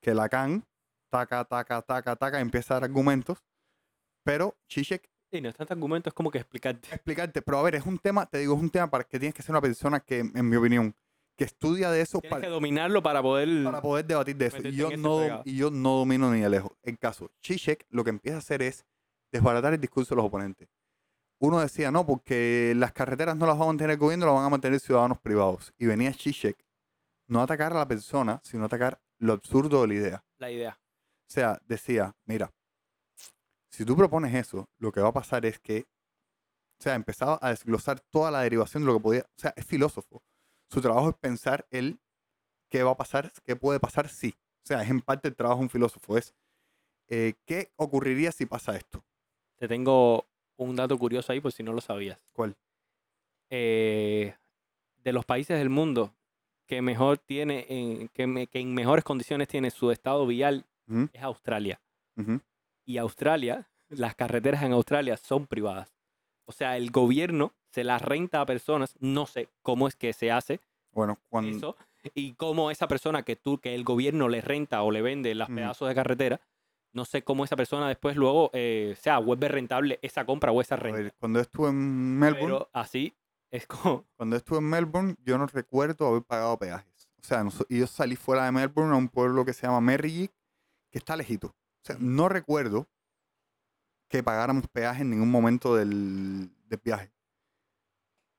que 0.00 0.14
Lacan, 0.14 0.64
taca, 1.10 1.44
taca, 1.44 1.82
taca, 1.82 2.16
taca, 2.16 2.40
empieza 2.40 2.74
a 2.74 2.76
dar 2.76 2.84
argumentos. 2.84 3.38
Pero 4.24 4.56
Zizek, 4.70 5.10
Sí, 5.32 5.40
no 5.40 5.48
es 5.48 5.56
tanto 5.56 5.72
argumento, 5.72 6.10
es 6.10 6.14
como 6.14 6.30
que 6.30 6.36
explicarte. 6.38 6.88
explicarte. 6.94 7.40
Pero 7.40 7.58
a 7.58 7.62
ver, 7.62 7.74
es 7.76 7.86
un 7.86 7.98
tema, 7.98 8.26
te 8.26 8.36
digo, 8.38 8.54
es 8.54 8.60
un 8.60 8.68
tema 8.68 8.90
para 8.90 9.04
que 9.04 9.18
tienes 9.18 9.34
que 9.34 9.42
ser 9.42 9.52
una 9.52 9.62
persona 9.62 9.98
que, 10.00 10.18
en 10.18 10.46
mi 10.48 10.56
opinión, 10.56 10.94
que 11.38 11.44
estudia 11.44 11.90
de 11.90 12.02
eso 12.02 12.18
Tienes 12.20 12.30
para, 12.30 12.42
que 12.42 12.48
dominarlo 12.48 13.02
para 13.02 13.22
poder... 13.22 13.64
para 13.64 13.80
poder 13.80 14.04
debatir 14.04 14.36
de 14.36 14.46
eso. 14.46 14.58
Y 14.58 14.72
yo, 14.72 14.94
no, 14.98 15.40
y 15.46 15.56
yo 15.56 15.70
no 15.70 15.96
domino 15.96 16.30
ni 16.30 16.40
de 16.40 16.50
lejos. 16.50 16.72
El 16.82 16.98
caso, 16.98 17.30
Zizek 17.42 17.86
lo 17.88 18.04
que 18.04 18.10
empieza 18.10 18.36
a 18.36 18.40
hacer 18.40 18.60
es 18.60 18.84
desbaratar 19.32 19.72
el 19.72 19.80
discurso 19.80 20.14
de 20.14 20.16
los 20.16 20.26
oponentes. 20.26 20.68
Uno 21.40 21.58
decía, 21.58 21.90
no, 21.90 22.06
porque 22.06 22.72
las 22.76 22.92
carreteras 22.92 23.36
no 23.36 23.46
las 23.46 23.58
va 23.58 23.64
a 23.64 23.66
mantener 23.66 23.92
el 23.92 23.98
gobierno, 23.98 24.26
las 24.26 24.34
van 24.36 24.44
a 24.44 24.50
mantener 24.50 24.78
ciudadanos 24.78 25.18
privados. 25.18 25.72
Y 25.76 25.86
venía 25.86 26.12
Zizek 26.12 26.64
no 27.26 27.40
a 27.40 27.44
atacar 27.44 27.72
a 27.72 27.78
la 27.78 27.88
persona, 27.88 28.40
sino 28.44 28.62
a 28.62 28.66
atacar 28.66 29.00
lo 29.18 29.32
absurdo 29.32 29.82
de 29.82 29.88
la 29.88 29.94
idea. 29.94 30.24
La 30.38 30.50
idea. 30.50 30.78
O 30.80 31.32
sea, 31.32 31.60
decía, 31.66 32.14
mira, 32.26 32.52
si 33.70 33.84
tú 33.84 33.96
propones 33.96 34.34
eso, 34.34 34.68
lo 34.78 34.92
que 34.92 35.00
va 35.00 35.08
a 35.08 35.12
pasar 35.12 35.46
es 35.46 35.58
que, 35.58 35.86
o 36.78 36.82
sea, 36.82 36.94
empezaba 36.94 37.38
a 37.40 37.48
desglosar 37.48 38.00
toda 38.00 38.30
la 38.30 38.42
derivación 38.42 38.82
de 38.82 38.88
lo 38.88 38.98
que 38.98 39.02
podía, 39.02 39.22
o 39.22 39.40
sea, 39.40 39.54
es 39.56 39.64
filósofo. 39.64 40.22
Su 40.68 40.80
trabajo 40.80 41.08
es 41.08 41.16
pensar 41.16 41.66
el 41.70 42.00
qué 42.68 42.82
va 42.82 42.92
a 42.92 42.96
pasar, 42.96 43.32
qué 43.44 43.56
puede 43.56 43.80
pasar 43.80 44.08
si. 44.08 44.30
O 44.64 44.66
sea, 44.66 44.82
es 44.82 44.90
en 44.90 45.00
parte 45.00 45.28
el 45.28 45.34
trabajo 45.34 45.58
de 45.58 45.64
un 45.64 45.70
filósofo, 45.70 46.18
es 46.18 46.34
eh, 47.08 47.34
qué 47.46 47.72
ocurriría 47.76 48.30
si 48.30 48.46
pasa 48.46 48.76
esto. 48.76 49.04
Te 49.62 49.68
tengo 49.68 50.26
un 50.56 50.74
dato 50.74 50.98
curioso 50.98 51.30
ahí 51.30 51.40
por 51.40 51.52
si 51.52 51.62
no 51.62 51.72
lo 51.72 51.80
sabías. 51.80 52.18
¿Cuál? 52.32 52.56
Eh, 53.48 54.34
de 55.04 55.12
los 55.12 55.24
países 55.24 55.56
del 55.56 55.70
mundo 55.70 56.12
que 56.66 56.82
mejor 56.82 57.18
tiene, 57.18 57.66
en, 57.68 58.08
que, 58.08 58.26
me- 58.26 58.48
que 58.48 58.58
en 58.58 58.74
mejores 58.74 59.04
condiciones 59.04 59.46
tiene 59.46 59.70
su 59.70 59.92
estado 59.92 60.26
vial 60.26 60.64
es 61.12 61.22
Australia. 61.22 61.80
Y 62.84 62.98
Australia, 62.98 63.70
las 63.88 64.16
carreteras 64.16 64.64
en 64.64 64.72
Australia 64.72 65.16
son 65.16 65.46
privadas. 65.46 65.94
O 66.44 66.50
sea, 66.50 66.76
el 66.76 66.90
gobierno 66.90 67.52
se 67.70 67.84
las 67.84 68.02
renta 68.02 68.40
a 68.40 68.46
personas, 68.46 68.96
no 68.98 69.26
sé 69.26 69.48
cómo 69.62 69.86
es 69.86 69.94
que 69.94 70.12
se 70.12 70.32
hace 70.32 70.58
Bueno, 70.90 71.20
cuando, 71.28 71.56
eso, 71.56 71.76
y 72.14 72.32
cómo 72.34 72.72
esa 72.72 72.88
persona 72.88 73.22
que 73.22 73.36
tú, 73.36 73.58
que 73.58 73.76
el 73.76 73.84
gobierno 73.84 74.28
le 74.28 74.40
renta 74.40 74.82
o 74.82 74.90
le 74.90 75.02
vende 75.02 75.36
los 75.36 75.48
Ujú. 75.48 75.54
pedazos 75.54 75.88
de 75.88 75.94
carretera, 75.94 76.40
no 76.92 77.04
sé 77.04 77.22
cómo 77.22 77.44
esa 77.44 77.56
persona 77.56 77.88
después 77.88 78.16
luego, 78.16 78.50
eh, 78.52 78.94
sea, 78.98 79.18
vuelve 79.18 79.48
rentable 79.48 79.98
esa 80.02 80.24
compra 80.24 80.52
o 80.52 80.60
esa 80.60 80.76
renta. 80.76 81.00
ver, 81.00 81.14
cuando 81.18 81.40
estuve 81.40 81.68
en 81.68 82.18
Melbourne, 82.18 82.46
Pero 82.46 82.70
así 82.72 83.14
es 83.50 83.66
como, 83.66 84.04
cuando 84.16 84.36
estuve 84.36 84.58
en 84.58 84.68
Melbourne, 84.68 85.14
yo 85.24 85.38
no 85.38 85.46
recuerdo 85.46 86.06
haber 86.08 86.22
pagado 86.22 86.58
peajes. 86.58 87.08
O 87.20 87.24
sea, 87.24 87.46
yo 87.68 87.86
salí 87.86 88.16
fuera 88.16 88.46
de 88.46 88.52
Melbourne 88.52 88.94
a 88.94 88.96
un 88.96 89.08
pueblo 89.08 89.44
que 89.44 89.52
se 89.52 89.66
llama 89.66 89.80
Merrick, 89.80 90.32
que 90.90 90.98
está 90.98 91.16
lejito. 91.16 91.48
O 91.48 91.84
sea, 91.84 91.96
no 92.00 92.28
recuerdo 92.28 92.88
que 94.08 94.22
pagáramos 94.22 94.66
peaje 94.68 95.02
en 95.02 95.10
ningún 95.10 95.30
momento 95.30 95.76
del, 95.76 96.50
del 96.66 96.80
viaje. 96.82 97.12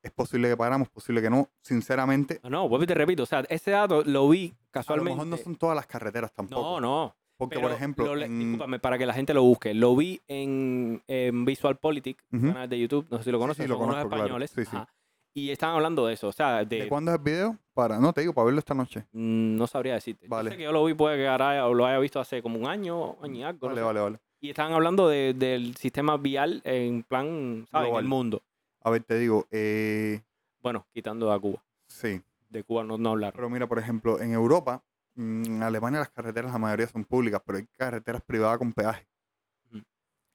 Es 0.02 0.12
posible 0.12 0.50
que 0.50 0.58
pagáramos, 0.58 0.89
posible 0.89 1.22
que 1.22 1.30
no. 1.30 1.50
Sinceramente, 1.62 2.42
no, 2.44 2.50
no, 2.50 2.70
vuelvo 2.70 2.84
y 2.84 2.88
te 2.88 2.94
repito, 2.94 3.24
o 3.24 3.26
sea, 3.26 3.39
ese 3.50 3.72
dato 3.72 4.04
lo 4.04 4.28
vi 4.28 4.48
a 4.48 4.52
lo 4.52 4.72
casualmente. 4.72 5.12
mejor 5.12 5.28
no 5.28 5.38
son 5.38 5.56
todas 5.56 5.76
las 5.76 5.88
carreteras 5.88 6.34
tampoco. 6.34 6.82
no, 6.82 6.82
no, 6.82 7.16
Porque, 7.43 7.56
pero 7.56 7.67
por 7.69 7.71
ejemplo, 7.75 8.15
lo 8.15 8.21
en- 8.21 8.39
discúlpame, 8.39 8.79
para 8.79 8.97
que 8.97 9.06
la 9.06 9.13
gente 9.13 9.34
lo 9.34 9.43
busque, 9.43 9.73
lo 9.73 9.95
vi 9.95 10.21
en, 10.27 11.01
en 11.08 11.45
Visual 11.45 11.77
Politics, 11.77 12.23
Ujú. 12.32 12.47
canal 12.47 12.69
de 12.69 12.79
YouTube, 12.79 13.08
no 13.10 13.17
sé 13.19 13.23
si 13.25 13.32
lo 13.32 13.39
conoces, 13.39 13.63
sí, 13.63 13.67
lo 13.69 13.77
son 13.77 13.88
conozco, 13.88 14.15
españoles, 14.15 14.51
sí. 14.56 14.62
ajá, 14.62 14.88
y 15.36 15.49
estaban 15.49 15.75
hablando 15.75 16.06
de 16.06 16.13
eso, 16.13 16.27
o 16.27 16.32
sea, 16.32 16.63
de, 16.63 16.84
¿de 16.84 16.88
cuándo 16.88 17.12
es 17.12 17.17
el 17.17 17.23
video? 17.23 17.58
Para, 17.73 17.99
no 17.99 18.13
te 18.13 18.21
digo, 18.21 18.34
para 18.34 18.45
verlo 18.45 18.60
esta 18.60 18.75
noche. 18.75 19.06
Mm, 19.13 19.56
No 19.56 19.65
sabría 19.67 19.95
decirte. 19.95 20.25
Yo 20.27 20.29
Vale. 20.29 20.51
sé 20.51 20.58
que 20.58 20.63
yo 20.63 20.71
lo 20.71 20.86
vi, 20.86 20.93
puede 20.93 21.17
que 21.17 21.27
ahora 21.27 21.67
lo 21.69 21.86
haya 21.88 21.97
visto 21.99 22.19
hace 22.19 22.41
como 22.43 22.60
un 22.60 22.67
año, 22.67 23.15
año 23.23 23.36
y 23.39 23.43
algo. 23.43 23.67
no 23.67 23.73
Vale, 23.73 23.82
sé. 23.82 23.86
vale, 23.86 23.99
vale. 23.99 24.19
Y 24.41 24.49
estaban 24.49 24.73
hablando 24.73 25.08
de- 25.08 25.34
del 25.34 25.75
sistema 25.77 26.17
vial 26.17 26.62
en 26.65 27.01
plan, 27.03 27.65
¿sabes? 27.71 27.89
En 27.89 27.95
el 27.97 28.03
mundo. 28.06 28.41
A 28.82 28.89
ver, 28.91 29.01
te 29.03 29.17
digo, 29.17 29.47
eh, 29.49 30.21
Bueno, 30.62 30.86
quitando 30.93 31.32
a 31.32 31.39
Cuba. 31.39 31.63
sí. 31.88 32.21
De 32.49 32.63
Cuba 32.63 32.84
no, 32.84 32.97
no 32.99 33.10
hablar. 33.10 33.34
Pero 33.34 33.49
mira, 33.49 33.65
por 33.67 33.79
ejemplo, 33.79 34.19
en 34.21 34.34
Europa, 34.34 34.84
mm, 34.84 34.92
en 35.15 35.62
Alemania 35.63 35.99
las 35.99 36.10
carreteras 36.10 36.52
la 36.52 36.58
mayoría 36.58 36.88
son 36.88 37.04
públicas, 37.06 37.41
pero 37.45 37.58
hay 37.60 37.65
carreteras 37.78 38.21
privadas 38.23 38.58
con 38.58 38.73
peaje. 38.73 39.08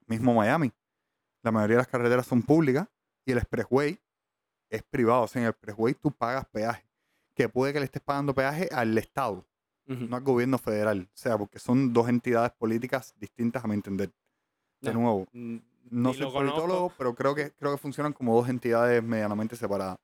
Mismo 0.07 0.33
Miami. 0.35 0.73
La 1.43 1.53
mayoría 1.53 1.77
de 1.77 1.81
las 1.83 1.88
carreteras 1.88 2.27
son 2.27 2.43
públicas 2.43 2.88
y 3.27 3.33
el 3.33 3.38
expressway 3.38 4.01
es 4.71 4.83
privado. 4.83 5.23
O 5.23 5.29
sea, 5.29 5.41
en 5.43 5.47
el 5.47 5.51
expressway 5.51 5.95
tú 5.95 6.11
pagas 6.11 6.47
peaje. 6.47 6.85
Que 7.35 7.49
puede 7.49 7.73
que 7.73 7.79
le 7.81 7.85
estés 7.85 8.03
pagando 8.03 8.35
peaje 8.35 8.69
al 8.73 8.97
Estado, 8.99 9.47
no 9.87 10.17
al 10.17 10.23
gobierno 10.23 10.59
federal. 10.59 11.09
O 11.12 11.17
sea, 11.17 11.37
porque 11.38 11.59
son 11.59 11.93
dos 11.93 12.09
entidades 12.09 12.53
políticas 12.53 13.14
distintas 13.19 13.64
a 13.64 13.69
mi 13.69 13.75
entender. 13.75 14.11
De 14.81 14.93
No. 14.93 15.01
nuevo, 15.01 15.27
Mm, 15.33 15.57
no 15.91 16.09
ni 16.11 16.14
soy 16.14 16.33
conozco. 16.33 16.38
politólogo, 16.38 16.93
pero 16.97 17.14
creo 17.14 17.35
que, 17.35 17.51
creo 17.53 17.73
que 17.73 17.79
funcionan 17.79 18.12
como 18.12 18.35
dos 18.35 18.49
entidades 18.49 19.03
medianamente 19.03 19.57
separadas. 19.57 19.99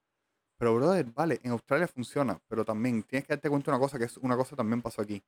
Pero, 0.64 0.76
brother, 0.76 1.04
vale, 1.12 1.40
en 1.42 1.50
Australia 1.50 1.86
funciona, 1.86 2.40
pero 2.48 2.64
también 2.64 3.02
tienes 3.02 3.26
que 3.26 3.34
darte 3.34 3.50
cuenta 3.50 3.70
de 3.70 3.76
una 3.76 3.84
cosa, 3.84 3.98
que 3.98 4.06
es 4.06 4.16
una 4.16 4.34
cosa 4.34 4.56
también 4.56 4.80
pasó 4.80 5.02
aquí. 5.02 5.22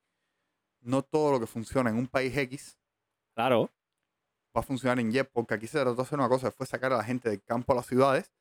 No 0.80 1.02
todo 1.02 1.32
lo 1.32 1.38
que 1.38 1.46
funciona 1.46 1.90
en 1.90 1.98
un 1.98 2.06
país 2.06 2.34
X 2.34 2.78
Claro. 3.34 3.70
va 4.56 4.60
a 4.60 4.62
funcionar 4.62 4.98
en 4.98 5.14
Y, 5.14 5.22
porque 5.24 5.52
aquí 5.52 5.66
se 5.66 5.78
trató 5.78 5.94
de 5.94 6.00
hacer 6.00 6.18
una 6.18 6.30
cosa, 6.30 6.50
fue 6.50 6.66
sacar 6.66 6.90
a 6.94 6.96
la 6.96 7.04
gente 7.04 7.28
del 7.28 7.42
campo 7.42 7.74
a 7.74 7.76
las 7.76 7.84
ciudades, 7.84 8.32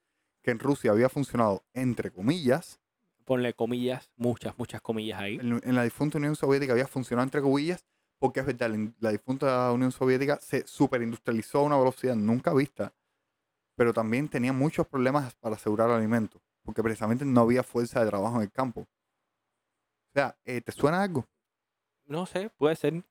que 0.42 0.52
en 0.52 0.60
Rusia 0.60 0.92
había 0.92 1.10
funcionado, 1.10 1.66
entre 1.74 2.12
comillas, 2.12 2.80
Ponle 3.26 3.54
comillas, 3.54 4.10
muchas, 4.16 4.58
muchas 4.58 4.80
comillas 4.80 5.20
ahí. 5.20 5.36
en, 5.36 5.60
en 5.66 5.76
la 5.76 5.84
difunta 5.84 6.18
Unión 6.18 6.38
Soviética 6.38 6.72
había 6.72 6.88
funcionado 6.88 7.26
entre 7.26 7.42
comillas, 7.42 7.84
porque 8.20 8.40
es 8.40 8.46
verdad, 8.46 8.70
la, 8.70 8.94
la 9.02 9.12
difunta 9.12 9.70
Unión 9.74 9.92
Soviética 9.92 10.40
se 10.40 10.66
superindustrializó 10.66 11.60
a 11.60 11.64
una 11.64 11.78
velocidad 11.78 12.16
nunca 12.16 12.54
vista, 12.54 12.94
pero 13.76 13.92
también 13.92 14.30
tenía 14.30 14.54
muchos 14.54 14.88
problemas 14.88 15.36
para 15.36 15.56
asegurar 15.56 15.90
alimentos, 15.90 16.42
porque 16.65 16.84
precisamente 16.84 17.23
no 17.23 17.41
había 17.41 17.63
fuerza 17.63 18.01
de 18.04 18.08
trabajo 18.10 18.38
en 18.38 18.41
el 18.43 18.51
campo. 18.51 18.82
O 18.82 18.88
sea, 20.13 20.38
eh, 20.45 20.62
¿te 20.62 20.71
suena 20.71 21.01
algo? 21.04 21.25
No 22.06 22.25
sé, 22.25 22.49
puede 22.49 22.75
ser. 22.75 23.04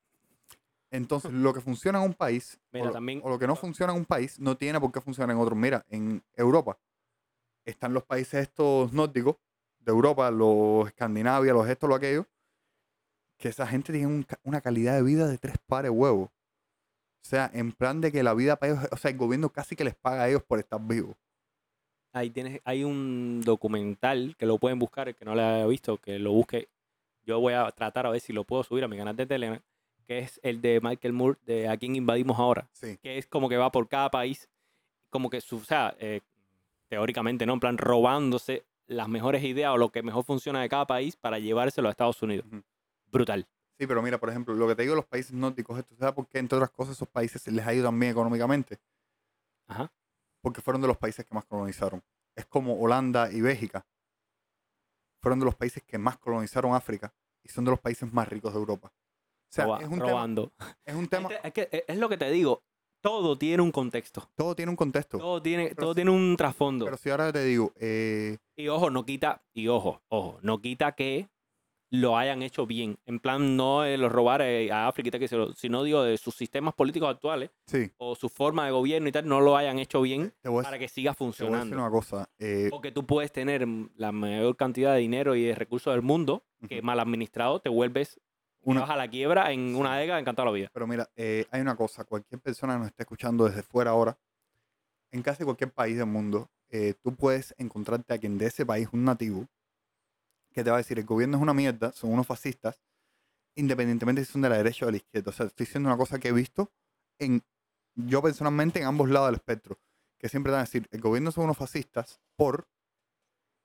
Entonces, 0.91 1.31
lo 1.33 1.55
que 1.55 1.61
funciona 1.61 2.01
en 2.01 2.07
un 2.11 2.15
país, 2.15 2.59
Mira, 2.73 2.85
o, 2.85 2.89
lo, 2.89 2.93
también- 2.93 3.21
o 3.25 3.29
lo 3.31 3.39
que 3.39 3.47
no 3.47 3.57
funciona 3.57 3.93
en 3.93 4.01
un 4.01 4.05
país, 4.05 4.39
no 4.39 4.57
tiene 4.57 4.81
por 4.81 4.93
qué 4.93 5.01
funcionar 5.01 5.35
en 5.35 5.41
otro. 5.41 5.55
Mira, 5.55 5.85
en 5.89 6.23
Europa 6.37 6.79
están 7.65 7.95
los 7.95 8.05
países 8.05 8.43
estos 8.43 8.93
nórdicos 8.93 9.37
de 9.79 9.93
Europa, 9.93 10.31
los 10.31 10.87
Escandinavia, 10.89 11.53
los 11.53 11.69
estos, 11.69 11.89
lo 11.89 11.95
aquello, 11.95 12.27
que 13.39 13.49
esa 13.49 13.67
gente 13.67 13.93
tiene 13.93 14.07
un 14.07 14.27
una 14.45 14.61
calidad 14.61 14.95
de 14.95 15.03
vida 15.03 15.27
de 15.27 15.39
tres 15.39 15.57
pares 15.67 15.91
huevos. 15.91 16.29
O 16.29 17.27
sea, 17.27 17.51
en 17.55 17.73
plan 17.73 18.01
de 18.01 18.13
que 18.13 18.23
la 18.23 18.35
vida 18.35 18.57
para 18.57 18.73
ellos, 18.73 18.89
o 18.93 18.97
sea, 18.97 19.11
el 19.11 19.17
gobierno 19.17 19.49
casi 19.51 19.77
que 19.77 19.85
les 19.85 19.95
paga 19.95 20.23
a 20.25 20.29
ellos 20.29 20.43
por 20.43 20.59
estar 20.59 20.81
vivos. 20.81 21.17
Ahí 22.15 22.31
tienes, 22.31 22.61
hay 22.65 22.85
un 22.85 23.41
documental 23.45 24.37
que 24.39 24.47
lo 24.47 24.59
pueden 24.59 24.79
buscar, 24.79 25.09
el 25.09 25.17
que 25.17 25.25
no 25.25 25.35
lo 25.35 25.43
haya 25.43 25.67
visto, 25.67 25.99
que 25.99 26.21
lo 26.21 26.31
busque. 26.31 26.69
Yo 27.27 27.41
voy 27.41 27.55
a 27.55 27.69
tratar 27.73 28.07
a 28.07 28.11
ver 28.11 28.21
si 28.21 28.33
lo 28.33 28.45
puedo 28.45 28.63
subir 28.63 28.85
a 28.85 28.89
mi 28.89 28.97
canal 28.97 29.17
de 29.17 29.27
Telegram, 29.27 29.61
que 30.07 30.21
es 30.21 30.39
el 30.45 30.61
de 30.61 30.81
Michael 30.81 31.13
Moore, 31.13 31.41
de 31.45 31.69
A 31.69 31.77
quién 31.77 31.97
invadimos 31.97 32.39
ahora. 32.39 32.69
Sí. 32.73 32.99
que 32.99 33.19
es 33.19 33.27
como 33.27 33.49
que 33.49 33.57
va 33.57 33.73
por 33.73 33.89
cada 33.89 34.13
país, 34.13 34.49
como 35.11 35.29
que, 35.29 35.39
o 35.39 35.65
sea, 35.65 35.97
eh, 35.99 36.21
teóricamente, 36.89 37.47
¿no? 37.47 37.55
En 37.55 37.61
plan, 37.61 37.79
robándose 37.79 38.65
las 38.87 39.09
mejores 39.09 39.43
ideas 39.43 39.73
o 39.73 39.77
lo 39.77 39.91
que 39.91 40.05
mejor 40.05 40.25
funciona 40.25 40.63
de 40.63 40.69
cada 40.69 40.87
país 40.87 41.17
para 41.17 41.41
llevárselo 41.41 41.89
a 41.89 41.91
Estados 41.91 42.23
Unidos. 42.23 42.47
Brutal. 43.11 43.45
Sí, 43.77 43.89
pero 43.89 44.03
mira, 44.03 44.19
por 44.19 44.31
ejemplo, 44.31 44.55
lo 44.55 44.69
que 44.69 44.77
te 44.77 44.83
digo 44.83 44.93
de 44.95 45.01
los 45.01 45.07
países 45.07 45.33
nórdicos, 45.33 45.77
esto 45.81 45.97
sabes 45.97 46.15
por 46.15 46.29
qué, 46.29 46.39
entre 46.39 46.59
otras 46.59 46.71
cosas, 46.71 46.95
esos 46.95 47.09
países 47.09 47.43
se 47.43 47.51
les 47.51 47.67
ha 47.67 47.75
ido 47.75 47.85
también 47.85 48.13
económicamente. 48.13 48.79
Ajá. 49.67 49.91
Porque 50.45 50.61
fueron 50.61 50.83
de 50.83 50.89
los 50.89 50.99
países 50.99 51.25
que 51.25 51.35
más 51.35 51.47
colonizaron. 51.47 52.05
Es 52.37 52.45
como 52.45 52.79
Holanda 52.79 53.33
y 53.33 53.41
Bélgica. 53.41 53.87
Fueron 55.23 55.39
de 55.39 55.47
los 55.47 55.55
países 55.55 55.83
que 55.83 55.97
más 55.97 56.19
colonizaron 56.19 56.75
África 56.75 57.15
y 57.43 57.49
son 57.49 57.65
de 57.65 57.71
los 57.71 57.81
países 57.81 58.13
más 58.13 58.29
ricos 58.29 58.53
de 58.53 58.59
Europa. 58.59 58.89
O 58.93 59.53
sea, 59.55 59.65
Roba- 59.65 59.81
es, 59.81 59.89
un 59.89 59.99
tema, 60.01 60.51
es 60.85 60.95
un 60.95 61.09
tema, 61.09 61.29
Es 61.43 61.53
que- 61.55 61.85
lo 61.97 62.09
que 62.11 62.19
te 62.19 62.31
digo. 62.31 62.63
Todo 63.03 63.37
tiene 63.39 63.63
un 63.63 63.71
contexto. 63.71 64.31
todo 64.35 64.55
tiene 64.55 64.71
un 64.71 64.77
contexto. 64.77 65.19
Todo 65.19 65.41
tiene, 65.43 65.69
Pero 65.69 65.77
todo 65.81 65.93
si- 65.93 65.97
tiene 65.97 66.11
un 66.11 66.37
trasfondo. 66.37 66.85
Pero 66.87 66.97
si 66.97 67.11
ahora 67.11 67.33
te 67.33 67.45
digo, 67.45 67.73
eh, 67.77 68.39
Y 68.57 68.69
ojo, 68.69 68.91
no 68.91 69.05
quita, 69.05 69.43
y 69.55 69.69
ojo, 69.69 70.03
ojo, 70.09 70.39
no 70.43 70.61
quita 70.61 70.93
que 70.93 71.29
lo 72.01 72.17
hayan 72.17 72.43
hecho 72.43 72.67
bien. 72.67 72.97
En 73.07 73.21
plan, 73.21 73.57
no 73.57 73.83
de 73.83 73.97
los 73.99 74.11
robar 74.11 74.43
eh, 74.43 74.71
a 74.73 74.89
África, 74.89 75.19
que 75.19 75.29
se 75.29 75.37
lo- 75.37 75.53
sino 75.55 75.83
digo 75.83 76.03
de 76.03 76.17
sus 76.19 76.35
sistemas 76.35 76.75
políticos 76.75 77.09
actuales 77.11 77.51
sí, 77.67 77.91
o 77.99 78.15
su 78.15 78.29
forma 78.29 78.65
de 78.67 78.73
gobierno 78.73 79.09
y 79.09 79.13
tal, 79.13 79.27
no 79.27 79.41
lo 79.41 79.57
hayan 79.57 79.79
hecho 79.79 80.01
bien 80.03 80.33
para 80.43 80.63
decir- 80.71 80.79
que 80.79 80.89
siga 80.89 81.13
te 81.15 81.19
voy 81.25 81.29
a 81.29 81.31
decir 81.33 81.47
funcionando. 81.47 81.77
una 81.77 81.91
cosa. 81.91 82.29
eh, 82.39 82.69
Porque 82.71 82.91
tú 82.93 83.07
puedes 83.07 83.31
tener 83.33 83.67
la 83.97 84.13
mayor 84.13 84.57
cantidad 84.57 84.93
de 84.95 85.01
dinero 85.01 85.35
y 85.35 85.45
de 85.45 85.55
recursos 85.55 85.93
del 85.95 86.03
mundo, 86.03 86.45
que 86.69 86.81
mal 86.83 86.99
administrado 87.01 87.61
te 87.61 87.69
vuelves 87.69 88.19
Una- 88.63 88.81
vas 88.81 88.91
a 88.91 88.97
la 88.97 89.09
quiebra 89.09 89.53
en 89.53 89.77
una 89.77 89.97
década 89.99 90.19
encantada 90.19 90.47
la 90.47 90.53
vida. 90.53 90.71
pero 90.73 90.87
mira, 90.87 91.09
eh, 91.17 91.45
hay 91.51 91.61
una 91.61 91.77
cosa. 91.77 92.05
Cualquier 92.05 92.41
persona 92.41 92.73
que 92.75 92.79
nos 92.79 92.89
esté 92.89 93.03
escuchando 93.03 93.45
desde 93.45 93.63
fuera 93.63 93.91
ahora, 93.91 94.17
en 95.13 95.23
casi 95.23 95.45
cualquier 95.45 95.71
país 95.71 95.97
del 95.97 96.07
mundo, 96.07 96.49
eh, 96.71 96.95
tú 97.03 97.15
puedes 97.15 97.55
encontrarte 97.59 98.15
a 98.15 98.19
quien 98.19 98.37
de 98.39 98.47
ese 98.47 98.67
país, 98.67 98.89
un 98.93 99.05
nativo, 99.05 99.47
que 100.55 100.63
te 100.63 100.71
va 100.71 100.77
a 100.77 100.79
decir, 100.79 100.99
el 100.99 101.05
gobierno 101.05 101.37
es 101.37 101.43
una 101.43 101.53
mierda, 101.53 101.93
son 101.93 102.13
unos 102.13 102.27
fascistas, 102.27 102.81
independientemente 103.57 104.25
si 104.25 104.33
son 104.33 104.43
de 104.43 104.49
la 104.49 104.57
derecha 104.57 104.85
o 104.85 104.87
de 104.87 104.93
la 104.93 104.97
izquierda. 104.99 105.31
O 105.31 105.33
sea, 105.33 105.47
estoy 105.47 105.67
diciendo 105.67 105.89
una 105.89 105.99
cosa 105.99 106.19
que 106.21 106.29
he 106.29 106.33
visto 106.33 106.73
en, 107.19 107.43
yo 107.97 108.23
personalmente 108.23 108.79
en 108.79 108.87
ambos 108.87 109.11
lados 109.11 109.29
del 109.29 109.35
espectro, 109.35 109.81
que 110.19 110.29
siempre 110.29 110.51
te 110.51 110.53
van 110.53 110.61
a 110.61 110.65
decir, 110.65 110.89
el 110.93 111.01
gobierno 111.01 111.33
son 111.33 111.45
unos 111.45 111.57
fascistas 111.57 112.21
por, 112.37 112.69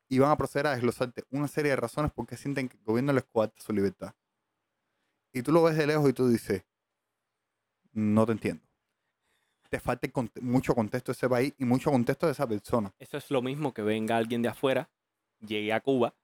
y 0.09 0.17
van 0.17 0.31
a 0.31 0.37
proceder 0.37 0.65
a 0.65 0.71
desglosarte 0.71 1.23
una 1.29 1.47
serie 1.47 1.69
de 1.69 1.75
razones 1.75 2.11
porque 2.11 2.35
sienten 2.35 2.67
que 2.67 2.77
el 2.77 2.83
gobierno 2.83 3.13
les 3.13 3.23
coarta 3.25 3.61
su 3.61 3.71
libertad. 3.71 4.15
Y 5.31 5.43
tú 5.43 5.51
lo 5.51 5.61
ves 5.61 5.77
de 5.77 5.85
lejos 5.85 6.09
y 6.09 6.13
tú 6.13 6.27
dices, 6.27 6.65
no 7.91 8.25
te 8.25 8.31
entiendo. 8.31 8.63
Te 9.69 9.79
falta 9.79 10.09
mucho 10.41 10.73
contexto 10.73 11.11
de 11.11 11.15
ese 11.15 11.29
país 11.29 11.53
y 11.59 11.65
mucho 11.65 11.91
contexto 11.91 12.25
de 12.25 12.31
esa 12.31 12.47
persona. 12.47 12.91
Eso 12.97 13.17
es 13.17 13.29
lo 13.29 13.43
mismo 13.43 13.71
que 13.75 13.83
venga 13.83 14.17
alguien 14.17 14.41
de 14.41 14.47
afuera, 14.47 14.89
llegue 15.39 15.71
a 15.71 15.81
Cuba 15.81 16.15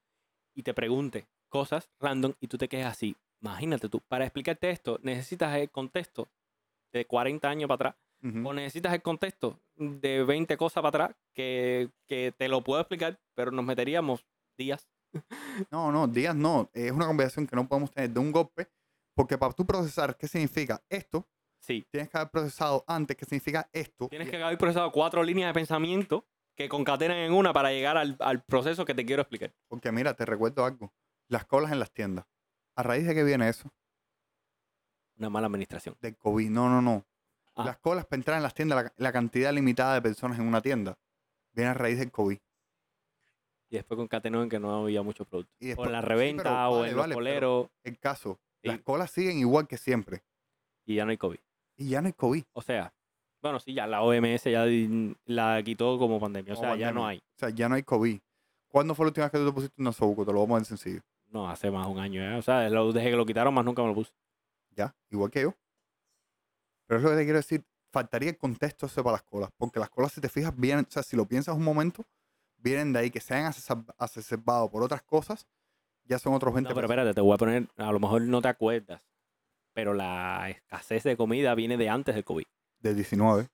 y 0.55 0.63
te 0.63 0.73
pregunte 0.73 1.27
cosas 1.49 1.89
random 1.99 2.33
y 2.39 2.47
tú 2.47 2.57
te 2.57 2.67
quedes 2.67 2.85
así. 2.85 3.15
Imagínate 3.41 3.89
tú, 3.89 3.99
para 4.07 4.25
explicarte 4.25 4.69
esto, 4.71 4.99
necesitas 5.03 5.55
el 5.57 5.69
contexto 5.69 6.27
de 6.91 7.05
40 7.05 7.47
años 7.49 7.67
para 7.67 7.89
atrás 7.89 7.95
Ujú. 8.23 8.49
o 8.49 8.53
necesitas 8.53 8.93
el 8.93 9.01
contexto 9.01 9.59
de 9.75 10.23
20 10.23 10.57
cosas 10.57 10.81
para 10.81 10.87
atrás 11.05 11.17
que, 11.33 11.89
que 12.07 12.33
te 12.35 12.47
lo 12.47 12.63
puedo 12.63 12.79
explicar, 12.81 13.19
pero 13.35 13.51
nos 13.51 13.65
meteríamos 13.65 14.25
días. 14.57 14.87
No, 15.71 15.91
no, 15.91 16.07
días 16.07 16.35
no. 16.35 16.69
Es 16.73 16.91
una 16.91 17.05
conversación 17.07 17.47
que 17.47 17.55
no 17.55 17.67
podemos 17.67 17.91
tener 17.91 18.09
de 18.09 18.19
un 18.19 18.31
golpe, 18.31 18.67
porque 19.15 19.37
para 19.37 19.53
tú 19.53 19.65
procesar 19.65 20.17
qué 20.17 20.27
significa 20.27 20.81
esto, 20.89 21.27
Sí, 21.59 21.83
tienes 21.89 22.09
que 22.09 22.17
haber 22.17 22.29
procesado 22.29 22.83
antes 22.87 23.15
qué 23.17 23.25
significa 23.25 23.67
esto. 23.73 24.07
tienes 24.09 24.29
que 24.29 24.41
haber 24.41 24.57
procesado 24.57 24.91
cuatro 24.91 25.23
líneas 25.23 25.49
de 25.49 25.53
pensamiento 25.53 26.25
que 26.55 26.69
concatenan 26.69 27.17
en 27.17 27.33
una 27.33 27.53
para 27.53 27.71
llegar 27.71 27.97
al, 27.97 28.15
al 28.19 28.43
proceso 28.43 28.85
que 28.85 28.93
te 28.93 29.05
quiero 29.05 29.21
explicar. 29.21 29.53
Porque 29.67 29.91
mira, 29.91 30.13
te 30.13 30.25
recuerdo 30.25 30.65
algo. 30.65 30.93
Las 31.27 31.45
colas 31.45 31.71
en 31.71 31.79
las 31.79 31.91
tiendas. 31.91 32.25
¿A 32.75 32.83
raíz 32.83 33.05
de 33.05 33.13
qué 33.13 33.23
viene 33.23 33.49
eso? 33.49 33.71
Una 35.17 35.29
mala 35.29 35.47
administración. 35.47 35.95
Del 36.01 36.15
COVID. 36.17 36.49
No, 36.49 36.69
no, 36.69 36.81
no. 36.81 37.05
Ah. 37.55 37.65
Las 37.65 37.77
colas 37.77 38.05
para 38.05 38.19
entrar 38.19 38.37
en 38.37 38.43
las 38.43 38.53
tiendas, 38.53 38.83
la, 38.83 38.93
la 38.97 39.11
cantidad 39.11 39.53
limitada 39.53 39.93
de 39.95 40.01
personas 40.01 40.39
en 40.39 40.47
una 40.47 40.61
tienda, 40.61 40.97
viene 41.53 41.71
a 41.71 41.73
raíz 41.73 41.97
del 41.99 42.11
COVID. 42.11 42.37
Y 43.69 43.75
después 43.75 43.97
concatenó 43.97 44.43
en 44.43 44.49
que 44.49 44.59
no 44.59 44.83
había 44.83 45.01
muchos 45.01 45.25
productos. 45.27 45.55
Y 45.59 45.65
O 45.65 45.67
después- 45.69 45.87
en 45.87 45.93
la 45.93 46.01
sí, 46.01 46.07
reventa 46.07 46.69
o 46.69 46.85
en 46.85 46.91
los 46.91 46.99
vale, 47.01 47.13
pero 47.15 47.17
coleros 47.19 47.67
El 47.83 47.97
caso, 47.99 48.39
Sí. 48.61 48.67
las 48.69 48.79
colas 48.81 49.11
siguen 49.11 49.37
igual 49.37 49.67
que 49.67 49.77
siempre. 49.77 50.23
y 50.85 50.95
ya 50.95 51.05
no 51.05 51.11
hay 51.11 51.17
COVID. 51.17 51.39
Y 51.77 51.89
ya 51.89 52.01
no 52.01 52.07
hay 52.07 52.13
COVID. 52.13 52.43
O 52.53 52.61
sea, 52.61 52.93
bueno, 53.45 53.59
sí, 53.59 53.73
ya 53.73 53.85
la 53.87 54.01
OMS 54.01 54.43
ya 54.51 54.65
la 55.25 55.61
quitó 55.63 55.97
como 55.99 56.19
pandemia. 56.19 56.53
O 56.53 56.55
sea, 56.55 56.75
ya 56.75 56.91
no 56.91 57.05
hay. 57.07 57.17
O 57.17 57.37
sea, 57.39 57.49
ya 57.49 57.69
no 57.69 57.75
hay 57.75 57.83
COVID. 57.83 58.19
¿Cuándo 58.67 58.95
fue 58.95 59.05
la 59.05 59.09
última 59.09 59.25
vez 59.25 59.31
que 59.31 59.37
tú 59.37 59.45
te 59.45 59.51
pusiste 59.53 59.75
un 59.81 59.85
nasobuco? 59.85 60.25
Te 60.25 60.31
lo 60.33 60.39
vamos 60.39 60.47
a 60.47 60.53
poner 60.55 60.65
sencillo. 60.65 61.01
No, 61.27 61.49
hace 61.49 61.69
más 61.71 61.85
de 61.85 61.91
un 61.93 61.99
año, 61.99 62.21
¿eh? 62.23 62.35
O 62.35 62.41
sea, 62.41 62.69
lo- 62.69 62.91
desde 62.91 63.09
que 63.11 63.15
lo 63.15 63.25
quitaron 63.25 63.53
más 63.53 63.63
nunca 63.65 63.81
me 63.81 63.89
lo 63.89 63.93
puse. 63.95 64.11
Ya, 64.71 64.95
igual 65.09 65.31
que 65.31 65.41
yo. 65.43 65.53
Pero 66.87 66.97
es 66.99 67.03
lo 67.03 67.09
que 67.11 67.15
te 67.17 67.23
quiero 67.23 67.37
decir. 67.39 67.63
Faltaría 67.91 68.29
el 68.29 68.37
contexto 68.37 68.87
ese 68.87 69.01
para 69.01 69.13
las 69.13 69.23
colas. 69.23 69.49
Porque 69.57 69.79
las 69.79 69.89
colas, 69.89 70.11
si 70.11 70.19
te 70.19 70.27
fijas, 70.27 70.53
vienen, 70.57 70.85
o 70.87 70.91
sea, 70.91 71.01
si 71.01 71.15
lo 71.15 71.25
piensas 71.25 71.55
un 71.55 71.63
momento, 71.63 72.03
vienen 72.57 72.91
de 72.91 72.99
ahí 72.99 73.09
que 73.11 73.21
se 73.21 73.33
hayan 73.35 73.51
acesab- 73.51 73.93
acerbado 73.97 74.69
por 74.69 74.83
otras 74.83 75.01
cosas, 75.03 75.47
ya 76.03 76.19
son 76.19 76.33
otros 76.33 76.53
20 76.53 76.69
No, 76.69 76.75
pero 76.75 76.87
espérate, 76.87 77.13
te 77.13 77.21
voy 77.21 77.33
a 77.33 77.37
poner, 77.37 77.69
a 77.77 77.91
lo 77.93 77.99
mejor 78.01 78.21
no 78.23 78.41
te 78.41 78.49
acuerdas, 78.49 79.01
pero 79.73 79.93
la 79.93 80.49
escasez 80.49 81.03
de 81.03 81.15
comida 81.15 81.55
viene 81.55 81.77
de 81.77 81.87
antes 81.89 82.15
del 82.15 82.25
COVID. 82.25 82.43
Del 82.79 82.95
19. 82.95 83.47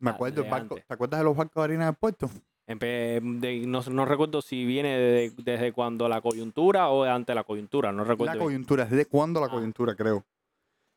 Me 0.00 0.10
Ah, 0.10 0.14
acuerdo 0.14 0.42
de 0.42 0.48
barco. 0.50 0.76
¿Te 0.76 0.94
acuerdas 0.94 1.20
de 1.20 1.24
los 1.24 1.36
barcos 1.36 1.60
de 1.60 1.64
harina 1.64 1.86
del 1.86 1.94
puerto? 1.96 2.30
Empe- 2.66 3.20
de- 3.40 3.66
no, 3.66 3.80
no 3.82 4.04
recuerdo 4.04 4.42
si 4.42 4.64
viene 4.64 4.96
de- 4.98 5.30
desde 5.38 5.72
cuando 5.72 6.08
la 6.08 6.20
coyuntura 6.20 6.90
o 6.90 7.04
de 7.04 7.10
antes 7.10 7.28
de 7.28 7.34
la 7.34 7.44
coyuntura, 7.44 7.90
no 7.92 8.04
recuerdo. 8.04 8.26
La 8.26 8.32
bien. 8.34 8.44
coyuntura. 8.44 8.84
¿Desde 8.84 9.06
cuándo 9.06 9.40
la 9.40 9.46
Ah. 9.46 9.50
coyuntura, 9.50 9.94
creo? 9.94 10.18
O 10.18 10.24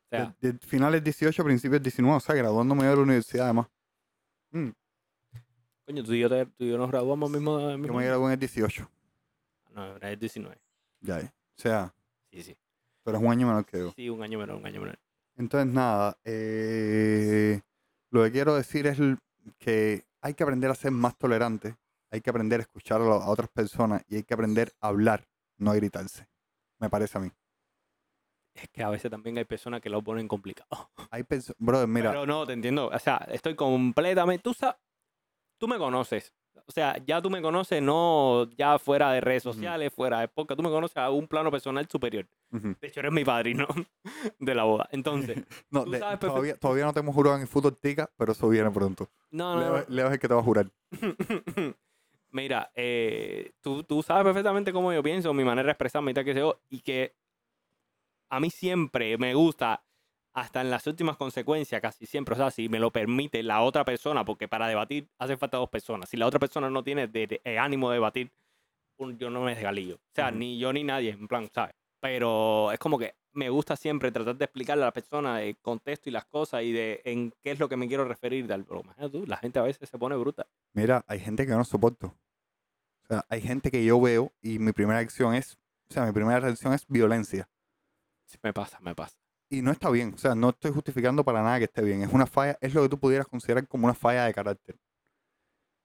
sea, 0.10 0.36
de, 0.42 0.54
de 0.54 0.60
finales 0.60 1.02
18, 1.04 1.44
principios 1.44 1.82
19. 1.82 2.18
O 2.18 2.20
sea, 2.20 2.36
graduándome 2.36 2.86
de 2.86 2.96
la 2.96 3.02
universidad, 3.02 3.46
además. 3.46 3.68
Mm, 4.52 4.70
coño, 5.86 6.04
tú 6.04 6.14
y 6.14 6.20
yo, 6.20 6.30
te- 6.30 6.46
tú 6.46 6.66
y 6.66 6.70
yo 6.72 6.78
nos 6.78 6.92
graduamos 6.92 7.32
mismo. 7.32 7.60
yo 7.60 7.78
me 7.78 8.06
gradué 8.06 8.26
en 8.26 8.32
el 8.34 8.40
18. 8.40 8.90
No, 9.74 9.96
era 9.96 10.12
el 10.12 10.20
19. 10.20 10.58
Ya, 11.00 11.20
eh. 11.22 11.32
O 11.58 11.62
sea, 11.62 11.94
Sí, 12.30 12.44
sí. 12.44 12.58
tú 13.04 13.10
eres 13.12 13.22
un 13.22 13.32
año 13.32 13.48
menor 13.48 13.66
que 13.66 13.78
yo. 13.80 13.92
Sí, 13.96 14.10
un 14.10 14.22
año 14.22 14.38
menor, 14.38 14.58
un 14.58 14.66
año 14.66 14.82
menor. 14.82 15.00
Entonces, 15.42 15.74
nada, 15.74 16.20
eh, 16.24 17.62
lo 18.12 18.24
que 18.24 18.32
quiero 18.32 18.54
decir 18.54 18.86
es 18.86 19.00
que 19.58 20.06
hay 20.22 20.36
que 20.36 20.44
aprender 20.44 20.70
a 20.70 20.76
ser 20.76 20.92
más 20.92 21.18
tolerante, 21.18 21.78
hay 22.12 22.22
que 22.22 22.30
aprender 22.30 22.60
a 22.60 22.62
escuchar 22.62 23.02
a, 23.02 23.28
otras 23.28 23.50
personas 23.50 24.04
y 24.08 24.18
hay 24.18 24.24
que 24.24 24.36
aprender 24.36 24.72
a 24.80 24.90
hablar, 24.90 25.28
no 25.58 25.72
a 25.72 25.76
gritarse. 25.76 26.28
Me 26.78 26.92
parece 26.92 27.18
a 27.18 27.22
mí. 27.22 27.32
Es 28.54 28.70
que 28.70 28.84
a 28.84 28.90
veces 28.90 29.10
también 29.10 29.36
hay 29.40 29.46
personas 29.46 29.82
que 29.82 29.90
lo 29.90 30.04
ponen 30.04 30.28
complicado. 30.28 30.92
Hay 31.10 31.24
personas, 31.24 31.58
brother, 31.58 31.88
mira, 31.88 32.12
Pero 32.12 32.28
no, 32.28 32.46
te 32.46 32.54
entiendo. 32.54 32.92
O 32.94 33.00
sea, 33.00 33.18
estoy 33.30 33.56
completamente. 33.56 34.44
Tú, 34.44 34.54
sa- 34.54 34.80
tú 35.58 35.68
me 35.68 35.80
conoces. 35.80 36.36
O 36.68 36.72
sea, 36.72 36.98
ya 37.06 37.22
tú 37.22 37.30
me 37.30 37.42
conoces, 37.42 37.82
no 37.82 38.48
ya 38.58 38.80
fuera 38.80 39.12
de 39.12 39.20
redes 39.20 39.44
sociales, 39.44 39.92
fuera 39.94 40.22
de 40.22 40.28
podcast. 40.30 40.58
Tú 40.58 40.64
me 40.64 40.70
conoces 40.70 40.96
a 40.98 41.10
un 41.10 41.28
plano 41.28 41.52
personal 41.52 41.86
superior. 41.90 42.26
ujú. 42.52 42.76
De 42.80 42.88
hecho, 42.88 43.00
eres 43.02 43.12
mi 43.12 43.26
padrino 43.26 43.68
de 44.40 44.56
la 44.56 44.64
boda. 44.64 44.88
Entonces, 44.92 45.38
no, 45.70 45.84
tú 45.84 45.92
de- 45.92 46.00
sabes 46.00 46.20
perfect- 46.20 46.28
todavía, 46.30 46.56
todavía 46.58 46.86
no 46.86 46.94
te 46.94 47.00
hemos 47.02 47.14
jurado 47.16 47.36
en 47.36 47.42
el 47.42 47.48
fútbol 47.48 47.76
tica, 47.78 48.10
pero 48.16 48.32
eso 48.32 48.48
viene 48.48 48.72
pronto. 48.72 49.10
no, 49.32 49.56
no, 49.56 49.62
Leo, 49.62 49.78
no. 49.80 49.84
Leo 49.90 50.08
es 50.08 50.14
el 50.14 50.20
que 50.20 50.28
te 50.28 50.34
va 50.34 50.40
a 50.40 50.44
jurar. 50.44 50.72
Mira, 52.34 52.72
eh, 52.76 53.52
tú, 53.60 53.84
tú 53.84 54.02
sabes 54.02 54.24
perfectamente 54.24 54.72
cómo 54.72 54.94
yo 54.94 55.04
pienso, 55.04 55.34
mi 55.34 55.44
manera 55.44 55.66
de 55.66 55.72
expresarme 55.72 56.12
y 56.12 56.14
tal 56.14 56.24
que 56.24 56.34
yo, 56.34 56.62
y 56.70 56.80
que 56.80 57.14
a 58.30 58.40
mí 58.40 58.50
siempre 58.50 59.18
me 59.18 59.34
gusta, 59.34 59.84
hasta 60.34 60.62
en 60.62 60.70
las 60.72 60.88
últimas 60.88 61.18
consecuencias, 61.18 61.82
casi 61.82 62.06
siempre, 62.06 62.34
o 62.36 62.38
sea, 62.38 62.52
si 62.52 62.70
me 62.70 62.80
lo 62.80 62.92
permite 62.92 63.44
la 63.44 63.62
otra 63.62 63.84
persona, 63.84 64.24
porque 64.24 64.48
para 64.48 64.68
debatir 64.68 65.10
hace 65.20 65.36
falta 65.38 65.58
dos 65.58 65.70
personas, 65.70 66.08
si 66.10 66.18
la 66.18 66.26
otra 66.28 66.40
persona 66.40 66.70
no 66.70 66.84
tiene 66.84 67.08
de- 67.08 67.28
de- 67.28 67.42
eh, 67.44 67.58
ánimo 67.60 67.90
de 67.90 67.96
debatir, 67.96 68.32
un- 68.98 69.18
yo 69.18 69.30
no 69.30 69.42
me 69.42 69.56
desgalillo, 69.56 69.96
o 69.96 70.00
sea, 70.14 70.32
ni 70.32 70.58
yo 70.60 70.72
ni 70.72 70.84
nadie, 70.84 71.10
en 71.12 71.28
plan, 71.28 71.50
¿sabes? 71.54 71.76
Pero 72.00 72.72
es 72.72 72.80
como 72.80 72.98
que 72.98 73.16
me 73.34 73.50
gusta 73.50 73.76
siempre 73.76 74.12
tratar 74.12 74.36
de 74.36 74.46
explicarle 74.46 74.84
a 74.84 74.88
la 74.88 74.94
persona 74.94 75.42
el 75.42 75.58
contexto 75.58 76.10
y 76.10 76.12
las 76.12 76.26
cosas 76.26 76.64
y 76.64 76.72
de 76.72 77.02
en 77.06 77.32
qué 77.42 77.52
es 77.52 77.60
lo 77.60 77.68
que 77.70 77.78
me 77.78 77.88
quiero 77.88 78.06
referir, 78.06 78.48
tal, 78.48 78.66
pero 78.66 78.82
imagínate 78.82 79.12
tú, 79.20 79.26
la 79.26 79.38
gente 79.38 79.60
a 79.60 79.64
veces 79.64 79.90
se 79.90 79.98
pone 79.98 80.16
bruta. 80.16 80.48
Mira, 80.74 81.04
hay 81.08 81.20
gente 81.20 81.46
que 81.46 81.52
no 81.52 81.64
soporto. 81.64 82.08
O 83.04 83.08
sea, 83.08 83.26
hay 83.30 83.42
gente 83.42 83.70
que 83.72 83.84
yo 83.84 84.00
veo 84.00 84.32
y 84.42 84.60
mi 84.60 84.72
primera 84.72 85.00
acción 85.00 85.36
es, 85.36 85.58
o 85.90 85.94
sea, 85.94 86.06
mi 86.06 86.12
primera 86.14 86.40
reacción 86.40 86.74
es 86.74 86.86
violencia. 86.88 87.50
Sí, 88.26 88.38
me 88.44 88.54
pasa, 88.54 88.80
me 88.80 88.96
pasa. 88.96 89.18
Y 89.52 89.62
no 89.62 89.72
está 89.72 89.90
bien, 89.90 90.14
o 90.14 90.18
sea, 90.18 90.34
no 90.34 90.50
estoy 90.50 90.72
justificando 90.72 91.26
para 91.26 91.44
nada 91.44 91.58
que 91.60 91.66
esté 91.66 91.82
bien. 91.82 92.02
Es 92.04 92.14
una 92.14 92.26
falla, 92.26 92.58
es 92.62 92.74
lo 92.74 92.84
que 92.84 92.90
tú 92.90 92.98
pudieras 92.98 93.28
considerar 93.28 93.68
como 93.68 93.84
una 93.86 93.94
falla 93.94 94.24
de 94.26 94.34
carácter. 94.34 94.80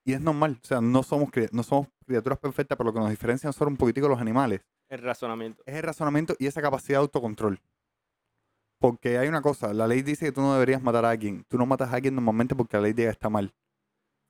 Y 0.06 0.12
es 0.12 0.20
normal, 0.20 0.60
o 0.62 0.64
sea, 0.64 0.80
no 0.80 1.02
somos, 1.02 1.30
no 1.50 1.62
somos 1.64 1.88
criaturas 2.06 2.38
perfectas, 2.38 2.78
pero 2.78 2.88
lo 2.90 2.94
que 2.94 3.00
nos 3.00 3.10
diferencia 3.10 3.50
son 3.52 3.68
un 3.68 3.76
poquitico 3.76 4.06
los 4.08 4.20
animales. 4.20 4.60
El 4.88 5.02
razonamiento. 5.02 5.64
Es 5.66 5.74
el 5.74 5.82
razonamiento 5.82 6.36
y 6.38 6.46
esa 6.46 6.62
capacidad 6.62 6.98
de 6.98 7.02
autocontrol. 7.02 7.60
Porque 8.78 9.18
hay 9.18 9.26
una 9.26 9.42
cosa, 9.42 9.74
la 9.74 9.88
ley 9.88 10.02
dice 10.02 10.26
que 10.26 10.32
tú 10.32 10.42
no 10.42 10.52
deberías 10.52 10.80
matar 10.80 11.04
a 11.04 11.10
alguien. 11.10 11.44
Tú 11.48 11.58
no 11.58 11.66
matas 11.66 11.90
a 11.90 11.96
alguien 11.96 12.14
normalmente 12.14 12.54
porque 12.54 12.76
la 12.76 12.84
ley 12.84 12.92
diga 12.92 13.08
que 13.08 13.14
está 13.14 13.28
mal. 13.28 13.52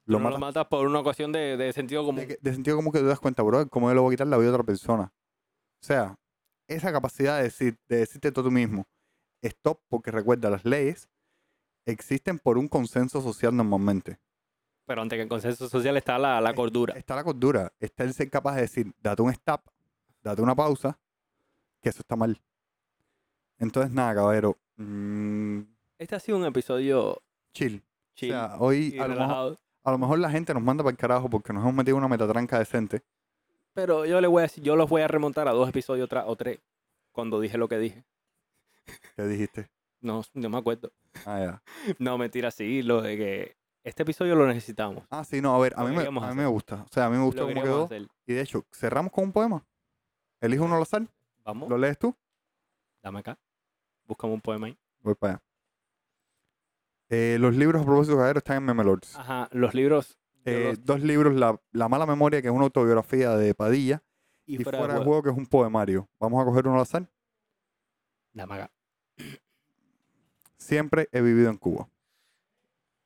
Lo 0.06 0.18
no 0.18 0.30
lo 0.30 0.38
matas 0.38 0.40
matas 0.40 0.66
por 0.68 0.86
una 0.86 1.00
ocasión 1.00 1.32
de, 1.32 1.58
de 1.58 1.72
sentido 1.74 2.04
común. 2.06 2.22
de, 2.22 2.26
que- 2.28 2.38
de 2.40 2.54
sentido 2.54 2.76
como 2.76 2.90
que 2.90 3.00
tú 3.00 3.06
das 3.06 3.20
cuenta, 3.20 3.42
bro, 3.42 3.68
cómo 3.68 3.90
yo 3.90 3.94
le 3.94 4.00
voy 4.00 4.12
a 4.12 4.14
quitar 4.14 4.28
la 4.28 4.38
vida 4.38 4.48
a 4.48 4.52
otra 4.52 4.64
persona. 4.64 5.12
O 5.82 5.84
sea, 5.84 6.14
esa 6.68 6.90
capacidad 6.90 7.36
de, 7.36 7.42
decir, 7.44 7.76
de 7.88 7.96
decirte 7.98 8.32
tú 8.32 8.50
mismo, 8.50 8.86
stop, 9.42 9.80
porque 9.88 10.10
recuerda, 10.10 10.50
las 10.50 10.64
leyes 10.64 11.08
existen 11.84 12.38
por 12.38 12.58
un 12.58 12.68
consenso 12.68 13.20
social 13.20 13.56
normalmente. 13.56 14.18
Pero 14.86 15.02
ante 15.02 15.16
que 15.16 15.22
el 15.22 15.28
consenso 15.28 15.68
social 15.68 15.96
está 15.96 16.18
la, 16.18 16.40
la 16.40 16.54
cordura. 16.54 16.94
Está 16.96 17.16
la 17.16 17.24
cordura, 17.24 17.72
está 17.80 18.04
el 18.04 18.14
ser 18.14 18.30
capaz 18.30 18.54
de 18.56 18.62
decir, 18.62 18.92
date 19.02 19.22
un 19.22 19.30
stop, 19.30 19.62
date 20.22 20.42
una 20.42 20.54
pausa, 20.54 20.98
que 21.80 21.88
eso 21.88 22.00
está 22.00 22.14
mal. 22.16 22.40
Entonces, 23.58 23.92
nada, 23.92 24.14
caballero, 24.14 24.56
mm, 24.76 25.60
Este 25.98 26.14
ha 26.14 26.20
sido 26.20 26.38
un 26.38 26.44
episodio 26.44 27.22
chill. 27.52 27.82
chill 28.14 28.32
O 28.32 28.34
sea, 28.34 28.56
hoy 28.58 28.96
a 28.98 29.02
lo, 29.02 29.08
mejor, 29.08 29.10
relajado. 29.14 29.60
a 29.82 29.90
lo 29.90 29.98
mejor 29.98 30.18
la 30.18 30.30
gente 30.30 30.54
nos 30.54 30.62
manda 30.62 30.84
para 30.84 30.92
el 30.92 30.98
carajo 30.98 31.28
porque 31.30 31.52
nos 31.52 31.62
hemos 31.62 31.74
metido 31.74 31.96
una 31.96 32.08
metatranca 32.08 32.58
decente. 32.58 33.02
Pero 33.72 34.06
yo 34.06 34.20
le 34.20 34.26
voy 34.26 34.40
a 34.40 34.42
decir, 34.42 34.62
yo 34.62 34.76
los 34.76 34.88
voy 34.88 35.02
a 35.02 35.08
remontar 35.08 35.48
a 35.48 35.52
dos 35.52 35.68
episodios 35.68 36.08
o 36.12 36.36
tres. 36.36 36.60
Cuando 37.12 37.40
dije 37.40 37.58
lo 37.58 37.68
que 37.68 37.78
dije. 37.78 38.04
¿Qué 39.16 39.22
dijiste? 39.26 39.70
No, 40.00 40.22
no 40.34 40.48
me 40.50 40.58
acuerdo. 40.58 40.92
Ah, 41.24 41.40
ya. 41.40 41.62
No, 41.98 42.18
mentira, 42.18 42.50
sí, 42.50 42.82
lo 42.82 43.02
de 43.02 43.16
que 43.16 43.56
este 43.84 44.02
episodio 44.02 44.34
lo 44.34 44.46
necesitamos. 44.46 45.04
Ah, 45.10 45.24
sí, 45.24 45.40
no, 45.40 45.54
a 45.54 45.58
ver, 45.58 45.74
a 45.76 45.84
mí, 45.84 45.94
me, 45.96 46.04
a 46.06 46.10
mí 46.10 46.34
me 46.34 46.46
gusta. 46.46 46.82
O 46.82 46.88
sea, 46.92 47.06
a 47.06 47.10
mí 47.10 47.16
me 47.16 47.24
gustó 47.24 47.42
Lo 47.42 47.48
cómo 47.48 47.62
quedó. 47.62 47.84
hacer. 47.84 48.06
Y 48.26 48.34
de 48.34 48.40
hecho, 48.40 48.64
cerramos 48.72 49.12
con 49.12 49.24
un 49.24 49.32
poema. 49.32 49.64
Elijo 50.40 50.64
uno 50.64 50.76
al 50.76 50.82
azar. 50.82 51.06
Vamos, 51.44 51.68
¿Lo 51.68 51.78
lees 51.78 51.98
tú? 51.98 52.14
dame 53.02 53.20
acá. 53.20 53.38
Búscame 54.04 54.34
un 54.34 54.40
poema 54.40 54.66
ahí. 54.66 54.76
Voy 55.00 55.14
para 55.14 55.34
allá. 55.34 55.42
Eh, 57.08 57.38
los 57.40 57.54
libros 57.54 57.82
a 57.82 57.84
propósito 57.84 58.16
caballero 58.16 58.38
están 58.38 58.56
en 58.58 58.64
Memelords. 58.64 59.14
Ajá, 59.16 59.48
los 59.52 59.74
libros. 59.74 60.18
Eh, 60.44 60.70
los- 60.70 60.84
Dos 60.84 61.00
libros, 61.02 61.34
la, 61.34 61.60
La 61.72 61.88
mala 61.88 62.04
memoria, 62.06 62.42
que 62.42 62.48
es 62.48 62.54
una 62.54 62.64
autobiografía 62.64 63.30
de 63.36 63.54
Padilla, 63.54 64.02
y, 64.44 64.58
fuera 64.58 64.78
Fuera 64.78 64.94
de 64.94 65.00
de 65.00 65.04
juego. 65.04 65.04
juego, 65.04 65.22
que 65.22 65.30
es 65.30 65.36
un 65.36 65.46
poemario. 65.46 66.08
Vamos 66.20 66.42
a 66.42 66.44
coger 66.44 66.66
uno 66.66 66.76
al 66.76 66.82
azar. 66.82 67.08
Dame 68.32 68.54
acá. 68.54 68.72
Siempre 70.66 71.08
he 71.12 71.20
vivido 71.20 71.50
en 71.50 71.56
Cuba. 71.58 71.88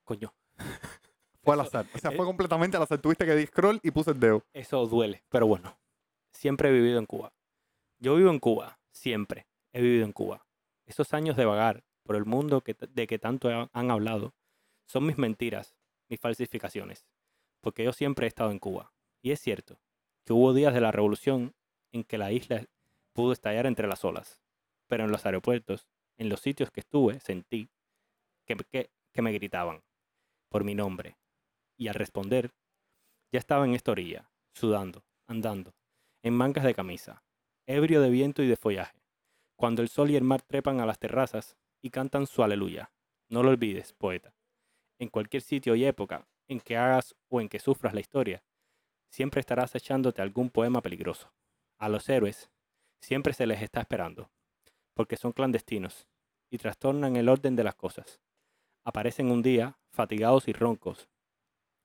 Coño, 0.05 0.33
Fue 1.43 1.55
al 1.55 1.61
azar. 1.61 1.87
O 1.95 1.99
sea, 1.99 2.11
fue 2.11 2.25
completamente 2.27 2.77
al 2.77 2.83
azar. 2.83 3.01
Tuviste 3.01 3.25
que 3.25 3.35
di 3.35 3.47
scroll 3.47 3.81
y 3.83 3.91
puse 3.91 4.11
el 4.11 4.21
dedo. 4.21 4.45
eso 4.53 4.87
duele, 4.87 5.25
pero 5.29 5.47
bueno. 5.47 5.79
Siempre 6.33 6.69
he 6.69 6.73
vivido 6.73 6.99
en 6.99 7.07
Cuba. 7.07 7.33
Yo 7.99 8.15
vivo 8.17 8.31
en 8.31 8.39
Cuba, 8.39 8.79
siempre. 8.93 9.47
He 9.73 9.81
vivido 9.81 10.05
en 10.05 10.13
Cuba. 10.13 10.47
Esos 10.87 11.13
años 11.15 11.37
de 11.37 11.45
vagar 11.45 11.85
por 12.05 12.17
el 12.17 12.25
mundo 12.25 12.61
que, 12.63 12.75
de 12.75 13.07
que 13.07 13.19
tanto 13.19 13.49
ha- 13.49 13.71
han 13.73 13.91
hablado 13.91 14.35
son 14.87 15.07
mis 15.07 15.19
mentiras, 15.19 15.77
mis 16.09 16.21
falsificaciones. 16.21 17.07
Porque 17.61 17.85
yo 17.85 17.93
siempre 17.93 18.27
he 18.27 18.29
estado 18.29 18.51
en 18.51 18.59
Cuba. 18.59 18.93
Y 19.23 19.31
es 19.33 19.41
cierto 19.41 19.81
que 20.25 20.33
hubo 20.33 20.53
días 20.55 20.75
de 20.75 20.81
la 20.81 20.93
revolución 20.93 21.55
en 21.93 22.05
que 22.05 22.19
la 22.19 22.33
isla 22.33 22.65
pudo 23.13 23.33
estallar 23.33 23.67
entre 23.67 23.87
las 23.89 24.05
olas. 24.05 24.41
Pero 24.89 25.05
en 25.05 25.11
los 25.11 25.25
aeropuertos, 25.27 25.89
en 26.21 26.29
los 26.29 26.41
sitios 26.41 26.71
que 26.71 26.81
estuve, 26.81 27.19
sentí 27.19 27.71
que, 28.45 28.91
me 29.23 29.33
gritaban 29.33 29.83
por 30.51 30.65
mi 30.65 30.75
nombre. 30.75 31.17
Y 31.79 31.89
al 31.89 31.95
responder, 31.95 32.53
ya 33.33 33.39
estaba 33.39 33.65
en 33.65 33.75
esta 33.75 33.93
orilla, 33.93 34.31
sudando, 34.53 35.03
andando, 35.27 35.75
en 36.23 36.35
mangas 36.35 36.65
de 36.65 36.75
camisa, 36.75 37.25
ebrio 37.67 38.03
de 38.03 38.11
viento 38.11 38.43
y 38.43 38.49
de 38.49 38.57
follaje, 38.57 39.03
cuando 39.57 39.81
el 39.81 39.89
sol 39.89 40.11
y 40.11 40.17
el 40.17 40.25
mar 40.25 40.43
trepan 40.43 40.81
a 40.81 40.87
las 40.87 40.99
terrazas 40.99 41.57
y 41.81 41.89
cantan 41.89 42.27
su 42.27 42.43
aleluya. 42.43 42.93
No 43.31 43.43
lo 43.43 43.49
olvides, 43.49 43.95
poeta. 43.95 44.35
En 44.99 45.09
cualquier 45.09 45.43
sitio 45.43 45.75
y 45.75 45.87
época 45.87 46.29
en 46.49 46.61
que 46.61 46.77
hagas 46.77 47.15
o 47.29 47.41
en 47.41 47.49
que 47.49 47.61
sufras 47.61 47.95
la 47.95 48.01
historia, 48.01 48.43
siempre 49.09 49.41
estarás 49.41 49.75
echándote 49.75 50.21
algún 50.21 50.51
poema 50.51 50.83
peligroso. 50.83 51.33
A 51.79 51.89
los 51.89 52.09
héroes 52.11 52.51
Siempre 53.01 53.33
se 53.33 53.47
les 53.47 53.63
está 53.63 53.81
esperando, 53.81 54.31
porque 54.95 55.17
son 55.17 55.33
clandestinos 55.33 56.07
y 56.51 56.59
trastornan 56.59 57.17
el 57.17 57.29
orden 57.29 57.57
de 57.57 57.65
las 57.65 57.75
cosas. 57.75 58.21
Aparecen 58.85 59.31
un 59.31 59.43
día, 59.43 59.79
fatigados 59.91 60.49
y 60.49 60.53
roncos, 60.53 61.09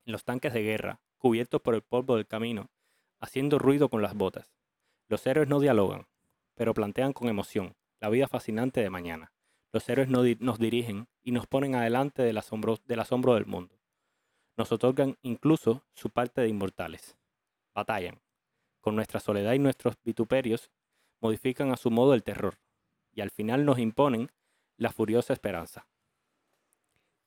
en 0.06 0.12
los 0.12 0.24
tanques 0.24 0.53
de 0.53 0.64
guerra, 0.64 1.01
cubiertos 1.18 1.62
por 1.62 1.76
el 1.76 1.82
polvo 1.82 2.16
del 2.16 2.28
camino, 2.28 2.70
haciendo 3.20 3.60
ruido 3.60 3.89
con 3.89 4.01
las 4.01 4.14
botas. 4.14 4.53
Los 5.08 5.26
héroes 5.26 5.47
no 5.47 5.60
dialogan, 5.60 6.08
pero 6.53 6.74
plantean 6.74 7.14
con 7.14 7.28
emoción 7.28 7.76
la 7.99 8.10
vida 8.10 8.28
fascinante 8.28 8.82
de 8.82 8.89
mañana. 8.89 9.34
Los 9.72 9.89
héroes 9.89 10.10
no 10.10 10.24
nos 10.39 10.60
dirigen 10.60 11.08
y 11.24 11.32
nos 11.32 11.47
ponen 11.47 11.76
adelante 11.76 12.22
del 12.22 12.38
asombro, 12.38 12.78
del 12.86 12.99
asombro 12.99 13.34
del 13.34 13.45
mundo. 13.45 13.76
Nos 14.58 14.72
otorgan 14.72 15.18
incluso 15.22 15.84
su 15.93 16.10
parte 16.10 16.41
de 16.41 16.47
inmortales. 16.47 17.18
Batallan. 17.74 18.22
Con 18.80 18.95
nuestra 18.95 19.20
soledad 19.20 19.53
y 19.53 19.60
nuestros 19.60 19.95
vituperios, 20.03 20.72
modifican 21.20 21.72
a 21.72 21.78
su 21.78 21.89
modo 21.91 22.14
el 22.14 22.24
terror. 22.24 22.60
Y 23.16 23.22
al 23.22 23.32
final 23.32 23.66
nos 23.66 23.80
imponen 23.80 24.30
la 24.78 24.91
furiosa 24.91 25.34
esperanza. 25.34 25.88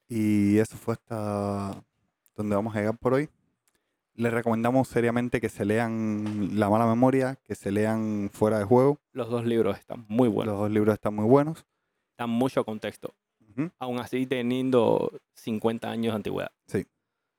Y 0.09 0.59
eso 0.59 0.77
fue 0.77 0.95
hasta 0.95 1.83
donde 2.37 2.55
vamos 2.57 2.75
a 2.75 2.79
llegar 2.79 2.97
por 2.99 3.15
hoy. 3.15 3.29
Les 4.15 4.33
recomendamos 4.33 4.89
seriamente 4.89 5.41
que 5.41 5.49
se 5.49 5.65
lean 5.65 6.59
La 6.59 6.69
mala 6.69 6.87
memoria, 6.87 7.37
que 7.45 7.55
se 7.55 7.71
lean 7.71 8.31
Fuera 8.33 8.59
de 8.59 8.65
juego. 8.65 8.99
Los 9.13 9.29
dos 9.31 9.45
libros 9.45 9.79
están 9.79 10.05
muy 10.09 10.29
buenos. 10.29 10.53
Los 10.55 10.63
dos 10.63 10.71
libros 10.71 10.95
están 10.95 11.15
muy 11.15 11.25
buenos. 11.27 11.65
Dan 12.17 12.31
mucho 12.31 12.65
contexto. 12.65 13.15
Ujú. 13.51 13.71
Aún 13.79 13.99
así 13.99 14.27
teniendo 14.27 15.11
50 15.35 15.91
años 15.91 16.13
de 16.13 16.17
antigüedad. 16.17 16.51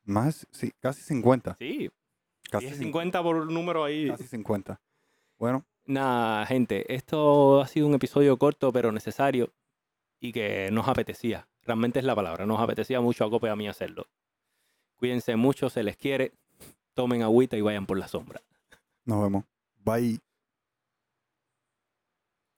Más, 0.05 0.47
sí, 0.51 0.71
casi 0.79 1.03
50. 1.03 1.55
Sí, 1.59 1.91
Casi, 2.49 2.65
y 2.65 2.69
es 2.69 2.77
cin- 2.79 2.85
50 2.85 3.21
por 3.21 3.51
número 3.51 3.83
ahí. 3.83 4.07
casi 4.07 4.23
50. 4.23 4.81
Bueno, 5.37 5.63
Nada, 5.89 6.45
gente, 6.45 6.93
esto 6.93 7.61
ha 7.61 7.67
sido 7.67 7.87
un 7.87 7.95
episodio 7.95 8.37
corto 8.37 8.71
pero 8.71 8.91
necesario 8.91 9.51
y 10.19 10.31
que 10.31 10.69
nos 10.71 10.87
apetecía. 10.87 11.47
Realmente 11.63 11.97
es 11.97 12.05
la 12.05 12.13
palabra, 12.13 12.45
nos 12.45 12.59
apetecía 12.59 13.01
mucho 13.01 13.25
a 13.25 13.29
Cope 13.31 13.47
y 13.47 13.49
a 13.49 13.55
mí 13.55 13.67
hacerlo. 13.67 14.05
Cuídense 14.97 15.35
mucho, 15.35 15.67
se 15.71 15.81
les 15.81 15.97
quiere, 15.97 16.33
tomen 16.93 17.23
agüita 17.23 17.57
y 17.57 17.61
vayan 17.61 17.87
por 17.87 17.97
la 17.97 18.07
sombra. 18.07 18.39
nos 19.03 19.23
vemos. 19.23 19.45
Bye. 19.83 20.19